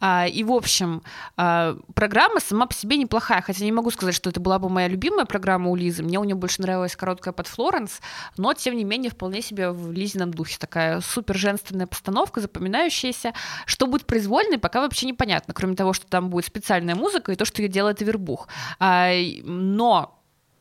А, 0.00 0.26
и, 0.26 0.42
в 0.42 0.52
общем, 0.52 1.02
а, 1.36 1.76
программа 1.94 2.40
сама 2.40 2.66
по 2.66 2.74
себе 2.74 2.96
неплохая, 2.96 3.42
хотя 3.42 3.64
не 3.64 3.70
могу 3.70 3.92
сказать, 3.92 4.14
что 4.14 4.28
это 4.30 4.40
была 4.40 4.58
бы 4.58 4.68
моя 4.68 4.88
любимая 4.88 5.24
программа 5.24 5.70
у 5.70 5.76
Лизы. 5.76 6.02
Мне 6.02 6.18
у 6.18 6.24
нее 6.24 6.34
больше 6.34 6.60
нравилась 6.62 6.96
короткая 6.96 7.32
под 7.32 7.46
Флоренс, 7.46 8.00
но, 8.36 8.54
тем 8.54 8.76
не 8.76 8.82
менее, 8.82 9.12
вполне 9.12 9.40
себе 9.40 9.70
в 9.70 9.92
Лизином 9.92 10.34
духе. 10.34 10.56
Такая 10.58 11.00
супер 11.00 11.36
женственная 11.36 11.86
постановка, 11.86 12.40
запоминающаяся. 12.40 13.34
Что 13.66 13.86
будет 13.86 14.04
произвольной, 14.04 14.58
пока 14.58 14.80
вообще 14.80 15.06
непонятно, 15.06 15.54
кроме 15.54 15.76
того, 15.76 15.92
что 15.92 16.08
там 16.08 16.28
будет 16.28 16.44
специальная 16.44 16.96
музыка 16.96 17.30
и 17.30 17.36
то, 17.36 17.44
что 17.44 17.67
делает 17.68 18.00
Вербух. 18.00 18.48
А, 18.78 19.10
но 19.44 20.17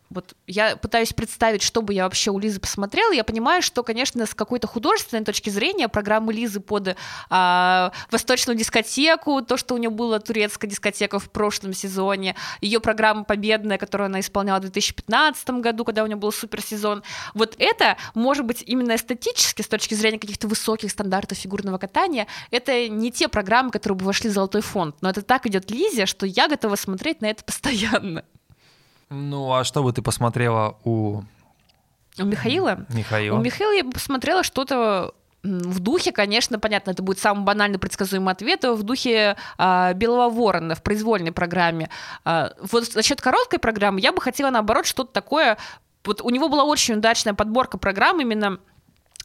вот 0.10 0.36
я 0.47 0.78
пытаюсь 0.78 1.12
представить, 1.14 1.62
что 1.62 1.82
бы 1.82 1.93
я 1.93 2.03
вообще 2.03 2.32
у 2.32 2.39
Лизы 2.39 2.60
посмотрела. 2.60 3.12
Я 3.12 3.24
понимаю, 3.24 3.62
что, 3.62 3.84
конечно, 3.84 4.26
с 4.26 4.34
какой-то 4.34 4.68
художественной 4.68 5.24
точки 5.24 5.49
зрения 5.49 5.89
программы 5.89 6.34
Лизы 6.34 6.60
под 6.60 6.95
а, 7.30 7.91
восточную 8.10 8.58
дискотеку, 8.58 9.41
то, 9.41 9.58
что 9.58 9.76
у 9.76 9.78
нее 9.78 9.89
была 9.89 10.20
турецкая 10.20 10.70
дискотека 10.70 11.20
в 11.20 11.30
прошлом 11.30 11.74
сезоне, 11.74 12.36
ее 12.62 12.80
программа 12.80 13.26
победная, 13.26 13.78
которую 13.78 14.05
она 14.05 14.22
исполняла 14.22 14.60
в 14.60 14.62
2015 14.62 15.49
году, 15.49 15.84
когда 15.84 16.03
у 16.03 16.08
нее 16.08 16.16
был 16.16 16.32
суперсезон. 16.32 17.03
Вот 17.34 17.55
это, 17.58 17.97
может 18.14 18.45
быть, 18.45 18.64
именно 18.66 18.95
эстетически, 18.95 19.62
с 19.62 19.68
точки 19.68 19.93
зрения 19.93 20.20
каких-то 20.20 20.47
высоких 20.47 20.91
стандартов 20.91 21.38
фигурного 21.38 21.78
катания, 21.78 22.28
это 22.51 22.88
не 22.88 23.12
те 23.12 23.28
программы, 23.28 23.72
которые 23.72 23.97
бы 23.97 24.05
вошли 24.05 24.30
в 24.30 24.34
золотой 24.34 24.62
фонд. 24.62 24.95
Но 25.01 25.10
это 25.10 25.22
так 25.22 25.45
идет 25.45 25.70
Лизе, 25.70 26.05
что 26.05 26.26
я 26.26 26.47
готова 26.47 26.76
смотреть 26.76 27.22
на 27.22 27.26
это 27.26 27.43
постоянно. 27.43 28.24
Ну, 29.10 29.53
а 29.53 29.64
что 29.64 29.84
бы 29.84 29.93
ты 29.93 30.01
посмотрела 30.01 30.78
у 30.84 31.22
У 32.20 32.26
Михаила? 32.26 32.86
Михаила? 32.89 33.38
У 33.38 33.41
Михаила 33.41 33.72
я 33.72 33.84
бы 33.84 33.91
посмотрела 33.91 34.43
что-то 34.43 35.14
в 35.43 35.80
духе, 35.80 36.12
конечно, 36.12 36.60
понятно, 36.60 36.91
это 36.91 37.03
будет 37.03 37.20
самый 37.20 37.45
банальный 37.45 37.80
предсказуемый 37.80 38.34
ответ, 38.34 38.64
в 38.64 38.84
духе 38.84 39.38
а, 39.58 39.93
Белого 39.93 40.30
Ворона 40.30 40.76
в 40.76 40.84
произвольной 40.84 41.32
программе. 41.32 41.89
А, 42.26 42.53
вот 42.60 42.86
за 42.86 43.03
счет 43.03 43.22
короткой 43.22 43.60
программы 43.60 44.01
я 44.01 44.12
бы 44.12 44.22
хотела, 44.22 44.49
наоборот, 44.49 44.86
что-то 44.86 45.12
такое... 45.12 45.58
Вот 46.03 46.22
у 46.22 46.30
него 46.30 46.47
была 46.47 46.64
очень 46.64 46.95
удачная 46.95 47.34
подборка 47.34 47.78
программ 47.78 48.22
именно 48.22 48.60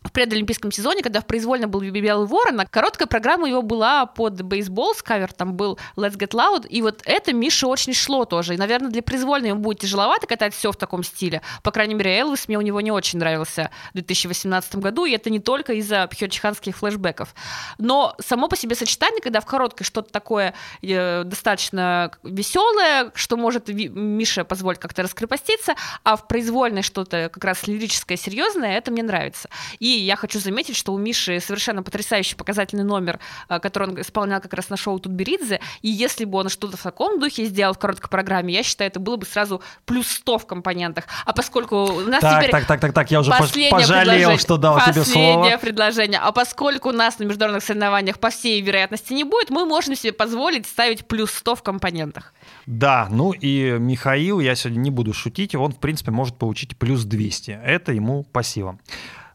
в 0.04 0.12
предолимпийском 0.12 0.72
сезоне, 0.72 1.02
когда 1.02 1.20
в 1.20 1.26
произвольно 1.26 1.68
был 1.68 1.80
Белый 1.80 2.26
Ворон, 2.26 2.60
а 2.60 2.66
короткая 2.66 3.06
программа 3.06 3.48
его 3.48 3.62
была 3.62 4.06
под 4.06 4.42
бейсбол, 4.42 4.94
кавер 5.02 5.32
там 5.32 5.54
был 5.54 5.78
Let's 5.96 6.16
Get 6.16 6.30
Loud, 6.30 6.66
и 6.68 6.82
вот 6.82 7.02
это 7.04 7.32
Мише 7.32 7.66
очень 7.66 7.94
шло 7.94 8.24
тоже. 8.24 8.54
И, 8.54 8.56
наверное, 8.56 8.90
для 8.90 9.02
произвольной 9.02 9.50
ему 9.50 9.60
будет 9.60 9.80
тяжеловато 9.80 10.26
катать 10.26 10.54
все 10.54 10.72
в 10.72 10.76
таком 10.76 11.02
стиле. 11.02 11.42
По 11.62 11.70
крайней 11.70 11.94
мере, 11.94 12.18
Элвис 12.18 12.48
мне 12.48 12.58
у 12.58 12.60
него 12.60 12.80
не 12.80 12.90
очень 12.90 13.18
нравился 13.18 13.70
в 13.90 13.94
2018 13.94 14.76
году, 14.76 15.04
и 15.04 15.12
это 15.12 15.30
не 15.30 15.40
только 15.40 15.74
из-за 15.74 16.06
пхёчиханских 16.06 16.76
флешбеков. 16.76 17.34
Но 17.78 18.14
само 18.18 18.48
по 18.48 18.56
себе 18.56 18.74
сочетание, 18.74 19.20
когда 19.20 19.40
в 19.40 19.46
короткой 19.46 19.84
что-то 19.84 20.12
такое 20.12 20.54
э, 20.82 21.24
достаточно 21.24 22.12
веселое, 22.22 23.12
что 23.14 23.36
может 23.36 23.68
Мише 23.68 24.44
позволить 24.44 24.78
как-то 24.78 25.02
раскрепоститься, 25.02 25.74
а 26.04 26.16
в 26.16 26.26
произвольной 26.26 26.82
что-то 26.82 27.30
как 27.32 27.44
раз 27.44 27.66
лирическое, 27.66 28.16
серьезное, 28.16 28.76
это 28.76 28.90
мне 28.90 29.02
нравится. 29.02 29.48
И 29.78 29.91
я 29.98 30.16
хочу 30.16 30.38
заметить, 30.38 30.76
что 30.76 30.92
у 30.92 30.98
Миши 30.98 31.40
совершенно 31.40 31.82
потрясающий 31.82 32.34
показательный 32.34 32.84
номер, 32.84 33.18
э, 33.48 33.58
который 33.60 33.90
он 33.90 34.00
исполнял 34.00 34.40
как 34.40 34.52
раз 34.54 34.68
на 34.68 34.76
шоу 34.76 34.98
Тутберидзе, 34.98 35.60
и 35.82 35.88
если 35.88 36.24
бы 36.24 36.38
он 36.38 36.48
что-то 36.48 36.76
в 36.76 36.82
таком 36.82 37.20
духе 37.20 37.44
сделал 37.46 37.74
в 37.74 37.78
короткой 37.78 38.10
программе, 38.10 38.54
я 38.54 38.62
считаю, 38.62 38.90
это 38.90 39.00
было 39.00 39.16
бы 39.16 39.26
сразу 39.26 39.62
плюс 39.84 40.08
100 40.08 40.38
в 40.38 40.46
компонентах. 40.46 41.04
А 41.24 41.32
поскольку 41.32 41.76
у 41.76 42.00
нас 42.00 42.20
Так, 42.20 42.40
теперь... 42.40 42.50
так, 42.50 42.66
так, 42.66 42.80
так, 42.80 42.92
так, 42.92 43.10
я 43.10 43.20
уже 43.20 43.30
Последнее 43.30 43.70
пожалел, 43.70 44.38
что 44.38 44.56
дал 44.56 44.80
тебе 44.80 45.00
Последнее 45.00 45.42
слово. 45.42 45.58
предложение. 45.58 46.20
А 46.20 46.32
поскольку 46.32 46.90
у 46.90 46.92
нас 46.92 47.18
на 47.18 47.24
международных 47.24 47.64
соревнованиях 47.64 48.18
по 48.18 48.30
всей 48.30 48.60
вероятности 48.60 49.12
не 49.12 49.24
будет, 49.24 49.50
мы 49.50 49.64
можем 49.64 49.94
себе 49.96 50.12
позволить 50.12 50.66
ставить 50.66 51.06
плюс 51.06 51.30
100 51.32 51.56
в 51.56 51.62
компонентах. 51.62 52.32
Да, 52.66 53.08
ну 53.10 53.32
и 53.32 53.76
Михаил, 53.78 54.40
я 54.40 54.54
сегодня 54.54 54.80
не 54.80 54.90
буду 54.90 55.12
шутить, 55.12 55.54
он, 55.54 55.72
в 55.72 55.78
принципе, 55.78 56.10
может 56.10 56.36
получить 56.36 56.76
плюс 56.76 57.04
200. 57.04 57.60
Это 57.64 57.92
ему 57.92 58.24
по 58.24 58.42
силам. 58.42 58.80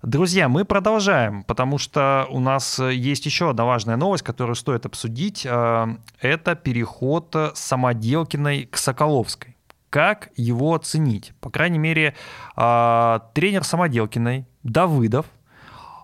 Друзья, 0.04 0.48
мы 0.48 0.64
продолжаем, 0.64 1.44
потому 1.44 1.80
что 1.80 2.28
у 2.30 2.40
нас 2.40 2.80
э, 2.80 2.94
есть 2.94 3.26
еще 3.26 3.50
одна 3.50 3.66
важная 3.66 3.98
новость, 3.98 4.24
которую 4.24 4.56
стоит 4.56 4.86
обсудить. 4.86 5.44
Э, 5.44 5.88
Это 6.22 6.54
переход 6.54 7.36
э, 7.36 7.50
Самоделкиной 7.56 8.66
к 8.66 8.78
Соколовской. 8.78 9.58
Как 9.90 10.30
его 10.36 10.76
оценить? 10.76 11.34
По 11.40 11.50
крайней 11.50 11.80
мере, 11.80 12.14
тренер 12.56 13.64
Самоделкиной 13.64 14.46
Давыдов 14.62 15.26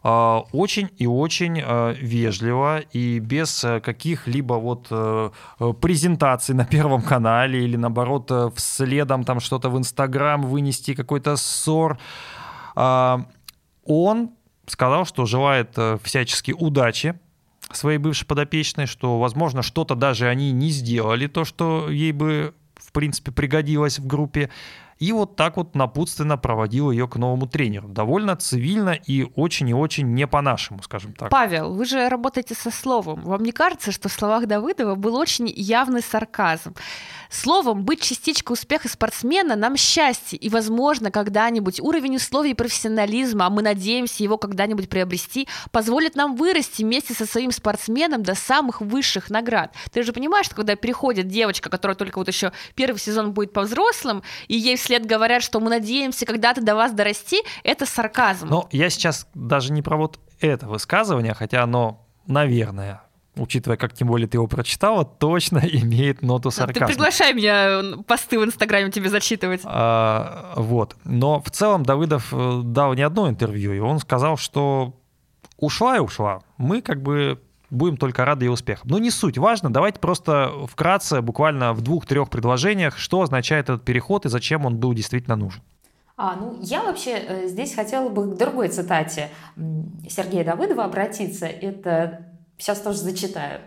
очень 0.02 0.90
и 0.98 1.06
очень 1.06 1.62
вежливо 2.00 2.80
и 2.80 3.20
без 3.20 3.66
каких-либо 3.84 4.54
вот 4.54 4.88
презентаций 5.82 6.56
на 6.56 6.66
Первом 6.66 7.02
канале 7.02 7.66
или 7.66 7.76
наоборот 7.76 8.32
вследом 8.56 9.26
там 9.26 9.42
что-то 9.42 9.70
в 9.70 9.78
Инстаграм 9.78 10.42
вынести 10.42 10.94
какой-то 10.94 11.36
ссор. 11.36 12.00
Он 13.86 14.32
сказал, 14.66 15.06
что 15.06 15.26
желает 15.26 15.74
э, 15.78 15.98
всячески 16.04 16.52
удачи 16.52 17.20
своей 17.72 17.98
бывшей 17.98 18.26
подопечной, 18.26 18.86
что, 18.86 19.20
возможно, 19.20 19.62
что-то 19.62 19.96
даже 19.96 20.28
они 20.28 20.52
не 20.52 20.70
сделали, 20.70 21.28
то, 21.28 21.46
что 21.46 21.90
ей 21.90 22.12
бы, 22.12 22.54
в 22.76 22.92
принципе, 22.92 23.32
пригодилось 23.32 24.00
в 24.00 24.08
группе. 24.08 24.50
И 25.04 25.12
вот 25.12 25.36
так 25.36 25.58
вот 25.58 25.76
напутственно 25.76 26.38
проводил 26.38 26.90
ее 26.90 27.10
к 27.10 27.18
новому 27.18 27.46
тренеру. 27.46 27.90
Довольно 27.90 28.38
цивильно 28.38 28.92
и 28.92 29.28
очень 29.36 29.68
и 29.68 29.74
очень 29.74 30.14
не 30.14 30.28
по-нашему, 30.28 30.82
скажем 30.82 31.14
так. 31.14 31.30
Павел, 31.30 31.74
вы 31.74 31.84
же 31.84 32.08
работаете 32.08 32.56
со 32.56 32.72
словом. 32.72 33.22
Вам 33.24 33.44
не 33.44 33.52
кажется, 33.52 33.92
что 33.92 34.08
в 34.08 34.14
словах 34.14 34.48
Давыдова 34.48 34.96
был 34.96 35.16
очень 35.16 35.52
явный 35.54 36.02
сарказм? 36.02 36.74
Словом, 37.30 37.84
быть 37.84 38.00
частичкой 38.00 38.54
успеха 38.54 38.88
спортсмена 38.88 39.56
нам 39.56 39.76
счастье, 39.76 40.38
и, 40.38 40.50
возможно, 40.50 41.10
когда-нибудь 41.10 41.80
уровень 41.82 42.18
условий 42.18 42.52
и 42.52 42.54
профессионализма, 42.54 43.48
а 43.48 43.50
мы 43.50 43.64
надеемся 43.64 44.24
его 44.24 44.38
когда-нибудь 44.38 44.88
приобрести, 44.88 45.48
позволит 45.72 46.16
нам 46.16 46.36
вырасти 46.36 46.84
вместе 46.84 47.16
со 47.16 47.26
своим 47.26 47.52
спортсменом 47.52 48.22
до 48.22 48.36
самых 48.36 48.82
высших 48.82 49.32
наград. 49.32 49.74
Ты 49.92 50.04
же 50.04 50.14
понимаешь, 50.14 50.46
что 50.46 50.56
когда 50.56 50.76
переходит 50.76 51.28
девочка, 51.28 51.72
которая 51.72 51.96
только 51.96 52.20
вот 52.20 52.28
еще 52.28 52.52
первый 52.76 53.00
сезон 53.00 53.34
будет 53.34 53.52
по 53.52 53.64
взрослым, 53.64 54.22
и 54.48 54.56
ей 54.56 54.78
вслед 54.78 54.93
говорят, 55.02 55.44
что 55.44 55.60
мы 55.60 55.70
надеемся 55.70 56.26
когда-то 56.26 56.62
до 56.62 56.76
вас 56.76 56.92
дорасти, 56.92 57.38
это 57.64 57.86
сарказм. 57.86 58.48
Но 58.48 58.68
я 58.72 58.90
сейчас 58.90 59.28
даже 59.34 59.72
не 59.72 59.82
про 59.82 59.98
вот 59.98 60.20
это 60.40 60.68
высказывание, 60.68 61.34
хотя 61.34 61.64
оно, 61.64 62.06
наверное, 62.28 63.02
учитывая, 63.36 63.78
как 63.78 63.94
тем 63.94 64.08
более 64.08 64.28
ты 64.28 64.38
его 64.38 64.48
прочитала, 64.48 65.06
точно 65.06 65.58
имеет 65.64 66.22
ноту 66.22 66.52
сарказма. 66.52 66.88
Ты 66.88 66.94
приглашай 66.94 67.34
меня 67.34 68.04
посты 68.06 68.40
в 68.40 68.44
Инстаграме 68.44 68.92
тебе 68.92 69.10
зачитывать. 69.10 69.62
А, 69.64 70.54
вот. 70.56 70.96
Но 71.04 71.42
в 71.42 71.50
целом 71.52 71.84
Давыдов 71.84 72.30
э, 72.32 72.62
дал 72.64 72.94
не 72.94 73.02
одно 73.02 73.30
интервью, 73.30 73.74
и 73.74 73.80
он 73.80 74.00
сказал, 74.00 74.38
что 74.38 75.00
ушла 75.58 75.98
и 75.98 76.00
ушла. 76.00 76.42
Мы 76.58 76.82
как 76.82 77.02
бы 77.02 77.42
будем 77.74 77.98
только 77.98 78.26
рады 78.26 78.46
ее 78.46 78.52
успехам. 78.52 78.90
Но 78.90 79.00
не 79.00 79.12
суть 79.12 79.38
важно, 79.38 79.72
давайте 79.72 80.00
просто 80.00 80.52
вкратце, 80.68 81.22
буквально 81.22 81.74
в 81.74 81.82
двух-трех 81.82 82.30
предложениях, 82.30 82.98
что 82.98 83.22
означает 83.22 83.66
этот 83.66 83.84
переход 83.84 84.26
и 84.26 84.30
зачем 84.30 84.66
он 84.66 84.78
был 84.78 84.94
действительно 84.94 85.36
нужен. 85.36 85.62
А, 86.16 86.36
ну, 86.36 86.58
я 86.62 86.84
вообще 86.84 87.12
э, 87.12 87.48
здесь 87.48 87.74
хотела 87.74 88.08
бы 88.10 88.32
к 88.32 88.38
другой 88.38 88.68
цитате 88.68 89.30
Сергея 90.08 90.46
Давыдова 90.46 90.86
обратиться. 90.86 91.48
Это 91.48 92.34
Сейчас 92.58 92.80
тоже 92.80 93.00
зачитаю. 93.00 93.62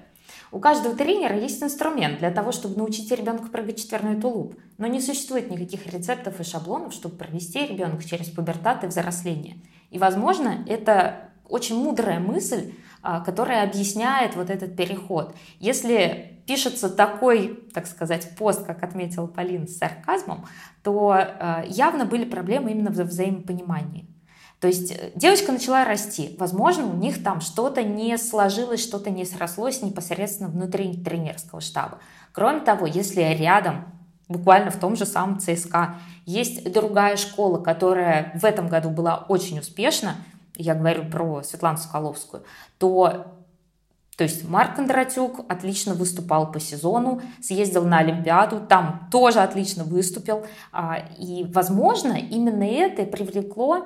У 0.52 0.58
каждого 0.58 0.94
тренера 0.94 1.36
есть 1.36 1.62
инструмент 1.62 2.18
для 2.18 2.30
того, 2.30 2.52
чтобы 2.52 2.76
научить 2.76 3.10
ребенка 3.10 3.48
прыгать 3.48 3.78
четверной 3.78 4.18
тулуп, 4.18 4.54
но 4.78 4.86
не 4.86 5.00
существует 5.00 5.50
никаких 5.50 5.86
рецептов 5.86 6.40
и 6.40 6.44
шаблонов, 6.44 6.94
чтобы 6.94 7.16
провести 7.16 7.66
ребенка 7.66 8.02
через 8.08 8.28
пубертат 8.28 8.84
и 8.84 8.86
взросление. 8.86 9.58
И, 9.90 9.98
возможно, 9.98 10.64
это 10.66 11.30
очень 11.48 11.76
мудрая 11.76 12.20
мысль, 12.20 12.72
которая 13.24 13.62
объясняет 13.62 14.34
вот 14.34 14.50
этот 14.50 14.76
переход. 14.76 15.34
Если 15.60 16.42
пишется 16.46 16.88
такой, 16.88 17.64
так 17.72 17.86
сказать, 17.86 18.36
пост, 18.36 18.64
как 18.64 18.82
отметила 18.82 19.26
Полина, 19.26 19.66
с 19.66 19.78
сарказмом, 19.78 20.46
то 20.82 21.10
а, 21.10 21.64
явно 21.66 22.04
были 22.04 22.24
проблемы 22.24 22.70
именно 22.70 22.90
в 22.90 22.98
взаимопонимании. 22.98 24.06
То 24.60 24.68
есть 24.68 24.92
э, 24.92 25.10
девочка 25.14 25.52
начала 25.52 25.84
расти. 25.84 26.34
Возможно, 26.38 26.86
у 26.86 26.96
них 26.96 27.22
там 27.22 27.40
что-то 27.40 27.82
не 27.82 28.16
сложилось, 28.16 28.82
что-то 28.82 29.10
не 29.10 29.24
срослось 29.24 29.82
непосредственно 29.82 30.48
внутри 30.48 30.96
тренерского 30.96 31.60
штаба. 31.60 31.98
Кроме 32.32 32.60
того, 32.60 32.86
если 32.86 33.20
рядом, 33.20 33.84
буквально 34.28 34.70
в 34.70 34.78
том 34.78 34.96
же 34.96 35.04
самом 35.04 35.40
ЦСКА, 35.40 35.96
есть 36.24 36.72
другая 36.72 37.16
школа, 37.16 37.58
которая 37.58 38.32
в 38.34 38.44
этом 38.44 38.68
году 38.68 38.90
была 38.90 39.26
очень 39.28 39.58
успешна, 39.58 40.16
я 40.56 40.74
говорю 40.74 41.08
про 41.10 41.42
Светлану 41.42 41.78
Соколовскую, 41.78 42.44
то 42.78 43.32
то 44.16 44.24
есть 44.24 44.48
Марк 44.48 44.76
Кондратюк 44.76 45.44
отлично 45.46 45.92
выступал 45.92 46.50
по 46.50 46.58
сезону, 46.58 47.20
съездил 47.42 47.84
на 47.84 47.98
Олимпиаду, 47.98 48.60
там 48.66 49.10
тоже 49.12 49.40
отлично 49.40 49.84
выступил. 49.84 50.46
А, 50.72 51.02
и, 51.18 51.44
возможно, 51.44 52.14
именно 52.14 52.64
это 52.64 53.04
привлекло 53.04 53.84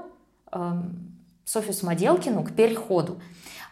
Эм, 0.53 1.07
Софью 1.45 1.73
Самоделкину 1.73 2.45
к 2.45 2.53
переходу. 2.53 3.21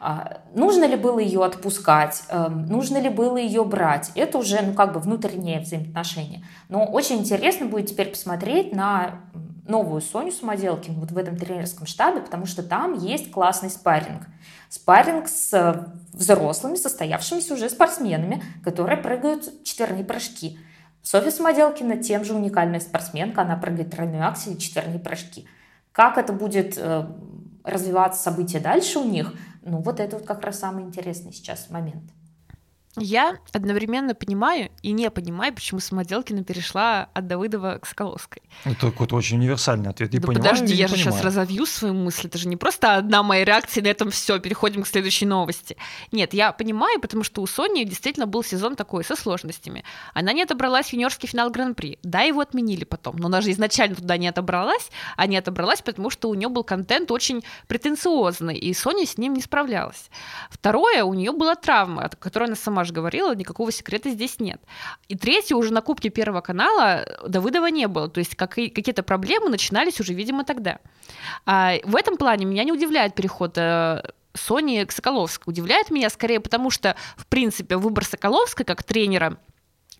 А, 0.00 0.42
нужно 0.54 0.84
ли 0.84 0.96
было 0.96 1.20
ее 1.20 1.44
отпускать, 1.44 2.24
эм, 2.28 2.66
нужно 2.66 2.98
ли 2.98 3.08
было 3.08 3.36
ее 3.36 3.64
брать, 3.64 4.10
это 4.16 4.38
уже 4.38 4.60
ну, 4.62 4.74
как 4.74 4.92
бы 4.92 5.00
внутреннее 5.00 5.60
взаимоотношение. 5.60 6.44
Но 6.68 6.84
очень 6.84 7.18
интересно 7.18 7.66
будет 7.66 7.86
теперь 7.86 8.10
посмотреть 8.10 8.72
на 8.72 9.20
новую 9.68 10.00
Соню 10.00 10.32
Самоделкину 10.32 11.00
вот 11.00 11.12
в 11.12 11.18
этом 11.18 11.36
тренерском 11.36 11.86
штабе, 11.86 12.20
потому 12.20 12.46
что 12.46 12.62
там 12.62 12.94
есть 12.94 13.30
классный 13.30 13.70
спарринг. 13.70 14.22
Спарринг 14.70 15.28
с 15.28 15.52
э, 15.52 15.84
взрослыми, 16.12 16.76
состоявшимися 16.76 17.54
уже 17.54 17.68
спортсменами, 17.68 18.42
которые 18.64 18.96
прыгают 18.96 19.64
четверные 19.64 20.04
прыжки. 20.04 20.58
Софья 21.02 21.30
Самоделкина 21.30 21.98
тем 21.98 22.24
же 22.24 22.34
уникальная 22.34 22.80
спортсменка, 22.80 23.42
она 23.42 23.56
прыгает 23.56 23.90
тройной 23.90 24.20
аксель 24.20 24.54
и 24.54 24.58
четверные 24.58 24.98
прыжки. 24.98 25.46
Как 25.92 26.16
это 26.16 26.32
будет 26.32 26.78
э, 26.78 27.06
развиваться 27.62 28.22
события 28.22 28.60
дальше 28.60 28.98
у 28.98 29.04
них, 29.04 29.34
ну 29.62 29.82
вот 29.82 30.00
это 30.00 30.16
вот 30.16 30.26
как 30.26 30.42
раз 30.44 30.58
самый 30.58 30.84
интересный 30.84 31.32
сейчас 31.32 31.68
момент. 31.68 32.04
Я 33.00 33.38
одновременно 33.52 34.14
понимаю 34.14 34.70
и 34.82 34.92
не 34.92 35.10
понимаю, 35.10 35.54
почему 35.54 35.80
Самоделкина 35.80 36.44
перешла 36.44 37.08
от 37.14 37.26
Давыдова 37.26 37.78
к 37.80 37.86
Соколовской. 37.86 38.42
Это 38.64 38.90
какой-то 38.90 39.16
очень 39.16 39.38
универсальный 39.38 39.90
ответ. 39.90 40.14
И 40.14 40.18
да 40.18 40.26
понимаю, 40.26 40.50
подожди, 40.50 40.74
я 40.74 40.88
же 40.88 40.94
понимаю. 40.94 41.12
сейчас 41.12 41.24
разовью 41.24 41.66
свою 41.66 41.94
мысль. 41.94 42.26
Это 42.26 42.38
же 42.38 42.48
не 42.48 42.56
просто 42.56 42.96
одна 42.96 43.22
моя 43.22 43.44
реакция, 43.44 43.82
на 43.82 43.88
этом 43.88 44.10
все, 44.10 44.38
переходим 44.38 44.82
к 44.82 44.86
следующей 44.86 45.26
новости. 45.26 45.76
Нет, 46.12 46.34
я 46.34 46.52
понимаю, 46.52 47.00
потому 47.00 47.24
что 47.24 47.42
у 47.42 47.46
Сони 47.46 47.84
действительно 47.84 48.26
был 48.26 48.42
сезон 48.42 48.76
такой, 48.76 49.04
со 49.04 49.16
сложностями. 49.16 49.84
Она 50.14 50.32
не 50.32 50.42
отобралась 50.42 50.88
в 50.88 50.92
юниорский 50.92 51.28
финал 51.28 51.50
Гран-при. 51.50 51.98
Да, 52.02 52.20
его 52.22 52.40
отменили 52.40 52.84
потом, 52.84 53.16
но 53.16 53.26
она 53.26 53.40
же 53.40 53.50
изначально 53.50 53.96
туда 53.96 54.16
не 54.16 54.28
отобралась, 54.28 54.90
а 55.16 55.26
не 55.26 55.36
отобралась, 55.36 55.82
потому 55.82 56.10
что 56.10 56.28
у 56.28 56.34
нее 56.34 56.48
был 56.48 56.64
контент 56.64 57.10
очень 57.10 57.44
претенциозный, 57.66 58.56
и 58.56 58.74
Соня 58.74 59.06
с 59.06 59.18
ним 59.18 59.34
не 59.34 59.42
справлялась. 59.42 60.10
Второе, 60.50 61.04
у 61.04 61.14
нее 61.14 61.32
была 61.32 61.54
травма, 61.54 62.04
о 62.04 62.08
которой 62.08 62.44
она 62.44 62.56
сама 62.56 62.84
же 62.88 62.92
говорила, 62.92 63.34
никакого 63.34 63.70
секрета 63.70 64.10
здесь 64.10 64.40
нет. 64.40 64.60
И 65.08 65.16
третье, 65.16 65.54
уже 65.54 65.72
на 65.72 65.80
Кубке 65.80 66.08
Первого 66.08 66.40
канала 66.40 67.06
Давыдова 67.26 67.66
не 67.66 67.86
было, 67.86 68.08
то 68.08 68.18
есть 68.18 68.34
как 68.34 68.50
какие-то 68.50 69.02
проблемы 69.02 69.48
начинались 69.48 70.00
уже, 70.00 70.14
видимо, 70.14 70.44
тогда. 70.44 70.78
А 71.46 71.74
в 71.84 71.94
этом 71.94 72.16
плане 72.16 72.44
меня 72.44 72.64
не 72.64 72.72
удивляет 72.72 73.14
переход 73.14 73.56
э, 73.56 74.02
Сони 74.34 74.84
к 74.84 74.92
Соколовской. 74.92 75.52
Удивляет 75.52 75.90
меня 75.90 76.10
скорее 76.10 76.40
потому, 76.40 76.70
что, 76.70 76.96
в 77.16 77.26
принципе, 77.26 77.76
выбор 77.76 78.04
Соколовской 78.04 78.64
как 78.64 78.82
тренера– 78.82 79.38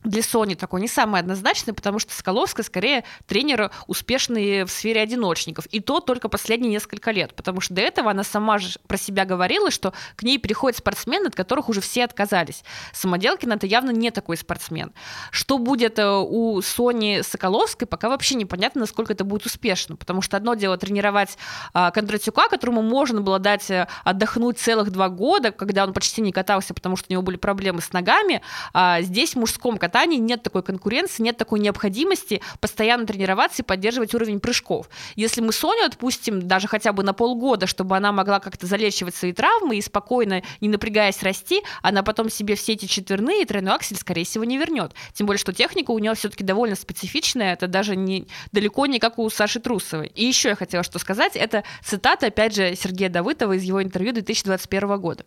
для 0.04 0.20
Sony 0.22 0.54
такой 0.54 0.80
не 0.80 0.88
самый 0.88 1.20
однозначный, 1.20 1.74
потому 1.74 1.98
что 1.98 2.14
Скаловская 2.14 2.64
скорее 2.64 3.04
тренер 3.26 3.70
успешный 3.86 4.64
в 4.64 4.70
сфере 4.70 5.00
одиночников. 5.00 5.66
И 5.66 5.80
то 5.80 6.00
только 6.00 6.28
последние 6.28 6.70
несколько 6.70 7.10
лет, 7.10 7.34
потому 7.34 7.60
что 7.60 7.74
до 7.74 7.80
этого 7.80 8.10
она 8.10 8.24
сама 8.24 8.58
же 8.58 8.78
про 8.86 8.96
себя 8.96 9.24
говорила, 9.24 9.70
что 9.70 9.92
к 10.16 10.22
ней 10.22 10.38
приходят 10.38 10.78
спортсмены, 10.78 11.26
от 11.26 11.34
которых 11.34 11.68
уже 11.68 11.80
все 11.80 12.04
отказались. 12.04 12.62
Самоделкин 12.92 13.52
это 13.52 13.66
явно 13.66 13.90
не 13.90 14.10
такой 14.10 14.36
спортсмен. 14.36 14.92
Что 15.30 15.58
будет 15.58 15.98
э, 15.98 16.08
у 16.08 16.60
Сони 16.62 17.22
Соколовской, 17.22 17.86
пока 17.86 18.08
вообще 18.08 18.34
непонятно, 18.34 18.82
насколько 18.82 19.12
это 19.12 19.24
будет 19.24 19.46
успешно, 19.46 19.96
потому 19.96 20.22
что 20.22 20.36
одно 20.36 20.54
дело 20.54 20.76
тренировать 20.76 21.36
а, 21.72 21.90
Кондратюка, 21.90 22.48
которому 22.48 22.82
можно 22.82 23.20
было 23.20 23.38
дать 23.38 23.70
э, 23.70 23.88
отдохнуть 24.04 24.58
целых 24.58 24.90
два 24.90 25.08
года, 25.08 25.50
когда 25.50 25.84
он 25.84 25.92
почти 25.92 26.20
не 26.20 26.32
катался, 26.32 26.74
потому 26.74 26.96
что 26.96 27.06
у 27.08 27.12
него 27.12 27.22
были 27.22 27.36
проблемы 27.36 27.80
с 27.80 27.92
ногами, 27.92 28.42
а 28.72 29.02
здесь 29.02 29.32
в 29.32 29.36
мужском 29.36 29.78
катании 29.88 30.18
нет 30.18 30.42
такой 30.42 30.62
конкуренции, 30.62 31.22
нет 31.22 31.38
такой 31.38 31.60
необходимости 31.60 32.42
постоянно 32.60 33.06
тренироваться 33.06 33.62
и 33.62 33.64
поддерживать 33.64 34.14
уровень 34.14 34.38
прыжков. 34.38 34.90
Если 35.16 35.40
мы 35.40 35.52
Соню 35.52 35.86
отпустим 35.86 36.46
даже 36.46 36.68
хотя 36.68 36.92
бы 36.92 37.02
на 37.02 37.14
полгода, 37.14 37.66
чтобы 37.66 37.96
она 37.96 38.12
могла 38.12 38.38
как-то 38.38 38.66
залечивать 38.66 39.14
свои 39.14 39.32
травмы 39.32 39.78
и 39.78 39.80
спокойно, 39.80 40.42
не 40.60 40.68
напрягаясь, 40.68 41.22
расти, 41.22 41.62
она 41.80 42.02
потом 42.02 42.28
себе 42.28 42.54
все 42.54 42.74
эти 42.74 42.84
четверные 42.84 43.42
и 43.42 43.44
тройной 43.46 43.72
аксель, 43.72 43.96
скорее 43.96 44.24
всего, 44.24 44.44
не 44.44 44.58
вернет. 44.58 44.92
Тем 45.14 45.26
более, 45.26 45.38
что 45.38 45.54
техника 45.54 45.92
у 45.92 45.98
нее 45.98 46.14
все-таки 46.14 46.44
довольно 46.44 46.76
специфичная, 46.76 47.54
это 47.54 47.66
даже 47.66 47.96
не, 47.96 48.28
далеко 48.52 48.84
не 48.84 48.98
как 48.98 49.18
у 49.18 49.30
Саши 49.30 49.58
Трусовой. 49.58 50.12
И 50.14 50.26
еще 50.26 50.50
я 50.50 50.54
хотела 50.54 50.84
что 50.84 50.98
сказать, 50.98 51.34
это 51.34 51.64
цитата, 51.82 52.26
опять 52.26 52.54
же, 52.54 52.74
Сергея 52.76 53.08
Давытова 53.08 53.54
из 53.54 53.62
его 53.62 53.82
интервью 53.82 54.12
2021 54.12 55.00
года. 55.00 55.24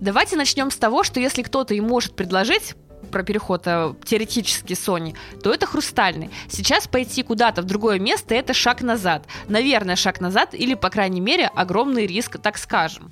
Давайте 0.00 0.36
начнем 0.36 0.70
с 0.70 0.76
того, 0.76 1.04
что 1.04 1.20
если 1.20 1.42
кто-то 1.42 1.74
и 1.74 1.80
может 1.80 2.16
предложить 2.16 2.74
про 3.10 3.22
переход 3.22 3.62
э, 3.66 3.94
теоретически 4.04 4.72
Sony, 4.74 5.16
то 5.42 5.52
это 5.52 5.66
хрустальный. 5.66 6.30
Сейчас 6.48 6.86
пойти 6.86 7.22
куда-то 7.22 7.62
в 7.62 7.64
другое 7.64 7.98
место 7.98 8.34
это 8.34 8.54
шаг 8.54 8.82
назад. 8.82 9.26
Наверное, 9.48 9.96
шаг 9.96 10.20
назад 10.20 10.54
или, 10.54 10.74
по 10.74 10.90
крайней 10.90 11.20
мере, 11.20 11.46
огромный 11.54 12.06
риск, 12.06 12.38
так 12.38 12.58
скажем. 12.58 13.10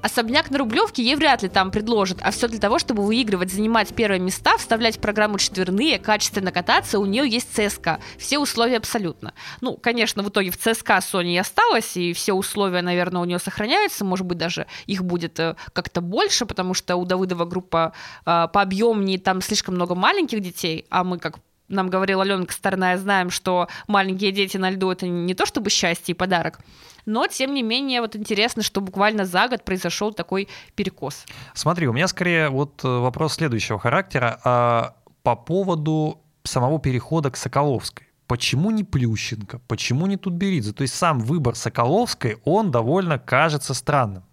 Особняк 0.00 0.50
на 0.50 0.58
Рублевке 0.58 1.02
ей 1.02 1.16
вряд 1.16 1.42
ли 1.42 1.48
там 1.48 1.70
предложат, 1.70 2.18
а 2.22 2.30
все 2.30 2.46
для 2.46 2.60
того, 2.60 2.78
чтобы 2.78 3.04
выигрывать, 3.04 3.52
занимать 3.52 3.94
первые 3.94 4.20
места, 4.20 4.56
вставлять 4.56 4.98
в 4.98 5.00
программу 5.00 5.38
четверные, 5.38 5.98
качественно 5.98 6.52
кататься, 6.52 7.00
у 7.00 7.06
нее 7.06 7.28
есть 7.28 7.52
ЦСКА. 7.52 7.98
Все 8.16 8.38
условия 8.38 8.76
абсолютно. 8.76 9.34
Ну, 9.60 9.76
конечно, 9.76 10.22
в 10.22 10.28
итоге 10.28 10.50
в 10.50 10.56
ЦСКА 10.56 10.98
Sony 10.98 11.34
и 11.34 11.38
осталась, 11.38 11.96
и 11.96 12.12
все 12.12 12.32
условия, 12.32 12.82
наверное, 12.82 13.22
у 13.22 13.24
нее 13.24 13.40
сохраняются, 13.40 14.04
может 14.04 14.26
быть, 14.26 14.38
даже 14.38 14.66
их 14.86 15.02
будет 15.04 15.40
э, 15.40 15.56
как-то 15.72 16.00
больше, 16.00 16.46
потому 16.46 16.74
что 16.74 16.96
у 16.96 17.04
Давыдова 17.04 17.44
группа 17.44 17.92
э, 18.24 18.46
по 18.52 18.62
объемнее 18.62 19.18
там 19.18 19.40
слишком 19.42 19.74
много 19.74 19.96
маленьких 19.96 20.40
детей, 20.40 20.86
а 20.90 21.02
мы 21.02 21.18
как 21.18 21.38
нам 21.68 21.88
говорила 21.88 22.22
Аленка 22.22 22.52
Старная, 22.52 22.98
знаем, 22.98 23.30
что 23.30 23.68
маленькие 23.86 24.32
дети 24.32 24.56
на 24.56 24.70
льду 24.70 24.90
это 24.90 25.06
не 25.06 25.34
то 25.34 25.46
чтобы 25.46 25.70
счастье 25.70 26.14
и 26.14 26.16
подарок, 26.16 26.60
но 27.06 27.26
тем 27.26 27.54
не 27.54 27.62
менее 27.62 28.00
вот 28.00 28.16
интересно, 28.16 28.62
что 28.62 28.80
буквально 28.80 29.24
за 29.24 29.48
год 29.48 29.64
произошел 29.64 30.12
такой 30.12 30.48
перекос. 30.74 31.24
Смотри, 31.54 31.88
у 31.88 31.92
меня 31.92 32.08
скорее 32.08 32.50
вот 32.50 32.84
э, 32.84 32.88
вопрос 32.88 33.34
следующего 33.34 33.78
характера 33.78 34.40
а, 34.44 34.94
по 35.22 35.36
поводу 35.36 36.20
самого 36.44 36.78
перехода 36.78 37.30
к 37.30 37.36
Соколовской. 37.36 38.08
Почему 38.26 38.70
не 38.70 38.84
Плющенко? 38.84 39.60
Почему 39.66 40.06
не 40.06 40.18
Тутберидзе? 40.18 40.72
То 40.74 40.82
есть 40.82 40.94
сам 40.94 41.20
выбор 41.20 41.54
Соколовской, 41.54 42.36
он 42.44 42.70
довольно 42.70 43.18
кажется 43.18 43.72
странным. 43.72 44.24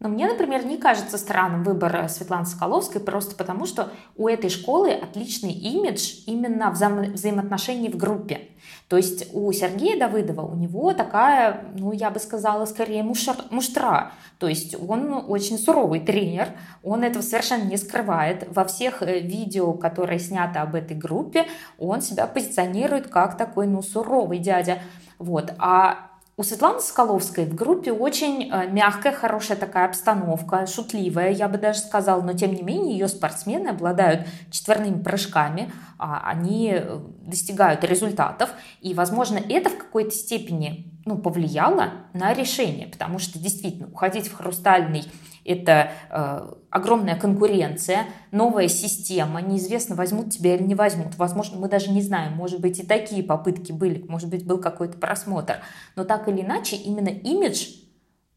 Но 0.00 0.08
мне, 0.08 0.26
например, 0.26 0.64
не 0.64 0.78
кажется 0.78 1.18
странным 1.18 1.62
выбор 1.62 1.94
э, 1.94 2.08
Светланы 2.08 2.46
Соколовской 2.46 3.02
просто 3.02 3.36
потому, 3.36 3.66
что 3.66 3.90
у 4.16 4.28
этой 4.28 4.48
школы 4.48 4.92
отличный 4.92 5.52
имидж 5.52 6.22
именно 6.26 6.72
вза- 6.74 7.12
взаимоотношений 7.12 7.90
в 7.90 7.98
группе. 7.98 8.48
То 8.88 8.96
есть 8.96 9.28
у 9.34 9.52
Сергея 9.52 9.98
Давыдова, 9.98 10.40
у 10.40 10.56
него 10.56 10.94
такая, 10.94 11.66
ну, 11.76 11.92
я 11.92 12.10
бы 12.10 12.18
сказала, 12.18 12.64
скорее 12.64 13.02
мушер, 13.02 13.36
муштра. 13.50 14.12
То 14.38 14.48
есть 14.48 14.74
он 14.74 15.12
очень 15.28 15.58
суровый 15.58 16.00
тренер, 16.00 16.48
он 16.82 17.04
этого 17.04 17.22
совершенно 17.22 17.64
не 17.64 17.76
скрывает. 17.76 18.48
Во 18.50 18.64
всех 18.64 19.02
э, 19.02 19.20
видео, 19.20 19.74
которые 19.74 20.18
сняты 20.18 20.60
об 20.60 20.74
этой 20.74 20.96
группе, 20.96 21.44
он 21.78 22.00
себя 22.00 22.26
позиционирует 22.26 23.08
как 23.08 23.36
такой, 23.36 23.66
ну, 23.66 23.82
суровый 23.82 24.38
дядя. 24.38 24.78
Вот. 25.18 25.52
А 25.58 26.09
у 26.40 26.42
Светланы 26.42 26.80
Соколовской 26.80 27.44
в 27.44 27.54
группе 27.54 27.92
очень 27.92 28.50
э, 28.50 28.66
мягкая, 28.70 29.12
хорошая 29.12 29.58
такая 29.58 29.84
обстановка, 29.84 30.66
шутливая, 30.66 31.32
я 31.32 31.48
бы 31.48 31.58
даже 31.58 31.80
сказала, 31.80 32.22
но 32.22 32.32
тем 32.32 32.54
не 32.54 32.62
менее 32.62 32.96
ее 32.96 33.08
спортсмены 33.08 33.68
обладают 33.68 34.26
четверными 34.50 35.02
прыжками, 35.02 35.70
а, 35.98 36.22
они 36.24 36.72
э, 36.72 36.98
достигают 37.26 37.84
результатов, 37.84 38.48
и, 38.80 38.94
возможно, 38.94 39.36
это 39.36 39.68
в 39.68 39.76
какой-то 39.76 40.12
степени 40.12 40.90
ну, 41.04 41.18
повлияло 41.18 41.90
на 42.14 42.32
решение, 42.32 42.86
потому 42.86 43.18
что 43.18 43.38
действительно 43.38 43.88
уходить 43.88 44.28
в 44.28 44.34
хрустальный 44.34 45.04
это 45.44 45.92
э, 46.10 46.54
огромная 46.70 47.18
конкуренция, 47.18 48.06
новая 48.30 48.68
система, 48.68 49.40
неизвестно, 49.40 49.94
возьмут 49.94 50.30
тебя 50.30 50.54
или 50.54 50.62
не 50.62 50.74
возьмут. 50.74 51.16
Возможно, 51.16 51.58
мы 51.58 51.68
даже 51.68 51.90
не 51.90 52.02
знаем, 52.02 52.32
может 52.34 52.60
быть, 52.60 52.78
и 52.78 52.86
такие 52.86 53.22
попытки 53.22 53.72
были, 53.72 54.04
может 54.08 54.28
быть, 54.28 54.46
был 54.46 54.58
какой-то 54.58 54.98
просмотр. 54.98 55.60
Но 55.96 56.04
так 56.04 56.28
или 56.28 56.42
иначе, 56.42 56.76
именно 56.76 57.08
имидж 57.08 57.68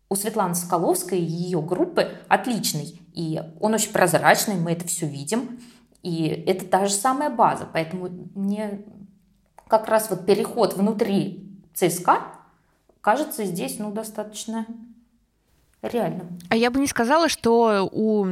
у 0.09 0.15
Светланы 0.15 0.55
Соколовской 0.55 1.19
и 1.19 1.23
ее 1.23 1.61
группы 1.61 2.09
отличный. 2.27 2.99
И 3.13 3.41
он 3.59 3.73
очень 3.73 3.91
прозрачный, 3.91 4.55
мы 4.55 4.71
это 4.71 4.87
все 4.87 5.07
видим. 5.07 5.59
И 6.03 6.27
это 6.27 6.65
та 6.65 6.85
же 6.85 6.93
самая 6.93 7.29
база. 7.29 7.67
Поэтому 7.71 8.09
мне 8.35 8.81
как 9.67 9.87
раз 9.87 10.09
вот 10.09 10.25
переход 10.25 10.75
внутри 10.75 11.59
ЦСКА 11.73 12.19
кажется 13.01 13.43
здесь 13.45 13.79
ну, 13.79 13.91
достаточно 13.91 14.67
реально. 15.83 16.25
А 16.49 16.55
я 16.55 16.71
бы 16.71 16.79
не 16.79 16.87
сказала, 16.87 17.29
что 17.29 17.89
у 17.91 18.25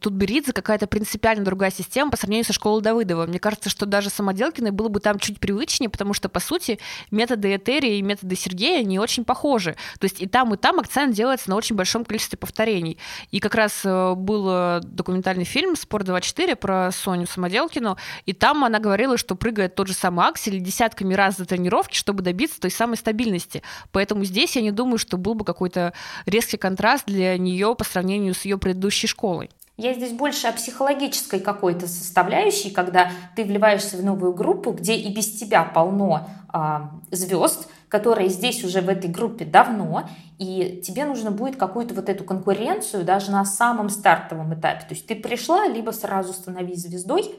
Тутберидзе 0.00 0.52
какая-то 0.52 0.86
принципиально 0.86 1.44
другая 1.44 1.70
система 1.70 2.10
по 2.10 2.16
сравнению 2.16 2.44
со 2.44 2.52
школой 2.52 2.82
Давыдова. 2.82 3.26
Мне 3.26 3.38
кажется, 3.38 3.70
что 3.70 3.86
даже 3.86 4.10
самоделкиной 4.10 4.72
было 4.72 4.88
бы 4.88 5.00
там 5.00 5.18
чуть 5.18 5.38
привычнее, 5.38 5.88
потому 5.88 6.14
что, 6.14 6.28
по 6.28 6.40
сути, 6.40 6.78
методы 7.10 7.54
Этери 7.54 7.96
и 7.96 8.02
методы 8.02 8.34
Сергея 8.34 8.82
не 8.82 8.98
очень 8.98 9.24
похожи. 9.24 9.76
То 9.98 10.04
есть 10.04 10.20
и 10.20 10.26
там, 10.26 10.52
и 10.54 10.56
там 10.56 10.80
акцент 10.80 11.14
делается 11.14 11.50
на 11.50 11.56
очень 11.56 11.76
большом 11.76 12.04
количестве 12.04 12.36
повторений. 12.38 12.98
И 13.30 13.38
как 13.38 13.54
раз 13.54 13.82
э, 13.84 14.14
был 14.14 14.46
э, 14.48 14.80
документальный 14.82 15.44
фильм 15.44 15.76
«Спорт-24» 15.76 16.56
про 16.56 16.90
Соню 16.90 17.26
Самоделкину, 17.26 17.96
и 18.26 18.32
там 18.32 18.64
она 18.64 18.80
говорила, 18.80 19.16
что 19.16 19.36
прыгает 19.36 19.74
тот 19.74 19.86
же 19.86 19.94
самый 19.94 20.26
аксель 20.26 20.60
десятками 20.60 21.14
раз 21.14 21.36
за 21.36 21.44
тренировки, 21.46 21.94
чтобы 21.94 22.22
добиться 22.22 22.60
той 22.60 22.70
самой 22.70 22.96
стабильности. 22.96 23.62
Поэтому 23.92 24.24
здесь 24.24 24.56
я 24.56 24.62
не 24.62 24.72
думаю, 24.72 24.98
что 24.98 25.16
был 25.16 25.34
бы 25.34 25.44
какой-то 25.44 25.92
резкий 26.26 26.56
контраст 26.56 26.79
контраст 26.80 27.04
для 27.06 27.36
нее 27.36 27.74
по 27.74 27.84
сравнению 27.84 28.32
с 28.32 28.46
ее 28.46 28.56
предыдущей 28.56 29.06
школой. 29.06 29.50
Я 29.76 29.92
здесь 29.92 30.12
больше 30.12 30.46
о 30.46 30.52
психологической 30.52 31.40
какой-то 31.40 31.86
составляющей, 31.86 32.70
когда 32.70 33.12
ты 33.36 33.44
вливаешься 33.44 33.98
в 33.98 34.04
новую 34.04 34.32
группу, 34.32 34.72
где 34.72 34.94
и 34.94 35.14
без 35.14 35.38
тебя 35.38 35.62
полно 35.62 36.28
а, 36.48 36.90
звезд, 37.10 37.68
которые 37.88 38.30
здесь 38.30 38.64
уже 38.64 38.80
в 38.80 38.88
этой 38.88 39.10
группе 39.10 39.44
давно, 39.44 40.08
и 40.38 40.82
тебе 40.82 41.04
нужно 41.04 41.30
будет 41.30 41.56
какую-то 41.56 41.94
вот 41.94 42.08
эту 42.08 42.24
конкуренцию 42.24 43.04
даже 43.04 43.30
на 43.30 43.44
самом 43.44 43.90
стартовом 43.90 44.54
этапе. 44.54 44.80
То 44.80 44.94
есть 44.94 45.06
ты 45.06 45.14
пришла, 45.14 45.66
либо 45.66 45.90
сразу 45.90 46.32
становись 46.32 46.82
звездой, 46.82 47.34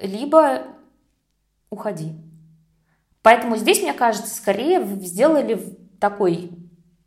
либо 0.00 0.62
уходи. 1.70 2.12
Поэтому 3.22 3.56
здесь, 3.56 3.82
мне 3.82 3.92
кажется, 3.92 4.32
скорее 4.32 4.84
сделали 5.00 5.76
такой 5.98 6.65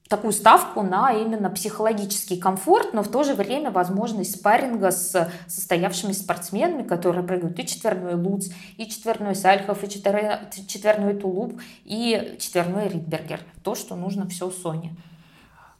такую 0.09 0.33
ставку 0.33 0.81
на 0.81 1.13
именно 1.13 1.49
психологический 1.51 2.37
комфорт, 2.37 2.93
но 2.93 3.03
в 3.03 3.07
то 3.07 3.23
же 3.23 3.35
время 3.35 3.69
возможность 3.69 4.37
спарринга 4.37 4.91
с 4.91 5.31
состоявшими 5.47 6.11
спортсменами, 6.11 6.83
которые 6.83 7.23
прыгают 7.23 7.57
и 7.59 7.65
четверной 7.65 8.15
Луц, 8.15 8.47
и 8.77 8.87
четверной 8.87 9.35
Сальхов, 9.35 9.83
и 9.83 9.89
четверной 9.89 11.13
Тулуп, 11.13 11.61
и 11.85 12.35
четверной 12.39 12.89
Ридбергер. 12.89 13.39
То, 13.63 13.75
что 13.75 13.95
нужно 13.95 14.27
все 14.27 14.49
Соне. 14.49 14.95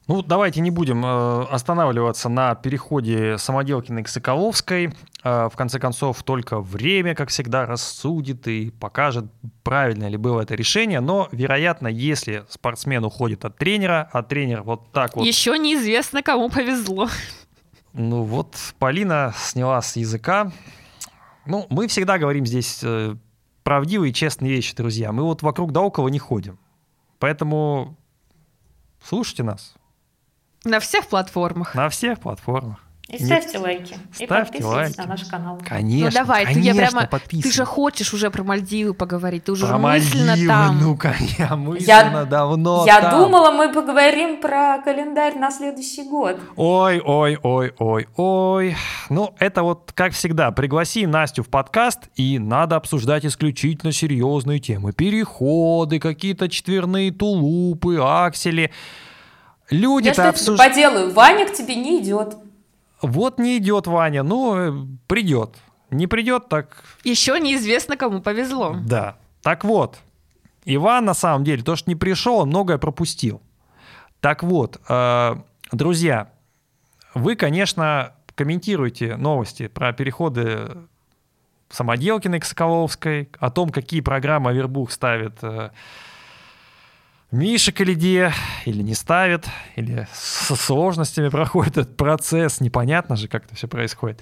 Ну, 0.10 0.24
давайте 0.24 0.60
не 0.62 0.72
будем 0.72 1.06
э, 1.06 1.44
останавливаться 1.52 2.30
на 2.30 2.56
переходе 2.56 3.38
Самоделкиной 3.38 4.02
к 4.02 4.08
Соколовской. 4.08 4.92
Э, 5.24 5.50
в 5.50 5.56
конце 5.56 5.78
концов, 5.78 6.24
только 6.24 6.60
время, 6.60 7.14
как 7.14 7.30
всегда, 7.30 7.68
рассудит 7.68 8.48
и 8.48 8.72
покажет, 8.72 9.26
правильно 9.62 10.10
ли 10.10 10.18
было 10.18 10.42
это 10.42 10.56
решение. 10.56 11.00
Но, 11.00 11.30
вероятно, 11.32 11.88
если 11.88 12.44
спортсмен 12.50 13.06
уходит 13.06 13.46
от 13.46 13.58
тренера, 13.58 14.10
а 14.12 14.24
тренер 14.24 14.64
вот 14.64 14.92
так 14.92 15.16
вот... 15.16 15.28
Еще 15.28 15.56
неизвестно, 15.60 16.24
кому 16.24 16.50
повезло. 16.50 17.08
Ну 17.94 18.24
вот, 18.24 18.56
Полина 18.80 19.36
сняла 19.38 19.80
с 19.80 19.96
языка. 19.96 20.52
Ну, 21.46 21.68
мы 21.70 21.88
всегда 21.88 22.18
говорим 22.18 22.48
здесь 22.48 22.80
э, 22.82 23.16
правдивые 23.62 24.10
и 24.10 24.14
честные 24.16 24.52
вещи, 24.52 24.76
друзья. 24.76 25.12
Мы 25.12 25.22
вот 25.22 25.44
вокруг 25.44 25.72
да 25.72 25.82
около 25.82 26.08
не 26.08 26.18
ходим. 26.18 26.58
Поэтому 27.20 27.96
слушайте 29.04 29.44
нас. 29.44 29.76
На 30.66 30.80
всех 30.80 31.08
платформах. 31.08 31.76
На 31.76 31.90
всех 31.90 32.20
платформах. 32.20 32.80
И 33.08 33.26
ставьте 33.26 33.58
лайки. 33.58 33.96
Ставьте 34.14 34.24
и 34.24 34.28
подписывайтесь 34.28 34.98
лайки. 34.98 34.98
на 35.00 35.06
наш 35.08 35.24
канал. 35.26 35.60
Конечно, 35.68 36.06
ну 36.06 36.12
давай, 36.28 36.46
конечно, 36.46 36.62
ты, 36.62 36.68
я 36.68 36.90
прямо, 36.90 37.08
подписывай. 37.08 37.42
ты 37.42 37.52
же 37.52 37.66
хочешь 37.66 38.14
уже 38.14 38.30
про 38.30 38.44
Мальдивы 38.44 38.94
поговорить, 38.94 39.46
ты 39.46 39.52
уже 39.52 39.66
про 39.66 39.80
мысленно 39.80 40.28
Мальдивы, 40.34 40.48
там. 40.48 40.80
ну-ка, 40.80 41.16
я 41.40 41.56
мысленно 41.56 42.20
я, 42.20 42.26
давно 42.26 42.84
Я 42.86 43.02
там. 43.02 43.20
думала, 43.20 43.50
мы 43.50 43.74
поговорим 43.74 44.40
про 44.40 44.78
календарь 44.84 45.40
на 45.40 45.50
следующий 45.50 46.04
год. 46.04 46.40
Ой, 46.56 47.02
ой, 47.04 47.40
ой, 47.42 47.74
ой, 47.80 48.08
ой. 48.16 48.76
Ну, 49.10 49.34
это 49.40 49.64
вот, 49.64 49.92
как 49.96 50.14
всегда, 50.14 50.52
пригласи 50.52 51.08
Настю 51.08 51.42
в 51.42 51.50
подкаст, 51.50 52.10
и 52.16 52.38
надо 52.38 52.76
обсуждать 52.76 53.26
исключительно 53.26 53.92
серьезные 53.92 54.60
темы. 54.60 54.94
Переходы, 54.94 55.98
какие-то 56.00 56.48
четверные 56.48 57.12
тулупы, 57.12 57.98
аксели. 58.00 58.72
Люди-то 59.70 60.24
Я 60.24 60.30
обсуж... 60.30 60.58
поделаю, 60.58 61.12
Ваня 61.14 61.46
к 61.46 61.54
тебе 61.54 61.76
не 61.76 62.02
идет. 62.02 62.38
Вот 63.02 63.40
не 63.40 63.58
идет 63.58 63.88
Ваня, 63.88 64.24
ну, 64.24 64.88
придет. 65.08 65.56
Не 65.90 66.08
придет, 66.08 66.50
так... 66.50 66.84
Еще 67.04 67.40
неизвестно, 67.40 67.98
кому 67.98 68.22
повезло. 68.22 68.76
Да. 68.84 69.18
Так 69.42 69.64
вот, 69.64 70.00
Иван, 70.66 71.06
на 71.06 71.14
самом 71.14 71.44
деле, 71.44 71.64
то, 71.64 71.76
что 71.76 71.90
не 71.90 71.96
пришел, 71.96 72.38
он 72.38 72.50
многое 72.50 72.78
пропустил. 72.78 73.42
Так 74.20 74.44
вот, 74.44 74.80
э, 74.88 75.36
друзья, 75.72 76.30
вы, 77.14 77.36
конечно, 77.36 78.14
комментируете 78.36 79.16
новости 79.16 79.68
про 79.68 79.94
переходы 79.94 80.78
Самоделкиной 81.70 82.40
к 82.40 82.46
Соколовской, 82.46 83.30
о 83.40 83.50
том, 83.50 83.70
какие 83.70 84.02
программы 84.02 84.52
Авербух 84.52 84.92
ставит 84.92 85.38
э, 87.32 87.36
Миша 87.36 87.72
Калиде 87.72 88.32
или 88.66 88.82
не 88.82 88.94
ставит, 88.94 89.46
или 89.76 90.08
со 90.14 90.56
сложностями 90.56 91.30
проходит 91.30 91.78
этот 91.78 91.98
процесс. 91.98 92.62
Непонятно 92.62 93.16
же, 93.16 93.28
как 93.28 93.46
это 93.46 93.56
все 93.56 93.68
происходит. 93.68 94.22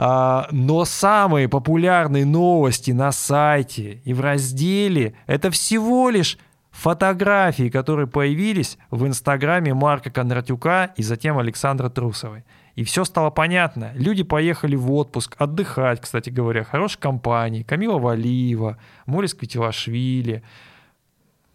А, 0.00 0.48
но 0.52 0.84
самые 0.84 1.48
популярные 1.48 2.24
новости 2.24 2.92
на 2.92 3.10
сайте 3.10 4.00
и 4.04 4.12
в 4.12 4.20
разделе 4.20 5.14
это 5.26 5.50
всего 5.50 6.08
лишь 6.08 6.38
фотографии, 6.70 7.68
которые 7.68 8.06
появились 8.06 8.78
в 8.92 9.04
инстаграме 9.06 9.74
Марка 9.74 10.10
Кондратюка 10.10 10.92
и 10.96 11.02
затем 11.02 11.38
Александра 11.38 11.88
Трусовой. 11.88 12.44
И 12.76 12.84
все 12.84 13.04
стало 13.04 13.30
понятно. 13.30 13.90
Люди 13.96 14.22
поехали 14.22 14.76
в 14.76 14.92
отпуск, 14.92 15.34
отдыхать, 15.36 16.00
кстати 16.00 16.30
говоря, 16.30 16.62
хорошей 16.62 17.00
компании. 17.00 17.64
Камила 17.64 17.98
Валиева, 17.98 18.78
Морис 19.06 19.34
Квитилашвили, 19.34 20.44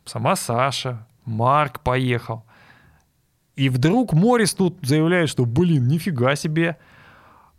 сама 0.06 0.36
Саша, 0.36 1.06
Марк 1.26 1.80
поехал. 1.82 2.44
И 3.56 3.70
вдруг 3.70 4.14
Морис 4.14 4.54
тут 4.54 4.78
заявляет, 4.82 5.30
что, 5.30 5.46
блин, 5.46 5.88
нифига 5.88 6.36
себе, 6.36 6.78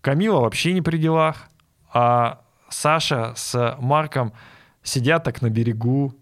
Камила 0.01 0.41
вообще 0.41 0.73
не 0.73 0.83
при 0.83 0.99
делах, 0.99 1.49
а 1.93 2.43
Саша 2.69 3.33
с 3.37 3.77
Марком 3.81 4.33
сидят 4.83 5.25
так 5.25 5.41
на 5.41 5.49
берегу, 5.49 6.15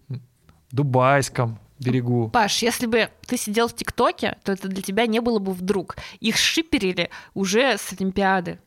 дубайском 0.71 1.59
берегу. 1.79 2.29
Паш, 2.29 2.61
если 2.61 2.85
бы 2.85 3.09
ты 3.27 3.37
сидел 3.37 3.67
в 3.67 3.75
ТикТоке, 3.75 4.37
то 4.43 4.51
это 4.51 4.67
для 4.67 4.81
тебя 4.81 5.05
не 5.07 5.19
было 5.19 5.39
бы 5.39 5.51
вдруг. 5.51 5.97
Их 6.19 6.37
шиперили 6.37 7.09
уже 7.33 7.77
с 7.77 7.93
Олимпиады. 7.93 8.59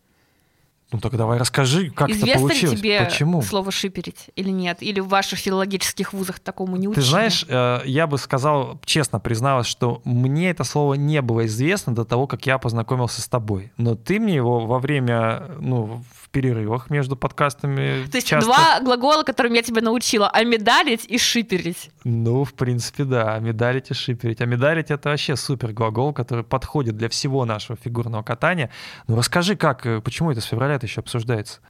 Ну 0.93 1.01
так 1.01 1.17
давай 1.17 1.39
расскажи, 1.39 1.91
как 1.91 2.11
Известно 2.11 2.31
это 2.31 2.39
получилось. 2.41 2.73
ли 2.75 2.79
тебе 2.79 3.05
Почему? 3.05 3.43
слово 3.43 3.73
шиперить 3.73 4.31
или 4.37 4.51
нет? 4.51 4.83
Или 4.83 5.01
в 5.01 5.09
ваших 5.09 5.41
филологических 5.41 6.13
вузах 6.13 6.39
такому 6.39 6.77
не 6.77 6.87
учили? 6.87 7.03
Ты 7.03 7.09
знаешь, 7.09 7.45
э, 7.49 7.81
я 7.87 8.07
бы 8.07 8.19
сказал, 8.19 8.81
честно 8.85 9.19
призналась, 9.19 9.67
что 9.67 10.01
мне 10.05 10.51
это 10.51 10.63
слово 10.63 10.95
не 10.95 11.21
было 11.23 11.47
известно 11.47 11.93
до 11.93 12.05
того, 12.05 12.29
как 12.29 12.47
я 12.47 12.59
познакомился 12.59 13.21
с 13.21 13.29
тобой. 13.29 13.73
Но 13.77 13.97
ты 13.97 14.21
мне 14.21 14.37
его 14.37 14.65
во 14.65 14.79
время, 14.79 15.43
ну, 15.59 16.05
в 16.23 16.26
перерывах 16.37 16.91
между 16.91 17.17
подкастами 17.17 18.07
То 18.11 18.19
есть 18.19 18.27
часто... 18.27 18.47
два 18.47 18.81
глагола, 18.81 19.23
которым 19.23 19.55
я 19.55 19.63
тебя 19.63 19.81
научила, 19.81 20.29
амидалить 20.29 21.07
и 21.07 21.17
шиперить. 21.17 21.91
Ну, 22.05 22.45
в 22.45 22.53
принципе, 22.53 23.05
да, 23.05 23.39
медалить 23.39 23.91
и 23.91 23.95
шиперить. 23.95 24.43
А 24.43 24.45
медалить— 24.45 24.87
это 24.91 25.09
вообще 25.09 25.35
супер 25.35 25.73
глагол, 25.73 26.13
который 26.13 26.45
подходит 26.45 26.99
для 26.99 27.09
всего 27.09 27.47
нашего 27.47 27.79
фигурного 27.83 28.23
катания. 28.23 28.71
Ну, 29.09 29.17
расскажи, 29.17 29.57
как, 29.57 29.87
э, 29.87 30.03
почему 30.03 30.31
это 30.31 30.43
с 30.43 30.45
февраля 30.45 30.75
это 30.75 30.85
еще 30.85 31.01
обсуждается? 31.01 31.61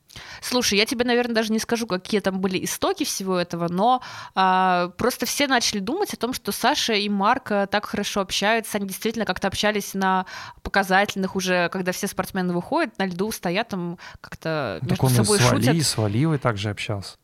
Слушай, 0.40 0.78
я 0.78 0.86
тебе, 0.86 1.04
наверное, 1.04 1.34
даже 1.34 1.52
не 1.52 1.58
скажу, 1.58 1.86
какие 1.86 2.20
там 2.20 2.40
были 2.40 2.64
истоки 2.64 3.04
всего 3.04 3.38
этого, 3.38 3.68
но 3.68 4.02
а, 4.34 4.88
просто 4.96 5.26
все 5.26 5.46
начали 5.46 5.80
думать 5.80 6.14
о 6.14 6.16
том, 6.16 6.32
что 6.32 6.52
Саша 6.52 6.94
и 6.94 7.08
Марк 7.08 7.50
э, 7.50 7.66
так 7.66 7.86
хорошо 7.86 8.20
общаются, 8.20 8.78
они 8.78 8.88
действительно 8.88 9.24
как-то 9.24 9.48
общались 9.48 9.94
на 9.94 10.26
показательных 10.62 11.36
уже, 11.36 11.68
когда 11.70 11.92
все 11.92 12.06
спортсмены 12.06 12.52
выходят 12.52 12.98
на 12.98 13.06
льду, 13.06 13.30
стоят 13.32 13.68
там 13.68 13.98
как-то 14.20 14.78
Так 14.80 14.90
между 14.90 15.06
он 15.06 15.12
и 15.12 15.14
собой 15.16 15.38
с 15.38 15.50
Вали, 15.50 15.66
шутят. 15.66 15.86
с 15.86 15.96
Валивой 15.96 16.38
также 16.38 16.70
общался. 16.70 17.16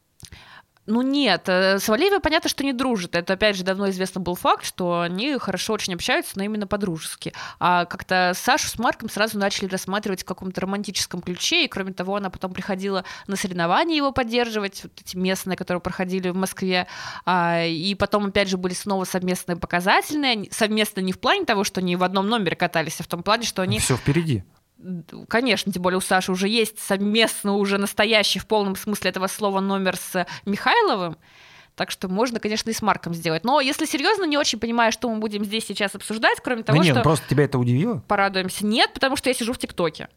Ну 0.87 1.01
нет, 1.03 1.45
э, 1.47 1.79
с 1.79 1.89
Валеевой 1.89 2.19
понятно, 2.19 2.51
что 2.51 2.65
не 2.65 2.73
дружат. 2.73 3.15
Это, 3.15 3.35
опять 3.35 3.57
же, 3.57 3.63
давно 3.63 3.89
известно 3.91 4.21
был 4.21 4.35
факт, 4.35 4.65
что 4.65 5.03
они 5.03 5.39
хорошо 5.39 5.75
очень 5.75 5.95
общаются, 5.95 6.33
но 6.37 6.43
именно 6.43 6.67
по-дружески. 6.67 7.33
А 7.61 7.85
как-то 7.85 8.33
Сашу 8.35 8.67
с 8.67 8.79
Марком 8.79 9.09
сразу 9.09 9.39
начали 9.39 9.69
рассматривать 9.69 10.23
в 10.23 10.25
каком-то 10.25 10.61
романтическом 10.61 11.23
ключе, 11.23 11.65
и 11.65 11.69
кроме 11.69 11.93
того, 11.93 12.17
она 12.17 12.31
потом 12.31 12.53
приходила 12.53 13.05
на 13.29 13.37
соревнования 13.37 13.97
его 13.97 14.11
поддерживать, 14.11 14.83
вот 14.83 14.93
эти 15.01 15.17
местные, 15.17 15.57
которые 15.57 15.81
проходили 15.81 16.31
в 16.31 16.37
Москве, 16.37 16.89
А, 17.25 17.65
и 17.65 17.95
потом, 17.95 18.27
опять 18.27 18.49
же, 18.49 18.57
были 18.57 18.75
снова 18.75 19.05
совместные 19.05 19.57
показательные, 19.57 20.49
совместно 20.51 21.01
не 21.01 21.13
в 21.13 21.21
плане 21.21 21.45
того, 21.45 21.63
что 21.63 21.81
они 21.81 21.95
в 21.95 22.03
одном 22.03 22.29
номере 22.29 22.57
катались, 22.57 22.99
а 22.99 23.05
в 23.05 23.07
том 23.07 23.23
плане, 23.23 23.45
что 23.45 23.63
они 23.63 23.79
Все 23.79 23.97
впереди. 23.97 24.43
Конечно, 25.29 25.73
тем 25.73 25.83
более 25.83 25.99
у 25.99 26.01
Саши 26.01 26.33
уже 26.33 26.49
есть 26.49 26.79
совместно 26.79 27.55
уже 27.55 27.79
настоящий 27.79 28.39
в 28.39 28.47
полном 28.47 28.77
смысле 28.77 29.11
этого 29.11 29.27
слова 29.27 29.61
номер 29.61 29.97
с 29.97 30.27
Михайловым. 30.45 31.17
Так 31.75 31.91
что 31.91 32.09
можно, 32.09 32.39
конечно, 32.39 32.69
и 32.71 32.73
с 32.75 32.83
Марком 32.83 33.15
сделать. 33.15 33.45
Но 33.45 33.61
если 33.61 33.87
серьезно, 33.87 34.25
не 34.25 34.37
очень 34.37 34.59
понимаю, 34.59 34.93
что 34.93 35.09
мы 35.09 35.19
будем 35.21 35.45
здесь 35.45 35.65
сейчас 35.65 35.95
обсуждать, 35.95 36.39
кроме 36.43 36.63
того, 36.65 36.77
ну, 36.77 36.83
не, 36.83 36.91
что 36.91 36.99
ну 36.99 37.03
просто 37.03 37.27
тебя 37.29 37.45
это 37.45 37.59
удивило? 37.59 38.03
порадуемся. 38.07 38.67
Нет, 38.67 38.91
потому 38.93 39.17
что 39.17 39.31
я 39.31 39.35
сижу 39.35 39.53
в 39.53 39.59
ТикТоке. 39.59 40.09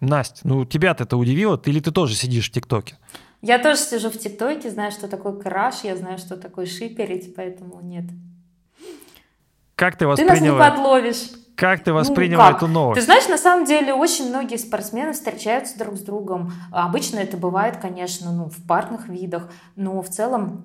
Настя, 0.00 0.40
ну 0.44 0.64
тебя-то 0.64 1.04
это 1.04 1.16
удивило? 1.16 1.60
Или 1.66 1.80
ты 1.80 1.90
тоже 1.90 2.14
сидишь 2.14 2.48
в 2.48 2.52
ТикТоке? 2.52 2.96
Я 3.42 3.58
тоже 3.58 3.80
сижу 3.80 4.10
в 4.10 4.18
ТикТоке, 4.18 4.70
знаю, 4.70 4.90
что 4.90 5.06
такое 5.06 5.34
краш, 5.34 5.82
я 5.82 5.96
знаю, 5.96 6.18
что 6.18 6.36
такое 6.36 6.64
шиперить, 6.64 7.34
поэтому 7.34 7.80
нет. 7.82 8.04
Как 9.74 9.96
ты 9.96 10.06
Ты 10.14 10.24
нас 10.24 10.40
не 10.40 10.50
подловишь. 10.50 11.30
Как 11.56 11.84
ты 11.84 11.90
Ну, 11.90 11.96
восприняла 11.98 12.48
как? 12.48 12.56
эту 12.58 12.66
Ты 12.66 12.72
новость? 12.72 13.04
знаешь, 13.04 13.28
на 13.28 13.38
самом 13.38 13.64
деле 13.64 13.92
очень 13.94 14.28
многие 14.28 14.56
спортсмены 14.56 15.12
встречаются 15.12 15.78
друг 15.78 15.96
с 15.96 16.00
другом. 16.00 16.52
Обычно 16.72 17.18
это 17.18 17.36
бывает, 17.36 17.76
конечно, 17.76 18.32
ну, 18.32 18.48
в 18.48 18.66
парных 18.66 19.08
видах, 19.08 19.48
но 19.76 20.00
в 20.02 20.08
целом 20.08 20.64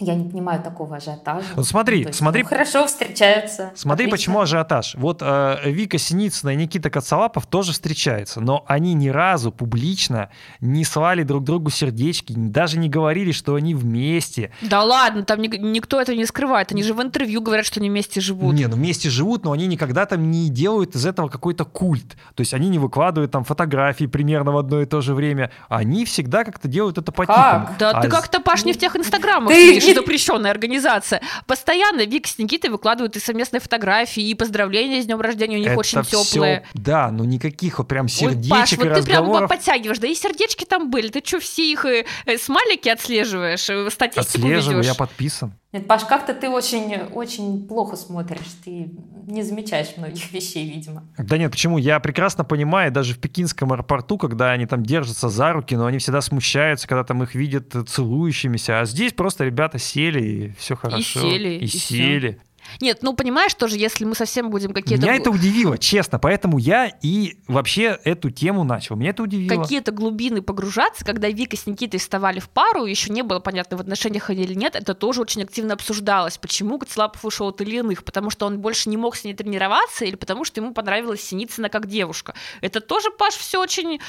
я 0.00 0.14
не 0.14 0.28
понимаю 0.28 0.62
такого 0.62 0.96
ажиотажа. 0.96 1.44
Вот 1.56 1.66
смотри, 1.66 2.02
То 2.04 2.08
есть, 2.10 2.18
смотри, 2.20 2.42
ну, 2.44 2.48
хорошо 2.48 2.86
встречаются. 2.86 3.72
Смотри, 3.74 4.04
Отлично. 4.06 4.16
почему 4.16 4.40
ажиотаж. 4.40 4.94
Вот 4.94 5.22
э, 5.22 5.56
Вика 5.64 5.98
Синицына 5.98 6.50
и 6.50 6.56
Никита 6.56 6.88
Коцалапов 6.88 7.46
тоже 7.46 7.72
встречаются, 7.72 8.40
но 8.40 8.64
они 8.68 8.94
ни 8.94 9.08
разу 9.08 9.50
публично 9.50 10.30
не 10.60 10.84
слали 10.84 11.24
друг 11.24 11.42
другу 11.44 11.70
сердечки, 11.70 12.32
даже 12.36 12.78
не 12.78 12.88
говорили, 12.88 13.32
что 13.32 13.54
они 13.56 13.74
вместе. 13.74 14.52
Да 14.62 14.84
ладно, 14.84 15.24
там 15.24 15.40
ни- 15.42 15.48
никто 15.56 16.00
это 16.00 16.14
не 16.14 16.26
скрывает. 16.26 16.70
Они 16.70 16.82
же 16.84 16.94
в 16.94 17.02
интервью 17.02 17.40
говорят, 17.40 17.66
что 17.66 17.80
они 17.80 17.90
вместе 17.90 18.20
живут. 18.20 18.54
Не, 18.54 18.66
ну 18.68 18.76
вместе 18.76 19.10
живут, 19.10 19.44
но 19.44 19.52
они 19.52 19.66
никогда 19.66 20.06
там 20.06 20.30
не 20.30 20.48
делают 20.48 20.94
из 20.94 21.06
этого 21.06 21.28
какой-то 21.28 21.64
культ. 21.64 22.16
То 22.34 22.40
есть 22.42 22.54
они 22.54 22.68
не 22.68 22.78
выкладывают 22.78 23.32
там 23.32 23.42
фотографии 23.42 24.04
примерно 24.06 24.52
в 24.52 24.58
одно 24.58 24.80
и 24.80 24.86
то 24.86 25.00
же 25.00 25.14
время. 25.14 25.50
Они 25.68 26.04
всегда 26.04 26.44
как-то 26.44 26.68
делают 26.68 26.98
это 26.98 27.10
по-тихому. 27.10 27.66
Как? 27.66 27.78
Да 27.78 27.90
А 27.90 28.02
ты 28.02 28.08
как-то, 28.08 28.40
Паш, 28.40 28.64
не 28.64 28.72
в 28.72 28.78
тех 28.78 28.94
инстаграмах 28.94 29.48
Ты 29.52 29.80
не- 29.88 29.94
запрещенная 29.94 30.50
организация. 30.50 31.20
Постоянно 31.46 32.04
Вика 32.06 32.28
с 32.28 32.38
Никитой 32.38 32.70
выкладывают 32.70 33.16
и 33.16 33.20
совместные 33.20 33.60
фотографии, 33.60 34.22
и 34.22 34.34
поздравления 34.34 35.02
с 35.02 35.06
днем 35.06 35.20
рождения 35.20 35.56
у 35.56 35.60
них 35.60 35.68
Это 35.70 35.78
очень 35.78 36.02
теплые. 36.04 36.64
да, 36.74 37.10
но 37.10 37.24
никаких 37.24 37.78
вот 37.78 37.88
прям 37.88 38.06
Ой, 38.06 38.10
сердечек 38.10 38.50
Паш, 38.50 38.72
и 38.72 38.76
вот 38.76 38.82
ты 38.82 39.02
прям 39.02 39.22
разговоров. 39.22 39.48
подтягиваешь, 39.50 39.98
да 39.98 40.08
и 40.08 40.14
сердечки 40.14 40.64
там 40.64 40.90
были. 40.90 41.08
Ты 41.08 41.22
что, 41.24 41.40
все 41.40 41.70
их 41.70 41.84
э, 41.84 42.04
э, 42.26 42.38
смайлики 42.38 42.88
отслеживаешь, 42.88 43.68
э, 43.70 43.90
статистику 43.90 44.38
Отслеживаю, 44.46 44.78
ведешь? 44.78 44.86
я 44.90 44.94
подписан. 44.94 45.52
Нет, 45.72 45.86
Паш, 45.86 46.04
как-то 46.06 46.32
ты 46.32 46.48
очень, 46.48 46.96
очень 47.12 47.66
плохо 47.66 47.96
смотришь, 47.96 48.40
ты 48.64 48.90
не 49.26 49.42
замечаешь 49.42 49.96
многих 49.98 50.32
вещей, 50.32 50.66
видимо. 50.68 51.04
Да 51.18 51.36
нет, 51.36 51.50
почему? 51.50 51.76
Я 51.76 52.00
прекрасно 52.00 52.42
понимаю, 52.42 52.90
даже 52.90 53.12
в 53.12 53.18
пекинском 53.18 53.72
аэропорту, 53.72 54.16
когда 54.16 54.52
они 54.52 54.64
там 54.64 54.82
держатся 54.82 55.28
за 55.28 55.52
руки, 55.52 55.74
но 55.76 55.84
они 55.84 55.98
всегда 55.98 56.22
смущаются, 56.22 56.88
когда 56.88 57.04
там 57.04 57.22
их 57.22 57.34
видят 57.34 57.74
целующимися. 57.86 58.80
А 58.80 58.86
здесь 58.86 59.12
просто 59.12 59.44
ребята 59.44 59.78
сели, 59.78 60.22
и 60.24 60.48
все 60.58 60.74
хорошо. 60.74 61.20
сели, 61.20 61.58
И, 61.58 61.64
и 61.64 61.66
сели. 61.66 62.40
Нет, 62.80 62.98
ну 63.02 63.14
понимаешь 63.14 63.54
тоже, 63.54 63.76
если 63.76 64.04
мы 64.04 64.14
совсем 64.14 64.50
будем 64.50 64.72
какие-то... 64.72 65.04
Меня 65.04 65.16
это 65.16 65.30
удивило, 65.30 65.78
честно. 65.78 66.18
Поэтому 66.18 66.58
я 66.58 66.90
и 67.02 67.36
вообще 67.46 67.98
эту 68.04 68.30
тему 68.30 68.64
начал. 68.64 68.96
Меня 68.96 69.10
это 69.10 69.22
удивило. 69.22 69.62
какие-то 69.62 69.92
глубины 69.92 70.42
погружаться, 70.42 71.04
когда 71.04 71.28
Вика 71.28 71.56
с 71.56 71.66
Никитой 71.66 72.00
вставали 72.00 72.40
в 72.40 72.48
пару, 72.48 72.84
еще 72.84 73.12
не 73.12 73.22
было 73.22 73.40
понятно, 73.40 73.76
в 73.76 73.80
отношениях 73.80 74.30
они 74.30 74.44
или 74.44 74.54
нет, 74.54 74.76
это 74.76 74.94
тоже 74.94 75.20
очень 75.20 75.42
активно 75.42 75.74
обсуждалось. 75.74 76.38
Почему 76.38 76.78
Коцелапов 76.78 77.24
ушел 77.24 77.48
от 77.48 77.60
Ильиных? 77.60 78.04
Потому 78.04 78.30
что 78.30 78.46
он 78.46 78.60
больше 78.60 78.88
не 78.88 78.96
мог 78.96 79.16
с 79.16 79.24
ней 79.24 79.34
тренироваться 79.34 80.04
или 80.04 80.16
потому 80.16 80.44
что 80.44 80.60
ему 80.60 80.72
понравилась 80.72 81.22
Синицына 81.22 81.68
как 81.68 81.86
девушка? 81.86 82.34
Это 82.60 82.80
тоже, 82.80 83.10
Паш, 83.10 83.34
все 83.34 83.60
очень 83.60 84.00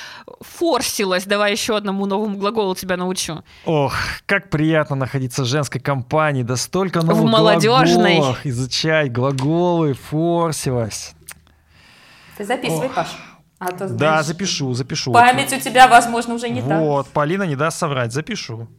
форсилось. 0.42 1.26
Давай 1.26 1.52
еще 1.52 1.76
одному 1.76 2.06
новому 2.06 2.38
глаголу 2.38 2.76
тебя 2.76 2.98
научу. 2.98 3.44
Ох, 3.66 3.94
как 4.26 4.50
приятно 4.50 4.96
находиться 4.96 5.44
в 5.44 5.46
женской 5.46 5.82
компании. 5.82 6.44
Да 6.44 6.56
столько 6.56 7.02
новых 7.02 7.32
молодежной. 7.32 8.16
глаголов 8.16 8.46
изучать. 8.50 9.12
Глаголы, 9.12 9.94
форсилась. 9.94 11.14
Ты 12.38 12.46
записывай, 12.46 12.88
Ох. 12.88 12.94
Паш. 12.96 13.08
А 13.60 13.72
то, 13.72 13.80
Да, 13.80 13.88
знаешь, 13.88 14.26
запишу, 14.26 14.74
запишу. 14.74 15.12
Память 15.12 15.52
у 15.52 15.60
тебя, 15.60 15.88
возможно, 15.90 16.36
уже 16.36 16.50
не 16.50 16.62
та. 16.62 16.80
Вот, 16.80 17.08
Полина 17.10 17.44
не 17.44 17.56
даст 17.58 17.78
соврать, 17.78 18.14
запишу. 18.14 18.70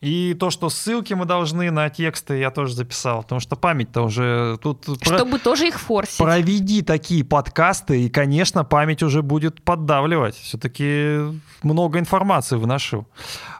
И 0.00 0.34
то, 0.40 0.48
что 0.48 0.70
ссылки 0.70 1.12
мы 1.12 1.26
должны 1.26 1.70
на 1.70 1.90
тексты, 1.90 2.38
я 2.38 2.50
тоже 2.50 2.74
записал, 2.74 3.22
потому 3.22 3.38
что 3.40 3.54
память-то 3.54 4.00
уже 4.02 4.58
тут... 4.62 4.86
про- 4.86 5.16
Чтобы 5.16 5.38
тоже 5.38 5.68
их 5.68 5.78
форсить. 5.78 6.16
Проведи 6.16 6.80
такие 6.80 7.22
подкасты, 7.22 8.02
и, 8.04 8.08
конечно, 8.08 8.64
память 8.64 9.02
уже 9.02 9.22
будет 9.22 9.62
поддавливать. 9.62 10.36
Все-таки 10.36 11.18
много 11.62 11.98
информации 11.98 12.56
выношу. 12.56 13.06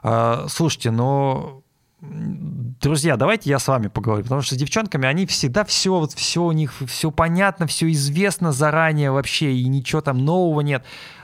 А, 0.01 0.47
слушайте, 0.49 0.89
но 0.89 1.60
друзья, 2.01 3.15
давайте 3.15 3.49
я 3.49 3.59
с 3.59 3.67
вами 3.67 3.87
поговорю, 3.87 4.23
потому 4.23 4.41
что 4.41 4.55
с 4.55 4.57
девчонками 4.57 5.07
они 5.07 5.25
всегда 5.25 5.63
все, 5.63 5.99
вот 5.99 6.13
все 6.13 6.43
у 6.43 6.51
них 6.51 6.73
все 6.87 7.11
понятно, 7.11 7.67
все 7.67 7.91
известно 7.91 8.51
заранее 8.51 9.11
вообще, 9.11 9.53
и 9.53 9.67
ничего 9.67 10.01
там 10.01 10.17
нового 10.25 10.61
нет. 10.61 10.83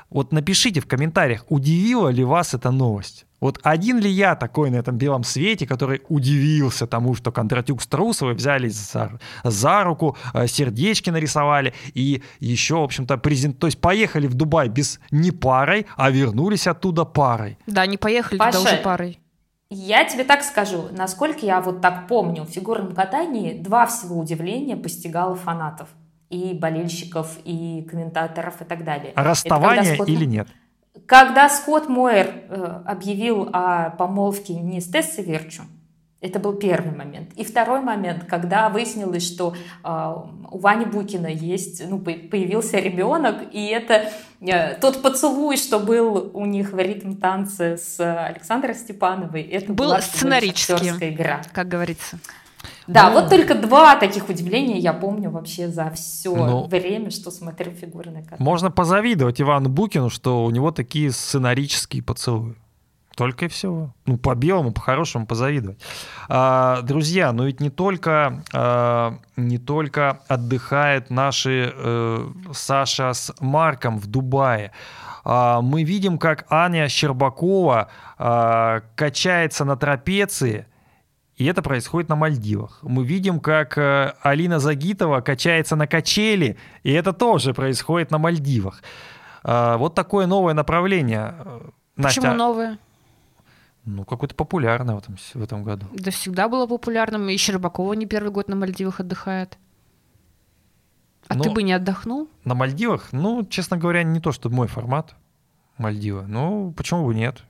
Вот 0.10 0.32
напишите 0.32 0.80
в 0.80 0.88
комментариях, 0.88 1.44
удивила 1.50 2.08
ли 2.10 2.24
вас 2.24 2.54
эта 2.54 2.72
новость. 2.72 3.26
Вот 3.42 3.60
один 3.62 4.00
ли 4.00 4.10
я 4.10 4.36
такой 4.36 4.70
на 4.70 4.78
этом 4.78 4.98
белом 4.98 5.24
свете, 5.24 5.68
который 5.68 6.02
удивился 6.10 6.88
тому, 6.88 7.14
что 7.14 7.32
Кондратюк 7.32 7.82
с 7.82 7.88
Трусовой 7.88 8.34
взялись 8.34 8.74
за, 8.74 9.20
за 9.44 9.84
руку, 9.84 10.18
э, 10.34 10.48
сердечки 10.48 11.10
нарисовали 11.10 11.74
и 11.94 12.24
еще, 12.40 12.76
в 12.76 12.84
общем-то, 12.84 13.18
презент... 13.18 13.60
То 13.60 13.68
есть 13.68 13.80
поехали 13.80 14.28
в 14.28 14.34
Дубай 14.34 14.70
без 14.70 15.00
не 15.12 15.32
парой, 15.32 15.86
а 15.98 16.10
вернулись 16.10 16.68
оттуда 16.68 17.04
парой. 17.04 17.60
Да, 17.68 17.86
не 17.86 17.98
поехали 17.98 18.40
туда 18.40 18.52
Паша, 18.52 18.60
уже 18.60 18.78
парой. 18.78 19.20
Я 19.70 20.06
тебе 20.06 20.24
так 20.24 20.44
скажу, 20.44 20.86
насколько 20.92 21.46
я 21.46 21.60
вот 21.62 21.82
так 21.82 22.08
помню, 22.08 22.44
в 22.44 22.50
фигурном 22.50 22.96
катании 22.96 23.58
два 23.58 23.86
всего 23.86 24.18
удивления 24.18 24.78
постигало 24.78 25.36
фанатов. 25.36 25.90
И 26.30 26.54
болельщиков, 26.54 27.38
и 27.46 27.88
комментаторов, 27.90 28.62
и 28.62 28.66
так 28.66 28.84
далее. 28.84 29.14
А 29.16 29.24
расставание 29.24 29.96
Скотт- 29.96 30.10
или 30.10 30.26
нет? 30.26 30.48
Когда 31.06 31.48
Скотт 31.48 31.88
Мойер 31.88 32.44
э, 32.50 32.82
объявил 32.86 33.50
о 33.54 33.92
помолвке 33.92 34.54
не 34.56 34.82
с 34.82 34.88
Тессой 34.88 35.24
Верчу, 35.24 35.64
Это 36.20 36.40
был 36.40 36.54
первый 36.54 36.96
момент. 36.96 37.32
И 37.36 37.44
второй 37.44 37.82
момент, 37.82 38.24
когда 38.24 38.70
выяснилось, 38.70 39.26
что 39.26 39.54
э, 39.84 40.16
у 40.52 40.58
Вани 40.58 40.86
Букина 40.86 41.28
есть, 41.28 41.88
ну, 41.88 42.00
появился 42.00 42.80
ребенок, 42.80 43.36
и 43.52 43.68
это 43.68 44.10
э, 44.42 44.76
тот 44.82 45.04
поцелуй, 45.04 45.58
что 45.58 45.80
был 45.80 46.32
у 46.34 46.46
них 46.46 46.72
в 46.72 46.80
ритм 46.80 47.16
танце 47.18 47.78
с 47.78 48.00
Александрой 48.00 48.74
Степановой, 48.74 49.44
это 49.44 49.68
был 49.68 49.86
была 49.86 50.02
сценарический 50.02 51.10
игра. 51.10 51.44
Как 51.54 51.68
говорится. 51.68 52.20
Да, 52.88 53.10
ну, 53.10 53.22
вот 53.22 53.30
только 53.30 53.54
два 53.54 53.96
таких 53.96 54.30
удивления 54.30 54.80
я 54.80 54.94
помню 54.94 55.30
вообще 55.30 55.68
за 55.68 55.92
все 55.92 56.36
ну, 56.36 56.68
время, 56.68 57.12
что 57.12 57.32
смотрю 57.32 57.72
фигурный 57.74 58.24
катание. 58.24 58.44
Можно 58.44 58.72
позавидовать 58.72 59.40
Ивану 59.42 59.70
Букину, 59.70 60.10
что 60.10 60.44
у 60.44 60.50
него 60.50 60.72
такие 60.72 61.12
сценарические 61.12 62.02
поцелуи. 62.02 62.56
Только 63.18 63.46
и 63.46 63.48
всего. 63.48 63.96
Ну, 64.06 64.18
по 64.18 64.36
белому, 64.36 64.72
по 64.72 64.80
хорошему 64.80 65.26
позавидовать. 65.26 65.80
А, 66.30 66.84
друзья, 66.84 67.32
но 67.32 67.46
ведь 67.46 67.60
не 67.60 67.72
только, 67.72 68.44
а, 68.54 69.18
не 69.36 69.58
только 69.58 70.20
отдыхает 70.28 71.10
наши 71.10 71.74
э, 71.76 72.28
Саша 72.54 73.14
с 73.14 73.34
Марком 73.40 73.98
в 73.98 74.06
Дубае. 74.06 74.72
А, 75.24 75.62
мы 75.62 75.84
видим, 75.84 76.20
как 76.20 76.46
Аня 76.52 76.88
Щербакова 76.88 77.90
а, 78.20 78.82
качается 78.96 79.66
на 79.66 79.76
трапеции, 79.78 80.68
и 81.38 81.46
это 81.46 81.64
происходит 81.64 82.10
на 82.10 82.16
Мальдивах. 82.16 82.78
Мы 82.84 83.04
видим, 83.04 83.40
как 83.40 83.80
э, 83.80 84.14
Алина 84.22 84.60
Загитова 84.60 85.22
качается 85.22 85.76
на 85.76 85.88
качели, 85.88 86.56
и 86.84 86.92
это 86.92 87.14
тоже 87.14 87.56
происходит 87.56 88.12
на 88.12 88.20
Мальдивах. 88.20 88.84
А, 89.44 89.78
вот 89.78 89.96
такое 89.96 90.28
новое 90.28 90.54
направление. 90.54 91.34
Почему 91.96 92.26
Настя, 92.28 92.34
новое? 92.34 92.78
Ну, 93.88 94.04
какое-то 94.04 94.36
популярное 94.36 94.96
в 94.96 94.98
этом, 94.98 95.16
в 95.16 95.42
этом 95.42 95.64
году. 95.64 95.86
Да 95.94 96.12
всегда 96.12 96.50
было 96.50 96.68
популярным. 96.68 97.30
И 97.30 97.38
Щербакова 97.38 97.94
не 97.94 98.06
первый 98.06 98.32
год 98.32 98.50
на 98.50 98.58
Мальдивах 98.58 99.00
отдыхает. 99.00 99.58
А 101.30 101.36
Но 101.36 101.44
ты 101.44 101.50
бы 101.52 101.64
не 101.64 101.72
отдохнул? 101.72 102.30
На 102.44 102.54
Мальдивах? 102.54 103.14
Ну, 103.14 103.46
честно 103.46 103.78
говоря, 103.78 104.04
не 104.04 104.20
то, 104.20 104.34
что 104.34 104.50
мой 104.50 104.68
формат 104.68 105.16
Мальдивы. 105.78 106.24
Ну, 106.28 106.74
почему 106.76 107.06
бы 107.06 107.16
нет? 107.16 107.44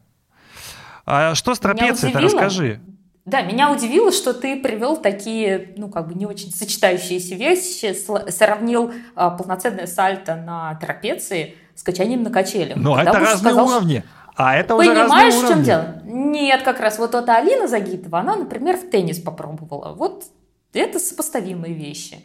А 1.07 1.33
что 1.33 1.55
с 1.55 1.59
трапецией 1.59 2.13
то 2.13 2.19
расскажи. 2.19 2.81
Да, 3.25 3.41
меня 3.41 3.71
удивило, 3.71 4.11
что 4.11 4.33
ты 4.33 4.61
привел 4.61 4.95
такие, 4.95 5.73
ну, 5.75 5.89
как 5.89 6.07
бы 6.07 6.13
не 6.13 6.27
очень 6.27 6.51
сочетающиеся 6.51 7.35
вещи, 7.35 7.95
сравнил 8.29 8.93
а, 9.15 9.31
полноценное 9.31 9.87
сальто 9.87 10.35
на 10.35 10.75
трапеции 10.75 11.55
с 11.75 11.81
качанием 11.83 12.21
на 12.21 12.29
качелях. 12.29 12.77
Ну, 12.77 12.95
это 12.95 13.11
разные 13.13 13.53
сказал, 13.53 13.67
уровни. 13.67 14.03
А 14.37 14.55
это 14.55 14.75
уже 14.75 14.89
Понимаешь, 14.89 15.33
в 15.33 15.47
чем 15.47 15.63
дело? 15.63 15.99
Нет, 16.05 16.61
как 16.61 16.79
раз 16.79 16.99
вот 16.99 17.15
эта 17.15 17.35
Алина 17.35 17.67
Загитова, 17.67 18.19
она, 18.19 18.35
например, 18.35 18.77
в 18.77 18.89
теннис 18.89 19.19
попробовала. 19.19 19.93
Вот 19.93 20.25
это 20.73 20.99
сопоставимые 20.99 21.73
вещи. 21.73 22.23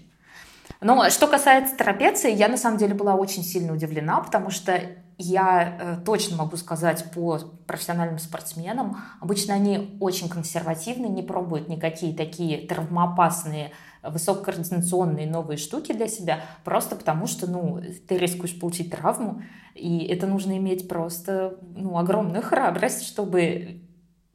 Но 0.83 1.09
что 1.11 1.27
касается 1.27 1.77
трапеции, 1.77 2.33
я 2.33 2.49
на 2.49 2.57
самом 2.57 2.77
деле 2.77 2.93
была 2.93 3.15
очень 3.15 3.43
сильно 3.43 3.73
удивлена, 3.73 4.21
потому 4.21 4.51
что 4.51 4.79
я 5.17 5.79
э, 5.81 5.97
точно 6.05 6.37
могу 6.37 6.57
сказать 6.57 7.05
по 7.15 7.39
профессиональным 7.67 8.19
спортсменам, 8.19 9.01
обычно 9.21 9.55
они 9.55 9.97
очень 10.01 10.29
консервативны, 10.29 11.07
не 11.07 11.23
пробуют 11.23 11.69
никакие 11.69 12.15
такие 12.15 12.67
травмоопасные 12.67 13.73
высококоординационные 14.03 15.27
новые 15.27 15.57
штуки 15.57 15.93
для 15.93 16.09
себя, 16.09 16.41
просто 16.65 16.97
потому 16.97 17.27
что, 17.27 17.51
ну, 17.51 17.81
ты 18.09 18.19
рискуешь 18.19 18.59
получить 18.59 18.91
травму, 18.91 19.43
и 19.75 20.05
это 20.07 20.27
нужно 20.27 20.57
иметь 20.59 20.89
просто, 20.89 21.59
ну, 21.75 21.97
огромную 21.97 22.43
храбрость, 22.43 23.07
чтобы 23.07 23.81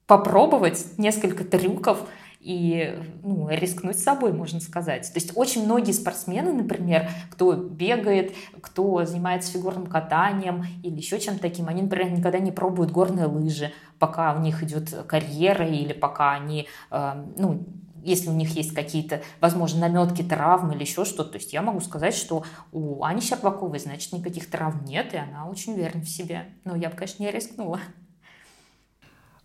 попробовать 0.07 0.97
несколько 0.97 1.43
трюков 1.43 2.07
и 2.39 2.97
ну, 3.24 3.49
рискнуть 3.49 3.99
собой, 3.99 4.32
можно 4.32 4.61
сказать. 4.61 5.11
То 5.11 5.20
есть 5.20 5.34
очень 5.36 5.65
многие 5.65 5.91
спортсмены, 5.91 6.53
например, 6.53 7.09
кто 7.30 7.53
бегает, 7.53 8.34
кто 8.61 9.03
занимается 9.03 9.51
фигурным 9.51 9.88
катанием 9.88 10.63
или 10.82 10.95
еще 10.95 11.20
чем-то 11.20 11.41
таким, 11.41 11.68
они, 11.68 11.82
например, 11.82 12.11
никогда 12.11 12.39
не 12.39 12.53
пробуют 12.53 12.91
горные 12.91 13.26
лыжи, 13.26 13.74
пока 13.99 14.34
у 14.34 14.39
них 14.39 14.63
идет 14.63 14.89
карьера 15.07 15.68
или 15.68 15.91
пока 15.91 16.32
они, 16.32 16.68
э, 16.89 17.26
ну, 17.38 17.65
если 18.08 18.30
у 18.30 18.34
них 18.34 18.55
есть 18.55 18.74
какие-то, 18.74 19.22
возможно, 19.41 19.88
наметки 19.88 20.22
травм 20.22 20.72
или 20.72 20.82
еще 20.82 21.05
что-то. 21.05 21.32
То 21.32 21.38
есть 21.38 21.53
я 21.53 21.62
могу 21.62 21.82
сказать, 21.82 22.16
что 22.16 22.43
у 22.72 23.03
Ани 23.03 23.22
Щербаковой, 23.22 23.80
значит, 23.80 24.14
никаких 24.14 24.49
травм 24.49 24.86
нет, 24.86 25.14
и 25.14 25.18
она 25.18 25.47
очень 25.47 25.74
уверена 25.74 26.01
в 26.01 26.10
себе. 26.10 26.45
Но 26.64 26.76
я 26.76 26.89
бы, 26.89 26.95
конечно, 26.95 27.22
не 27.22 27.32
рискнула. 27.32 27.80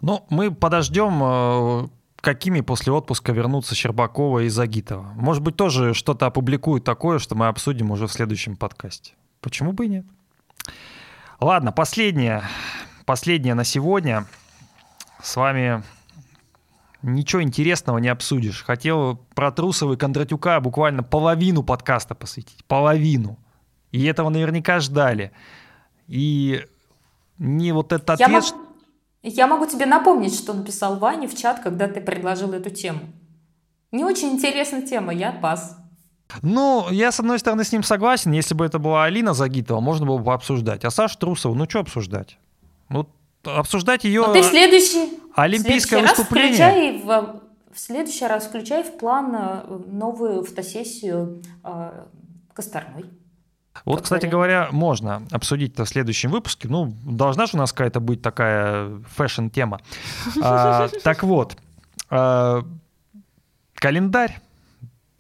Ну, 0.01 0.25
мы 0.31 0.53
подождем, 0.53 1.21
э, 1.23 1.89
какими 2.21 2.61
после 2.61 2.93
отпуска 2.93 3.33
вернутся 3.33 3.75
Щербакова 3.75 4.41
и 4.41 4.49
Загитова. 4.49 5.13
Может 5.17 5.43
быть, 5.43 5.57
тоже 5.57 5.95
что-то 5.95 6.27
опубликуют 6.27 6.85
такое, 6.85 7.19
что 7.19 7.35
мы 7.35 7.49
обсудим 7.49 7.91
уже 7.91 8.07
в 8.07 8.13
следующем 8.13 8.57
подкасте. 8.57 9.15
Почему 9.41 9.73
бы 9.73 9.87
и 9.87 9.89
нет? 9.89 10.07
Ладно, 11.41 11.73
последнее, 11.73 12.43
последнее 13.05 13.55
на 13.55 13.65
сегодня. 13.65 14.27
С 15.23 15.37
вами 15.37 15.83
ничего 17.03 17.43
интересного 17.43 17.99
не 17.99 18.09
обсудишь. 18.09 18.63
Хотел 18.65 19.17
про 19.35 19.51
Трусова 19.53 19.95
и 19.95 19.97
Кондратюка 19.97 20.61
буквально 20.61 21.03
половину 21.03 21.63
подкаста 21.63 22.15
посвятить. 22.15 22.65
Половину. 22.67 23.39
И 23.91 24.05
этого 24.05 24.31
наверняка 24.31 24.81
ждали. 24.81 25.33
И 26.07 26.67
не 27.39 27.73
вот 27.73 27.93
этот 27.93 28.11
ответ... 28.11 28.29
Я, 28.29 28.35
мог... 28.35 28.45
Я 29.23 29.47
могу 29.47 29.67
тебе 29.67 29.87
напомнить, 29.87 30.35
что 30.35 30.55
написал 30.55 30.99
Ваня 30.99 31.29
в 31.29 31.37
чат, 31.37 31.61
когда 31.61 31.89
ты 31.89 32.01
предложил 32.01 32.53
эту 32.53 32.71
тему. 32.71 33.01
Не 33.91 34.05
очень 34.05 34.31
интересная 34.31 34.83
тема, 34.83 35.13
я 35.13 35.33
пас. 35.33 35.77
Ну, 36.41 36.89
я, 36.91 37.13
с 37.13 37.21
одной 37.21 37.39
стороны, 37.39 37.63
с 37.63 37.73
ним 37.73 37.83
согласен. 37.83 38.33
Если 38.33 38.55
бы 38.55 38.65
это 38.65 38.79
была 38.79 39.05
Алина 39.05 39.35
Загитова, 39.35 39.81
можно 39.81 40.07
было 40.07 40.19
бы 40.19 40.25
пообсуждать. 40.25 40.85
А 40.85 40.91
Саша 40.91 41.19
Трусова, 41.19 41.55
ну 41.55 41.69
что 41.69 41.81
обсуждать? 41.81 42.39
Ну, 42.89 43.07
обсуждать 43.45 44.05
ее... 44.05 44.27
Ну, 44.27 44.33
ты 44.33 44.43
следующий... 44.43 45.19
Олимпийское 45.35 46.01
следующий 46.01 46.17
выступление. 46.17 46.93
Раз 46.93 47.03
в, 47.05 47.41
в 47.75 47.81
следующий 47.81 48.27
раз 48.27 48.45
включай 48.45 48.83
в 48.83 48.99
план 48.99 49.35
э, 49.35 49.79
новую 49.87 50.45
фотосессию 50.45 51.43
э, 51.65 52.05
Косторной. 52.53 53.07
Вот, 53.85 54.03
кстати 54.03 54.27
говоря, 54.27 54.69
можно 54.71 55.23
обсудить 55.31 55.73
это 55.73 55.85
в 55.85 55.89
следующем 55.89 56.31
выпуске. 56.31 56.69
Ну, 56.69 56.95
должна 57.05 57.47
же 57.47 57.53
у 57.55 57.57
нас 57.57 57.73
какая-то 57.73 58.01
быть 58.01 58.23
такая 58.23 59.01
фэшн-тема. 59.17 59.81
А, 60.43 60.89
так 61.03 61.23
вот, 61.23 61.57
а, 62.11 62.63
календарь 63.75 64.41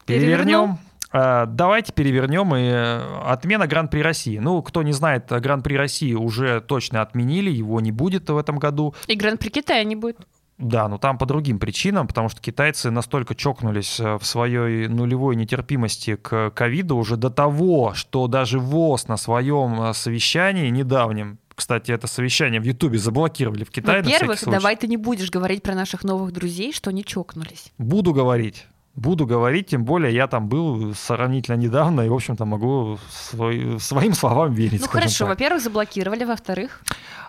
перевернем. 0.06 0.78
А, 1.12 1.46
давайте 1.46 1.92
перевернем 1.92 2.54
и 2.54 2.62
э, 2.62 3.20
отмена 3.26 3.66
Гран-при 3.66 4.00
России. 4.00 4.38
Ну, 4.38 4.62
кто 4.62 4.82
не 4.82 4.92
знает, 4.92 5.26
Гран-при 5.28 5.74
России 5.74 6.14
уже 6.14 6.60
точно 6.60 7.02
отменили, 7.02 7.50
его 7.50 7.80
не 7.80 7.92
будет 7.92 8.30
в 8.30 8.36
этом 8.36 8.58
году. 8.58 8.94
И 9.06 9.14
Гран-при 9.14 9.50
Китая 9.50 9.84
не 9.84 9.96
будет. 9.96 10.18
Да, 10.58 10.86
но 10.88 10.96
там 10.96 11.18
по 11.18 11.26
другим 11.26 11.58
причинам, 11.58 12.06
потому 12.06 12.28
что 12.28 12.40
китайцы 12.40 12.90
настолько 12.90 13.34
чокнулись 13.34 13.98
э, 13.98 14.16
в 14.16 14.24
своей 14.24 14.86
нулевой 14.86 15.36
нетерпимости 15.36 16.16
к 16.16 16.50
ковиду 16.50 16.96
уже 16.96 17.16
до 17.16 17.30
того, 17.30 17.94
что 17.94 18.26
даже 18.26 18.58
ВОЗ 18.58 19.08
на 19.08 19.16
своем 19.16 19.82
э, 19.82 19.94
совещании 19.94 20.68
недавнем 20.70 21.38
кстати, 21.54 21.92
это 21.92 22.06
совещание 22.06 22.60
в 22.60 22.64
Ютубе 22.64 22.98
заблокировали 22.98 23.64
в 23.64 23.70
Китае. 23.70 24.02
Во-первых, 24.02 24.42
давай 24.46 24.74
ты 24.74 24.88
не 24.88 24.96
будешь 24.96 25.30
говорить 25.30 25.62
про 25.62 25.74
наших 25.74 26.02
новых 26.02 26.32
друзей, 26.32 26.72
что 26.72 26.90
они 26.90 27.04
чокнулись. 27.04 27.72
Буду 27.76 28.14
говорить. 28.14 28.66
Буду 28.94 29.26
говорить, 29.26 29.68
тем 29.68 29.84
более 29.84 30.14
я 30.14 30.26
там 30.26 30.48
был 30.48 30.94
сравнительно 30.94 31.56
недавно 31.56 32.02
и, 32.02 32.08
в 32.10 32.14
общем-то, 32.14 32.44
могу 32.44 32.98
свой, 33.10 33.80
своим 33.80 34.12
словам 34.12 34.52
верить. 34.52 34.82
Ну 34.82 34.86
хорошо, 34.86 35.26
во-первых, 35.26 35.62
заблокировали, 35.62 36.24
во-вторых? 36.24 36.82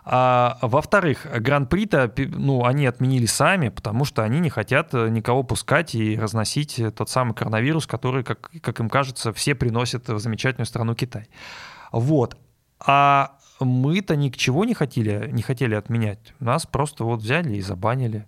А, 0.03 0.57
во-вторых, 0.61 1.25
гран-при-то, 1.39 2.13
ну, 2.17 2.65
они 2.65 2.85
отменили 2.85 3.25
сами, 3.25 3.69
потому 3.69 4.03
что 4.03 4.23
они 4.23 4.41
не 4.41 4.49
хотят 4.49 4.91
никого 4.91 5.43
пускать 5.43 5.95
и 5.95 6.19
разносить 6.19 6.81
тот 6.95 7.09
самый 7.09 7.33
коронавирус, 7.33 7.87
который, 7.87 8.25
как, 8.25 8.51
как 8.61 8.81
им 8.81 8.89
кажется, 8.89 9.31
все 9.31 9.55
приносят 9.55 10.09
в 10.09 10.19
замечательную 10.19 10.65
страну 10.65 10.95
Китай. 10.95 11.29
Вот. 11.93 12.35
А 12.85 13.37
мы-то 13.61 14.17
ни 14.17 14.29
к 14.29 14.35
чего 14.35 14.65
не 14.65 14.73
хотели, 14.73 15.29
не 15.31 15.41
хотели 15.41 15.75
отменять. 15.75 16.33
Нас 16.41 16.65
просто 16.65 17.05
вот 17.05 17.21
взяли 17.21 17.55
и 17.55 17.61
забанили. 17.61 18.27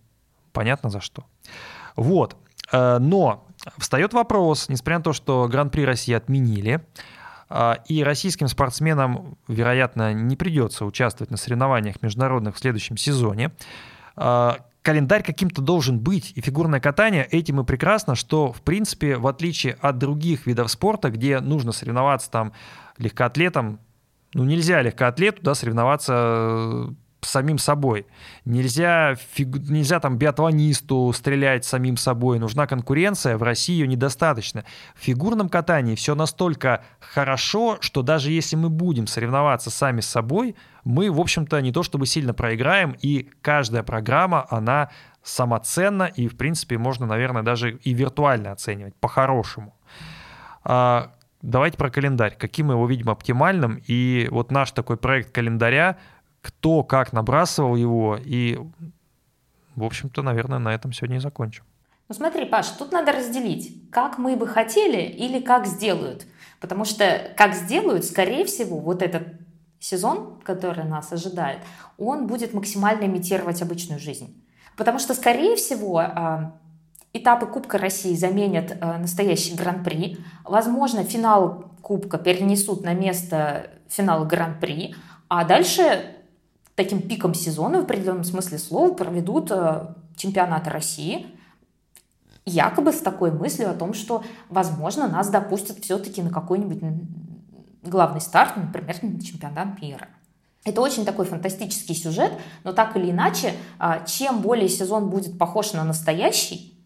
Понятно 0.53 0.89
за 0.89 1.01
что. 1.01 1.25
Вот. 1.97 2.37
Э, 2.71 2.97
но 2.99 3.45
встает 3.77 4.13
вопрос, 4.13 4.69
несмотря 4.69 4.97
на 4.97 5.03
то, 5.03 5.13
что 5.13 5.47
Гран-при 5.47 5.85
России 5.85 6.13
отменили, 6.13 6.81
э, 7.49 7.73
и 7.87 8.03
российским 8.03 8.47
спортсменам, 8.47 9.37
вероятно, 9.47 10.13
не 10.13 10.35
придется 10.35 10.85
участвовать 10.85 11.31
на 11.31 11.37
соревнованиях 11.37 12.01
международных 12.01 12.55
в 12.55 12.59
следующем 12.59 12.97
сезоне, 12.97 13.51
э, 14.17 14.51
календарь 14.81 15.23
каким-то 15.23 15.61
должен 15.61 15.99
быть. 15.99 16.31
И 16.35 16.41
фигурное 16.41 16.79
катание 16.79 17.25
этим 17.25 17.59
и 17.59 17.63
прекрасно, 17.63 18.15
что, 18.15 18.53
в 18.53 18.61
принципе, 18.61 19.17
в 19.17 19.27
отличие 19.27 19.73
от 19.81 19.97
других 19.97 20.45
видов 20.45 20.69
спорта, 20.69 21.09
где 21.09 21.39
нужно 21.39 21.71
соревноваться 21.71 22.29
там 22.29 22.53
легкоатлетом, 22.97 23.79
ну 24.33 24.43
нельзя 24.43 24.81
легкоатлету 24.81 25.41
да, 25.41 25.55
соревноваться 25.55 26.93
самим 27.27 27.57
собой. 27.57 28.05
Нельзя, 28.45 29.15
фигу... 29.33 29.59
нельзя 29.59 29.99
там 29.99 30.17
биатлонисту 30.17 31.11
стрелять 31.13 31.65
самим 31.65 31.97
собой. 31.97 32.39
Нужна 32.39 32.67
конкуренция, 32.67 33.37
в 33.37 33.43
России 33.43 33.73
ее 33.73 33.87
недостаточно. 33.87 34.65
В 34.95 35.03
фигурном 35.03 35.49
катании 35.49 35.95
все 35.95 36.15
настолько 36.15 36.83
хорошо, 36.99 37.77
что 37.81 38.01
даже 38.01 38.31
если 38.31 38.55
мы 38.55 38.69
будем 38.69 39.07
соревноваться 39.07 39.69
сами 39.69 40.01
с 40.01 40.07
собой, 40.07 40.55
мы, 40.83 41.11
в 41.11 41.19
общем-то, 41.19 41.59
не 41.61 41.71
то 41.71 41.83
чтобы 41.83 42.05
сильно 42.05 42.33
проиграем, 42.33 42.95
и 43.01 43.29
каждая 43.41 43.83
программа, 43.83 44.45
она 44.49 44.89
самоценна, 45.23 46.03
и, 46.03 46.27
в 46.27 46.37
принципе, 46.37 46.77
можно, 46.77 47.07
наверное, 47.07 47.41
даже 47.41 47.71
и 47.71 47.93
виртуально 47.93 48.51
оценивать, 48.51 48.95
по-хорошему. 48.95 49.75
А, 50.63 51.11
давайте 51.41 51.77
про 51.77 51.89
календарь. 51.89 52.35
Каким 52.37 52.67
мы 52.67 52.73
его 52.73 52.87
видим 52.87 53.09
оптимальным? 53.09 53.81
И 53.87 54.27
вот 54.31 54.51
наш 54.51 54.71
такой 54.71 54.97
проект 54.97 55.31
календаря, 55.31 55.97
кто 56.45 56.83
как 56.83 57.11
набрасывал 57.11 57.75
его, 57.75 58.19
и, 58.23 58.59
в 59.75 59.83
общем-то, 59.83 60.21
наверное, 60.21 60.59
на 60.59 60.75
этом 60.75 60.93
сегодня 60.93 61.17
и 61.17 61.19
закончим. 61.19 61.63
Ну 62.07 62.13
смотри, 62.13 62.45
Паш, 62.45 62.67
тут 62.67 62.91
надо 62.91 63.13
разделить, 63.13 63.89
как 63.89 64.19
мы 64.19 64.35
бы 64.35 64.45
хотели 64.45 65.01
или 65.01 65.39
как 65.39 65.65
сделают. 65.65 66.27
Потому 66.61 66.85
что 66.85 67.31
как 67.35 67.55
сделают, 67.55 68.05
скорее 68.05 68.45
всего, 68.45 68.77
вот 68.77 69.01
этот 69.01 69.23
сезон, 69.79 70.39
который 70.43 70.83
нас 70.85 71.11
ожидает, 71.11 71.59
он 71.97 72.27
будет 72.27 72.53
максимально 72.53 73.05
имитировать 73.05 73.63
обычную 73.63 73.99
жизнь. 73.99 74.39
Потому 74.77 74.99
что, 74.99 75.15
скорее 75.15 75.55
всего, 75.55 75.97
а, 75.97 76.53
этапы 77.11 77.47
Кубка 77.47 77.79
России 77.79 78.13
заменят 78.13 78.77
а, 78.79 78.99
настоящий 78.99 79.55
Гран-при. 79.55 80.19
Возможно, 80.43 81.03
финал 81.03 81.71
Кубка 81.81 82.19
перенесут 82.19 82.83
на 82.83 82.93
место 82.93 83.71
финала 83.89 84.25
Гран-при. 84.25 84.93
А 85.27 85.43
дальше 85.43 86.15
таким 86.75 87.01
пиком 87.01 87.33
сезона 87.33 87.79
в 87.79 87.83
определенном 87.83 88.23
смысле 88.23 88.57
слова 88.57 88.93
проведут 88.93 89.51
а, 89.51 89.95
чемпионат 90.15 90.67
России, 90.67 91.27
якобы 92.45 92.91
с 92.91 92.99
такой 92.99 93.31
мыслью 93.31 93.71
о 93.71 93.73
том, 93.73 93.93
что, 93.93 94.23
возможно, 94.49 95.07
нас 95.07 95.29
допустят 95.29 95.79
все-таки 95.79 96.21
на 96.21 96.29
какой-нибудь 96.29 96.81
главный 97.83 98.21
старт, 98.21 98.57
например, 98.57 98.97
на 99.01 99.21
чемпионат 99.21 99.81
мира. 99.81 100.09
Это 100.63 100.81
очень 100.81 101.05
такой 101.05 101.25
фантастический 101.25 101.95
сюжет, 101.95 102.33
но 102.63 102.73
так 102.73 102.97
или 102.97 103.11
иначе, 103.11 103.53
а, 103.79 104.03
чем 104.05 104.41
более 104.41 104.67
сезон 104.67 105.09
будет 105.09 105.37
похож 105.37 105.73
на 105.73 105.83
настоящий, 105.83 106.77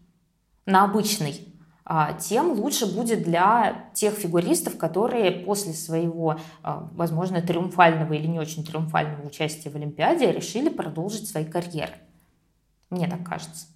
на 0.66 0.84
обычный, 0.84 1.49
тем 2.20 2.52
лучше 2.52 2.86
будет 2.86 3.24
для 3.24 3.90
тех 3.94 4.14
фигуристов, 4.14 4.78
которые 4.78 5.32
после 5.32 5.72
своего, 5.72 6.38
а, 6.62 6.88
возможно, 6.92 7.42
триумфального 7.42 8.12
или 8.12 8.28
не 8.28 8.38
очень 8.38 8.64
триумфального 8.64 9.26
участия 9.26 9.70
в 9.70 9.74
Олимпиаде 9.74 10.30
решили 10.30 10.68
продолжить 10.68 11.28
свои 11.28 11.44
карьеры. 11.44 11.94
Мне 12.90 13.08
так 13.08 13.24
кажется. 13.24 13.66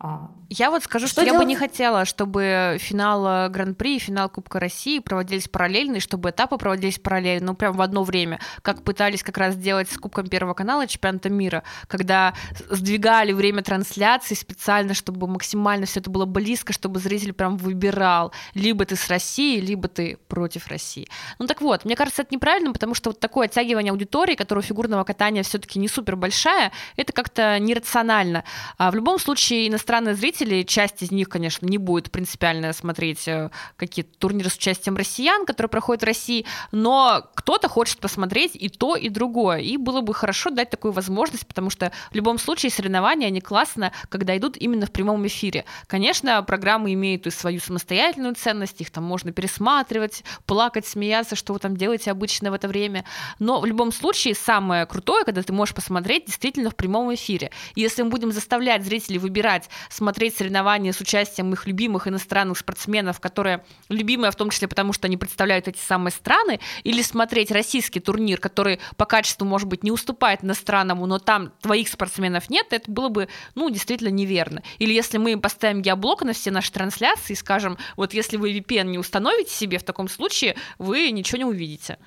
А, 0.00 0.30
я 0.48 0.70
вот 0.70 0.84
скажу, 0.84 1.08
что, 1.08 1.22
что 1.22 1.32
я 1.32 1.36
бы 1.36 1.44
не 1.44 1.56
хотела, 1.56 2.04
чтобы 2.04 2.76
финал 2.78 3.50
Гран-при 3.50 3.96
и 3.96 3.98
финал 3.98 4.28
Кубка 4.28 4.60
России 4.60 5.00
проводились 5.00 5.48
параллельно, 5.48 5.96
и 5.96 6.00
чтобы 6.00 6.30
этапы 6.30 6.56
проводились 6.56 7.00
параллельно, 7.00 7.48
ну 7.48 7.54
прям 7.54 7.76
в 7.76 7.82
одно 7.82 8.04
время, 8.04 8.38
как 8.62 8.84
пытались 8.84 9.24
как 9.24 9.36
раз 9.38 9.54
сделать 9.54 9.90
с 9.90 9.98
Кубком 9.98 10.28
Первого 10.28 10.54
канала 10.54 10.86
чемпионата 10.86 11.30
мира, 11.30 11.64
когда 11.88 12.34
сдвигали 12.70 13.32
время 13.32 13.62
трансляции 13.62 14.36
специально, 14.36 14.94
чтобы 14.94 15.26
максимально 15.26 15.86
все 15.86 15.98
это 15.98 16.10
было 16.10 16.26
близко, 16.26 16.72
чтобы 16.72 17.00
зритель 17.00 17.32
прям 17.32 17.56
выбирал, 17.56 18.32
либо 18.54 18.84
ты 18.84 18.94
с 18.94 19.08
Россией, 19.08 19.60
либо 19.60 19.88
ты 19.88 20.16
против 20.28 20.68
России. 20.68 21.08
Ну 21.40 21.48
так 21.48 21.60
вот, 21.60 21.84
мне 21.84 21.96
кажется, 21.96 22.22
это 22.22 22.32
неправильно, 22.32 22.72
потому 22.72 22.94
что 22.94 23.10
вот 23.10 23.18
такое 23.18 23.46
оттягивание 23.46 23.90
аудитории, 23.90 24.36
которое 24.36 24.60
у 24.60 24.64
фигурного 24.64 25.02
катания 25.02 25.42
все-таки 25.42 25.80
не 25.80 25.88
супер 25.88 26.14
большая, 26.14 26.70
это 26.94 27.12
как-то 27.12 27.58
нерационально. 27.58 28.44
А 28.76 28.92
в 28.92 28.94
любом 28.94 29.18
случае, 29.18 29.66
иностранные 29.66 29.87
иностранные 29.88 30.14
зрители, 30.14 30.62
часть 30.64 31.02
из 31.02 31.10
них, 31.10 31.30
конечно, 31.30 31.66
не 31.66 31.78
будет 31.78 32.10
принципиально 32.10 32.74
смотреть 32.74 33.26
э, 33.26 33.50
какие-то 33.76 34.10
турниры 34.18 34.50
с 34.50 34.56
участием 34.56 34.96
россиян, 34.96 35.46
которые 35.46 35.70
проходят 35.70 36.02
в 36.02 36.06
России, 36.06 36.44
но 36.72 37.24
кто-то 37.34 37.68
хочет 37.68 37.98
посмотреть 37.98 38.50
и 38.54 38.68
то, 38.68 38.96
и 38.96 39.08
другое. 39.08 39.60
И 39.60 39.78
было 39.78 40.02
бы 40.02 40.12
хорошо 40.12 40.50
дать 40.50 40.68
такую 40.68 40.92
возможность, 40.92 41.46
потому 41.46 41.70
что 41.70 41.90
в 42.12 42.14
любом 42.14 42.38
случае 42.38 42.70
соревнования, 42.70 43.28
они 43.28 43.40
классно, 43.40 43.92
когда 44.10 44.36
идут 44.36 44.58
именно 44.58 44.84
в 44.84 44.92
прямом 44.92 45.26
эфире. 45.26 45.64
Конечно, 45.86 46.42
программы 46.42 46.92
имеют 46.92 47.26
и 47.26 47.30
свою 47.30 47.58
самостоятельную 47.58 48.34
ценность, 48.34 48.82
их 48.82 48.90
там 48.90 49.04
можно 49.04 49.32
пересматривать, 49.32 50.22
плакать, 50.44 50.86
смеяться, 50.86 51.34
что 51.34 51.54
вы 51.54 51.60
там 51.60 51.78
делаете 51.78 52.10
обычно 52.10 52.50
в 52.50 52.54
это 52.54 52.68
время. 52.68 53.06
Но 53.38 53.60
в 53.60 53.64
любом 53.64 53.92
случае 53.92 54.34
самое 54.34 54.84
крутое, 54.84 55.24
когда 55.24 55.42
ты 55.42 55.54
можешь 55.54 55.74
посмотреть 55.74 56.26
действительно 56.26 56.68
в 56.68 56.76
прямом 56.76 57.14
эфире. 57.14 57.50
Если 57.74 58.02
мы 58.02 58.10
будем 58.10 58.32
заставлять 58.32 58.84
зрителей 58.84 59.18
выбирать 59.18 59.70
смотреть 59.90 60.36
соревнования 60.36 60.92
с 60.92 61.00
участием 61.00 61.52
их 61.52 61.66
любимых 61.66 62.08
иностранных 62.08 62.58
спортсменов, 62.58 63.20
которые 63.20 63.64
любимые 63.88 64.30
в 64.30 64.36
том 64.36 64.50
числе 64.50 64.68
потому, 64.68 64.92
что 64.92 65.06
они 65.06 65.16
представляют 65.16 65.68
эти 65.68 65.78
самые 65.78 66.12
страны, 66.12 66.60
или 66.84 67.02
смотреть 67.02 67.50
российский 67.50 68.00
турнир, 68.00 68.38
который 68.38 68.80
по 68.96 69.04
качеству, 69.04 69.46
может 69.46 69.68
быть, 69.68 69.84
не 69.84 69.90
уступает 69.90 70.44
иностранному, 70.44 71.06
но 71.06 71.18
там 71.18 71.52
твоих 71.60 71.88
спортсменов 71.88 72.50
нет, 72.50 72.66
это 72.70 72.90
было 72.90 73.08
бы, 73.08 73.28
ну, 73.54 73.70
действительно 73.70 74.08
неверно. 74.08 74.62
Или 74.78 74.92
если 74.92 75.18
мы 75.18 75.38
поставим 75.38 75.82
геоблок 75.82 76.22
на 76.22 76.32
все 76.32 76.50
наши 76.50 76.72
трансляции 76.72 77.32
и 77.32 77.36
скажем, 77.36 77.78
вот 77.96 78.14
если 78.14 78.36
вы 78.36 78.52
VPN 78.52 78.84
не 78.84 78.98
установите 78.98 79.50
себе, 79.50 79.78
в 79.78 79.84
таком 79.84 80.08
случае 80.08 80.56
вы 80.78 81.10
ничего 81.10 81.38
не 81.38 81.44
увидите. 81.44 81.98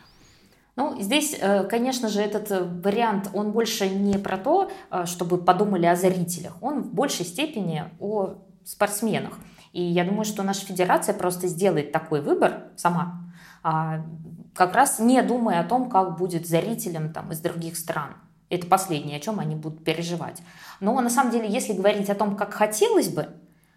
Ну, 0.75 1.01
здесь, 1.01 1.35
э, 1.39 1.63
конечно 1.65 2.07
же, 2.07 2.21
этот 2.21 2.49
э, 2.51 2.63
вариант, 2.63 3.29
он 3.33 3.51
больше 3.51 3.89
не 3.89 4.17
про 4.17 4.37
то, 4.37 4.71
э, 4.89 5.05
чтобы 5.05 5.37
подумали 5.37 5.85
о 5.85 5.95
зрителях, 5.95 6.57
он 6.61 6.81
в 6.81 6.93
большей 6.93 7.25
степени 7.25 7.83
о 7.99 8.35
спортсменах. 8.63 9.37
И 9.73 9.81
я 9.81 10.03
думаю, 10.03 10.25
что 10.25 10.43
наша 10.43 10.65
федерация 10.65 11.13
просто 11.13 11.47
сделает 11.47 11.91
такой 11.91 12.21
выбор 12.21 12.67
сама, 12.75 13.21
а, 13.63 14.01
как 14.53 14.75
раз 14.75 14.99
не 14.99 15.21
думая 15.21 15.61
о 15.61 15.63
том, 15.63 15.89
как 15.89 16.17
будет 16.17 16.47
зрителям 16.47 17.13
там, 17.13 17.31
из 17.31 17.39
других 17.39 17.77
стран. 17.77 18.15
Это 18.49 18.67
последнее, 18.67 19.17
о 19.17 19.21
чем 19.21 19.39
они 19.39 19.55
будут 19.55 19.83
переживать. 19.83 20.41
Но 20.81 20.99
на 20.99 21.09
самом 21.09 21.31
деле, 21.31 21.47
если 21.47 21.71
говорить 21.71 22.09
о 22.09 22.15
том, 22.15 22.35
как 22.35 22.53
хотелось 22.53 23.07
бы, 23.07 23.29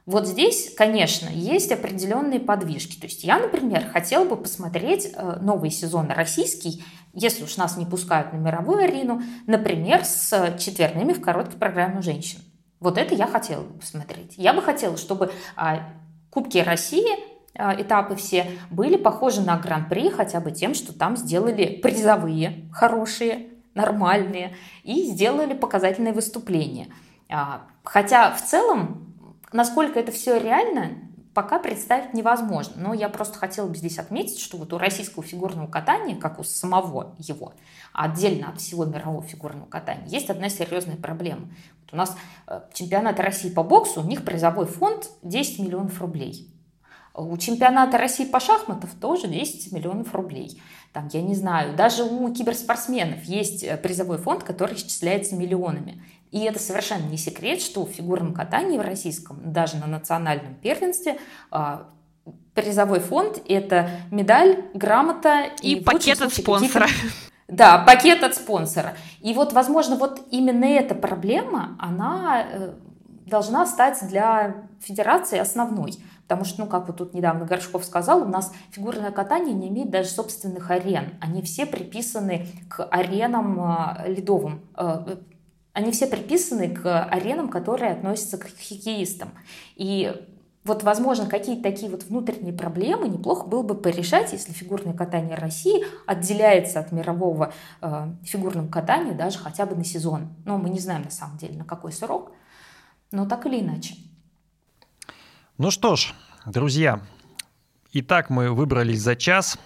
вот 0.07 0.27
здесь, 0.27 0.75
конечно, 0.77 1.29
есть 1.29 1.73
определенные 1.73 2.39
подвижки. 2.39 2.99
То 3.01 3.07
есть 3.07 3.25
я, 3.25 3.39
например, 3.39 3.87
хотела 3.87 4.25
бы 4.27 4.37
посмотреть 4.37 5.11
э, 5.15 5.39
новый 5.41 5.71
сезон 5.71 6.11
российский, 6.11 6.85
если 7.15 7.45
уж 7.45 7.57
нас 7.57 7.79
не 7.79 7.87
пускают 7.87 8.33
на 8.33 8.37
мировую 8.37 8.85
арену, 8.85 9.23
например, 9.47 10.05
с 10.05 10.57
четверными 10.59 11.15
в 11.15 11.23
короткой 11.23 11.59
программе 11.59 12.03
женщин. 12.03 12.41
Вот 12.81 12.99
это 12.99 13.15
я 13.15 13.27
хотела 13.27 13.63
бы 13.63 13.79
посмотреть. 13.79 14.35
Я 14.37 14.53
бы 14.53 14.61
хотела, 14.61 14.99
чтобы 14.99 15.33
а, 15.57 15.89
Кубки 16.29 16.59
России 16.59 17.09
а, 17.57 17.81
этапы 17.81 18.15
все 18.17 18.51
были 18.71 18.97
похожи 18.97 19.41
на 19.41 19.57
Гран-при 19.57 20.11
хотя 20.11 20.41
бы 20.41 20.51
тем, 20.51 20.75
что 20.75 20.93
там 20.93 21.17
сделали 21.17 21.81
призовые, 21.83 22.69
хорошие, 22.73 23.49
нормальные 23.75 24.55
и 24.83 25.05
сделали 25.05 25.55
показательные 25.55 26.13
выступления. 26.13 26.89
А, 27.31 27.63
хотя 27.85 28.33
в 28.33 28.45
целом 28.45 29.14
Насколько 29.55 30.01
это 30.01 30.11
все 30.11 30.37
реально, 30.37 30.99
пока 31.33 31.61
представить 31.61 32.13
невозможно. 32.13 32.75
Но 32.77 32.93
я 32.93 33.09
просто 33.09 33.39
хотела 33.39 33.69
бы 33.69 33.77
здесь 33.77 34.01
отметить, 34.01 34.41
что 34.41 34.57
вот 34.57 34.73
у 34.73 34.79
российского 34.79 35.23
фигурного 35.23 35.69
катания, 35.69 36.17
как 36.17 36.41
у 36.41 36.43
самого 36.43 37.15
его, 37.19 37.55
отдельно 37.93 38.49
от 38.49 38.61
всего 38.61 38.85
мирового 38.85 39.23
фигурного 39.23 39.67
катания, 39.67 40.09
есть 40.09 40.29
одна 40.29 40.49
серьезная 40.49 40.97
проблема. 40.97 41.51
Вот 41.83 41.93
у 41.93 41.97
нас 41.97 42.17
э, 42.49 42.63
чемпионат 42.73 43.21
России 43.21 43.49
по 43.49 43.63
боксу, 43.63 44.01
у 44.01 44.05
них 44.05 44.25
призовой 44.25 44.67
фонд 44.67 45.09
10 45.23 45.61
миллионов 45.61 46.01
рублей. 46.01 46.51
У 47.15 47.37
чемпионата 47.37 47.97
России 47.97 48.25
по 48.25 48.41
шахматам 48.41 48.91
тоже 49.01 49.29
10 49.29 49.71
миллионов 49.71 50.13
рублей. 50.17 50.61
Там, 50.93 51.09
я 51.13 51.23
не 51.23 51.37
знаю, 51.37 51.77
даже 51.77 52.03
у 52.03 52.33
киберспортсменов 52.35 53.23
есть 53.23 53.63
э, 53.63 53.77
призовой 53.77 54.19
фонд, 54.19 54.43
который 54.43 54.75
исчисляется 54.75 55.37
миллионами. 55.37 56.03
И 56.35 56.41
это 56.41 56.59
совершенно 56.59 57.05
не 57.05 57.17
секрет, 57.17 57.63
что 57.63 57.87
в 57.87 57.91
фигурном 57.91 58.35
катании 58.35 58.77
в 58.77 58.81
российском, 58.81 59.39
даже 59.53 59.77
на 59.77 59.87
национальном 59.87 60.57
первенстве, 60.57 61.17
а, 61.53 61.87
призовой 62.55 62.99
фонд– 62.99 63.41
это 63.49 63.89
медаль, 64.11 64.65
грамота 64.75 65.45
и, 65.63 65.77
и 65.77 65.81
пакет 65.81 66.21
от 66.21 66.35
спонсора. 66.35 66.89
Да, 67.47 67.79
пакет 67.79 68.25
от 68.25 68.35
спонсора. 68.35 68.95
И 69.21 69.33
вот, 69.35 69.53
возможно, 69.53 69.97
вот 69.97 70.27
именно 70.31 70.65
эта 70.65 70.95
проблема, 70.95 71.77
она 71.79 72.43
э, 72.43 72.73
должна 73.27 73.67
стать 73.67 73.99
для 74.09 74.57
федерации 74.81 75.39
основной. 75.39 75.93
Потому 76.23 76.47
что, 76.47 76.63
ну, 76.63 76.67
как 76.67 76.87
вот 76.87 76.97
тут 76.97 77.13
недавно 77.13 77.45
Горшков 77.45 77.85
сказал, 77.85 78.23
у 78.23 78.29
нас 78.29 78.51
фигурное 78.71 79.11
катание 79.11 79.55
не 79.55 79.69
имеет 79.69 79.91
даже 79.91 80.09
собственных 80.09 80.71
арен. 80.71 81.11
Они 81.21 81.43
все 81.43 81.67
приписаны 81.67 82.47
к 82.71 82.83
аренам 82.87 83.61
э, 83.61 84.15
ледовым, 84.15 84.63
э, 84.77 85.17
они 85.75 85.91
все 85.91 86.07
приписаны 86.07 86.75
к 86.75 87.05
аренам, 87.05 87.49
которые 87.49 87.93
относятся 87.93 88.39
к 88.39 88.45
хоккеистам. 88.45 89.31
И 89.75 90.15
вот, 90.63 90.83
возможно, 90.83 91.27
какие-то 91.27 91.63
такие 91.63 91.91
вот 91.91 92.05
внутренние 92.05 92.55
проблемы 92.55 93.09
неплохо 93.09 93.47
было 93.47 93.63
бы 93.63 93.75
порешать, 93.75 94.33
если 94.33 94.53
фигурное 94.53 94.95
катание 94.95 95.37
России 95.37 95.85
отделяется 96.07 96.81
от 96.81 96.91
мирового 96.93 97.53
э, 97.83 98.09
фигурного 98.23 98.69
катания 98.69 99.15
даже 99.15 99.39
хотя 99.39 99.67
бы 99.67 99.75
на 99.75 99.85
сезон. 99.85 100.35
Но 100.47 100.57
мы 100.57 100.71
не 100.71 100.79
знаем 100.79 101.03
на 101.03 101.11
самом 101.11 101.37
деле, 101.37 101.59
на 101.59 101.65
какой 101.65 101.93
срок, 101.93 102.33
но 103.11 103.27
так 103.27 103.45
или 103.45 103.61
иначе. 103.61 103.97
Ну 105.59 105.71
что 105.71 105.97
ж, 105.97 106.15
друзья, 106.47 107.03
итак, 107.93 108.31
мы 108.31 108.53
выбрались 108.53 109.03
за 109.03 109.17
час. 109.17 109.59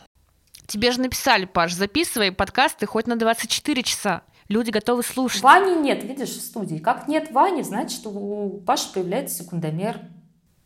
Тебе 0.67 0.91
же 0.91 1.01
написали, 1.01 1.45
Паш, 1.45 1.75
записывай 1.75 2.33
подкасты 2.33 2.87
хоть 2.87 3.07
на 3.07 3.17
24 3.17 3.83
часа. 3.83 4.23
Люди 4.49 4.71
готовы 4.71 5.03
слушать. 5.03 5.43
Вани 5.43 5.77
нет, 5.77 6.03
видишь, 6.05 6.31
в 6.31 6.41
студии. 6.41 6.79
Как 6.79 7.07
нет 7.07 7.31
Вани, 7.33 7.63
значит, 7.63 8.01
у 8.07 8.63
Паши 8.65 8.93
появляется 8.93 9.45
секундомер. 9.45 10.01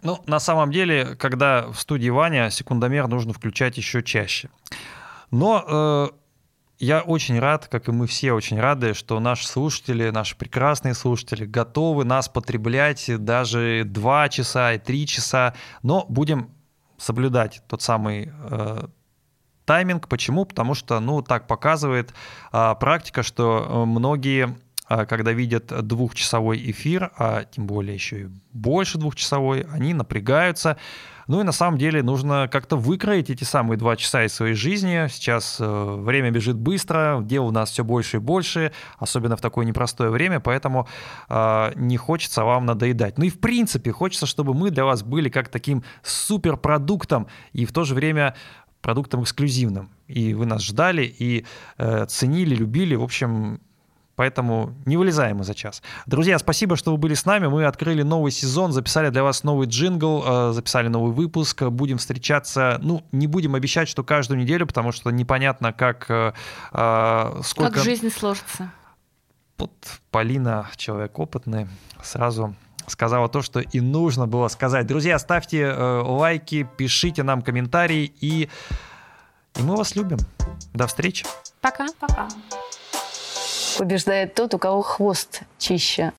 Ну, 0.03 0.21
на 0.27 0.41
самом 0.41 0.73
деле, 0.73 1.17
когда 1.17 1.69
в 1.69 1.79
студии 1.79 2.09
Ваня, 2.09 2.51
секундомер 2.51 3.07
нужно 3.07 3.33
включать 3.33 3.77
еще 3.77 4.03
чаще. 4.03 4.51
Но 5.31 5.65
э, 5.67 6.09
я 6.81 7.03
очень 7.03 7.39
рад, 7.39 7.69
как 7.69 7.89
и 7.89 7.93
мы 7.93 8.09
все 8.09 8.33
очень 8.33 8.59
рады, 8.59 8.95
что 8.95 9.21
наши 9.21 9.47
слушатели, 9.47 10.11
наши 10.11 10.37
прекрасные 10.37 10.95
слушатели 10.95 11.47
готовы 11.47 12.05
нас 12.05 12.29
потреблять 12.29 13.11
даже 13.25 13.85
2 13.87 14.29
часа 14.29 14.73
и 14.75 14.79
3 14.79 15.07
часа, 15.07 15.55
но 15.83 16.05
будем 16.09 16.51
соблюдать 16.99 17.63
тот 17.69 17.83
самый 17.83 18.33
э, 18.33 18.87
тайминг. 19.65 20.09
Почему? 20.09 20.45
Потому 20.45 20.75
что, 20.75 21.01
ну, 21.01 21.23
так 21.23 21.47
показывает 21.47 22.13
э, 22.53 22.75
практика, 22.79 23.23
что 23.23 23.67
э, 23.69 23.85
многие 23.87 24.57
а 24.89 25.07
когда 25.07 25.33
видят 25.33 25.73
двухчасовой 25.87 26.71
эфир, 26.71 27.13
а 27.17 27.45
тем 27.45 27.67
более 27.67 27.95
еще 27.95 28.21
и 28.23 28.29
больше 28.53 28.99
двухчасовой, 28.99 29.65
они 29.73 29.95
напрягаются. 29.95 30.77
Ну 31.29 31.41
и 31.41 31.45
на 31.45 31.53
самом 31.53 31.79
деле 31.79 32.03
нужно 32.03 32.49
как-то 32.51 32.77
выкроить 32.77 33.31
эти 33.31 33.45
самые 33.45 33.79
два 33.79 33.97
часа 33.97 34.25
из 34.25 34.35
своей 34.35 34.55
жизни. 34.55 35.07
Сейчас 35.09 35.57
э, 35.61 35.97
время 35.99 36.31
бежит 36.31 36.57
быстро, 36.57 37.21
дел 37.23 37.47
у 37.47 37.51
нас 37.51 37.71
все 37.71 37.85
больше 37.85 38.19
и 38.19 38.21
больше, 38.21 38.73
особенно 38.99 39.37
в 39.37 39.41
такое 39.41 39.65
непростое 39.65 40.11
время, 40.11 40.41
поэтому 40.41 40.89
э, 41.31 41.73
не 41.77 41.97
хочется 41.97 42.45
вам 42.45 42.67
надоедать. 42.67 43.17
Ну 43.19 43.25
и 43.25 43.31
в 43.31 43.41
принципе 43.41 43.93
хочется, 43.93 44.27
чтобы 44.27 44.53
мы 44.53 44.71
для 44.71 44.85
вас 44.85 45.03
были 45.03 45.31
как 45.31 45.49
таким 45.49 45.85
суперпродуктом 46.03 47.29
и 47.53 47.65
в 47.65 47.73
то 47.73 47.85
же 47.85 47.95
время 47.95 48.35
продуктом 48.83 49.23
эксклюзивным. 49.23 49.91
И 50.09 50.35
вы 50.35 50.45
нас 50.45 50.63
ждали 50.63 51.05
и 51.05 51.47
э, 51.79 52.07
ценили, 52.07 52.55
любили. 52.55 52.95
В 52.97 53.03
общем, 53.03 53.61
Поэтому 54.15 54.75
не 54.85 54.97
вылезаем 54.97 55.39
мы 55.39 55.45
за 55.45 55.55
час. 55.55 55.83
Друзья, 56.07 56.39
спасибо, 56.39 56.77
что 56.77 56.91
вы 56.91 56.99
были 56.99 57.15
с 57.15 57.25
нами. 57.25 57.47
Мы 57.47 57.65
открыли 57.65 58.03
новый 58.03 58.31
сезон, 58.31 58.71
записали 58.73 59.09
для 59.09 59.23
вас 59.23 59.43
новый 59.43 59.67
джингл, 59.67 60.23
э, 60.25 60.53
записали 60.53 60.89
новый 60.89 61.13
выпуск. 61.13 61.63
Будем 61.63 61.97
встречаться, 61.97 62.79
ну, 62.83 63.03
не 63.11 63.27
будем 63.27 63.55
обещать, 63.55 63.89
что 63.89 64.05
каждую 64.05 64.39
неделю, 64.39 64.67
потому 64.67 64.93
что 64.93 65.11
непонятно, 65.11 65.73
как... 65.73 66.07
Э, 66.11 66.35
э, 66.73 67.41
сколько... 67.43 67.73
Как 67.73 67.83
жизнь 67.83 68.11
сложится. 68.11 68.71
Вот 69.57 69.73
Полина, 70.11 70.69
человек 70.77 71.19
опытный, 71.19 71.69
сразу 72.03 72.55
сказала 72.93 73.29
то, 73.29 73.43
что 73.43 73.61
и 73.61 73.81
нужно 73.81 74.27
было 74.27 74.49
сказать. 74.49 74.87
Друзья, 74.87 75.19
ставьте 75.19 75.63
э, 75.63 76.03
лайки, 76.05 76.69
пишите 76.77 77.23
нам 77.23 77.43
комментарии, 77.43 78.13
и, 78.21 78.49
и 79.57 79.63
мы 79.63 79.77
вас 79.77 79.97
любим. 79.97 80.19
До 80.73 80.87
встречи. 80.87 81.27
Пока. 81.61 81.87
Пока 81.99 82.29
побеждает 83.79 84.35
тот, 84.35 84.55
у 84.55 84.59
кого 84.59 84.83
хвост 84.83 85.43
чище. 85.59 86.13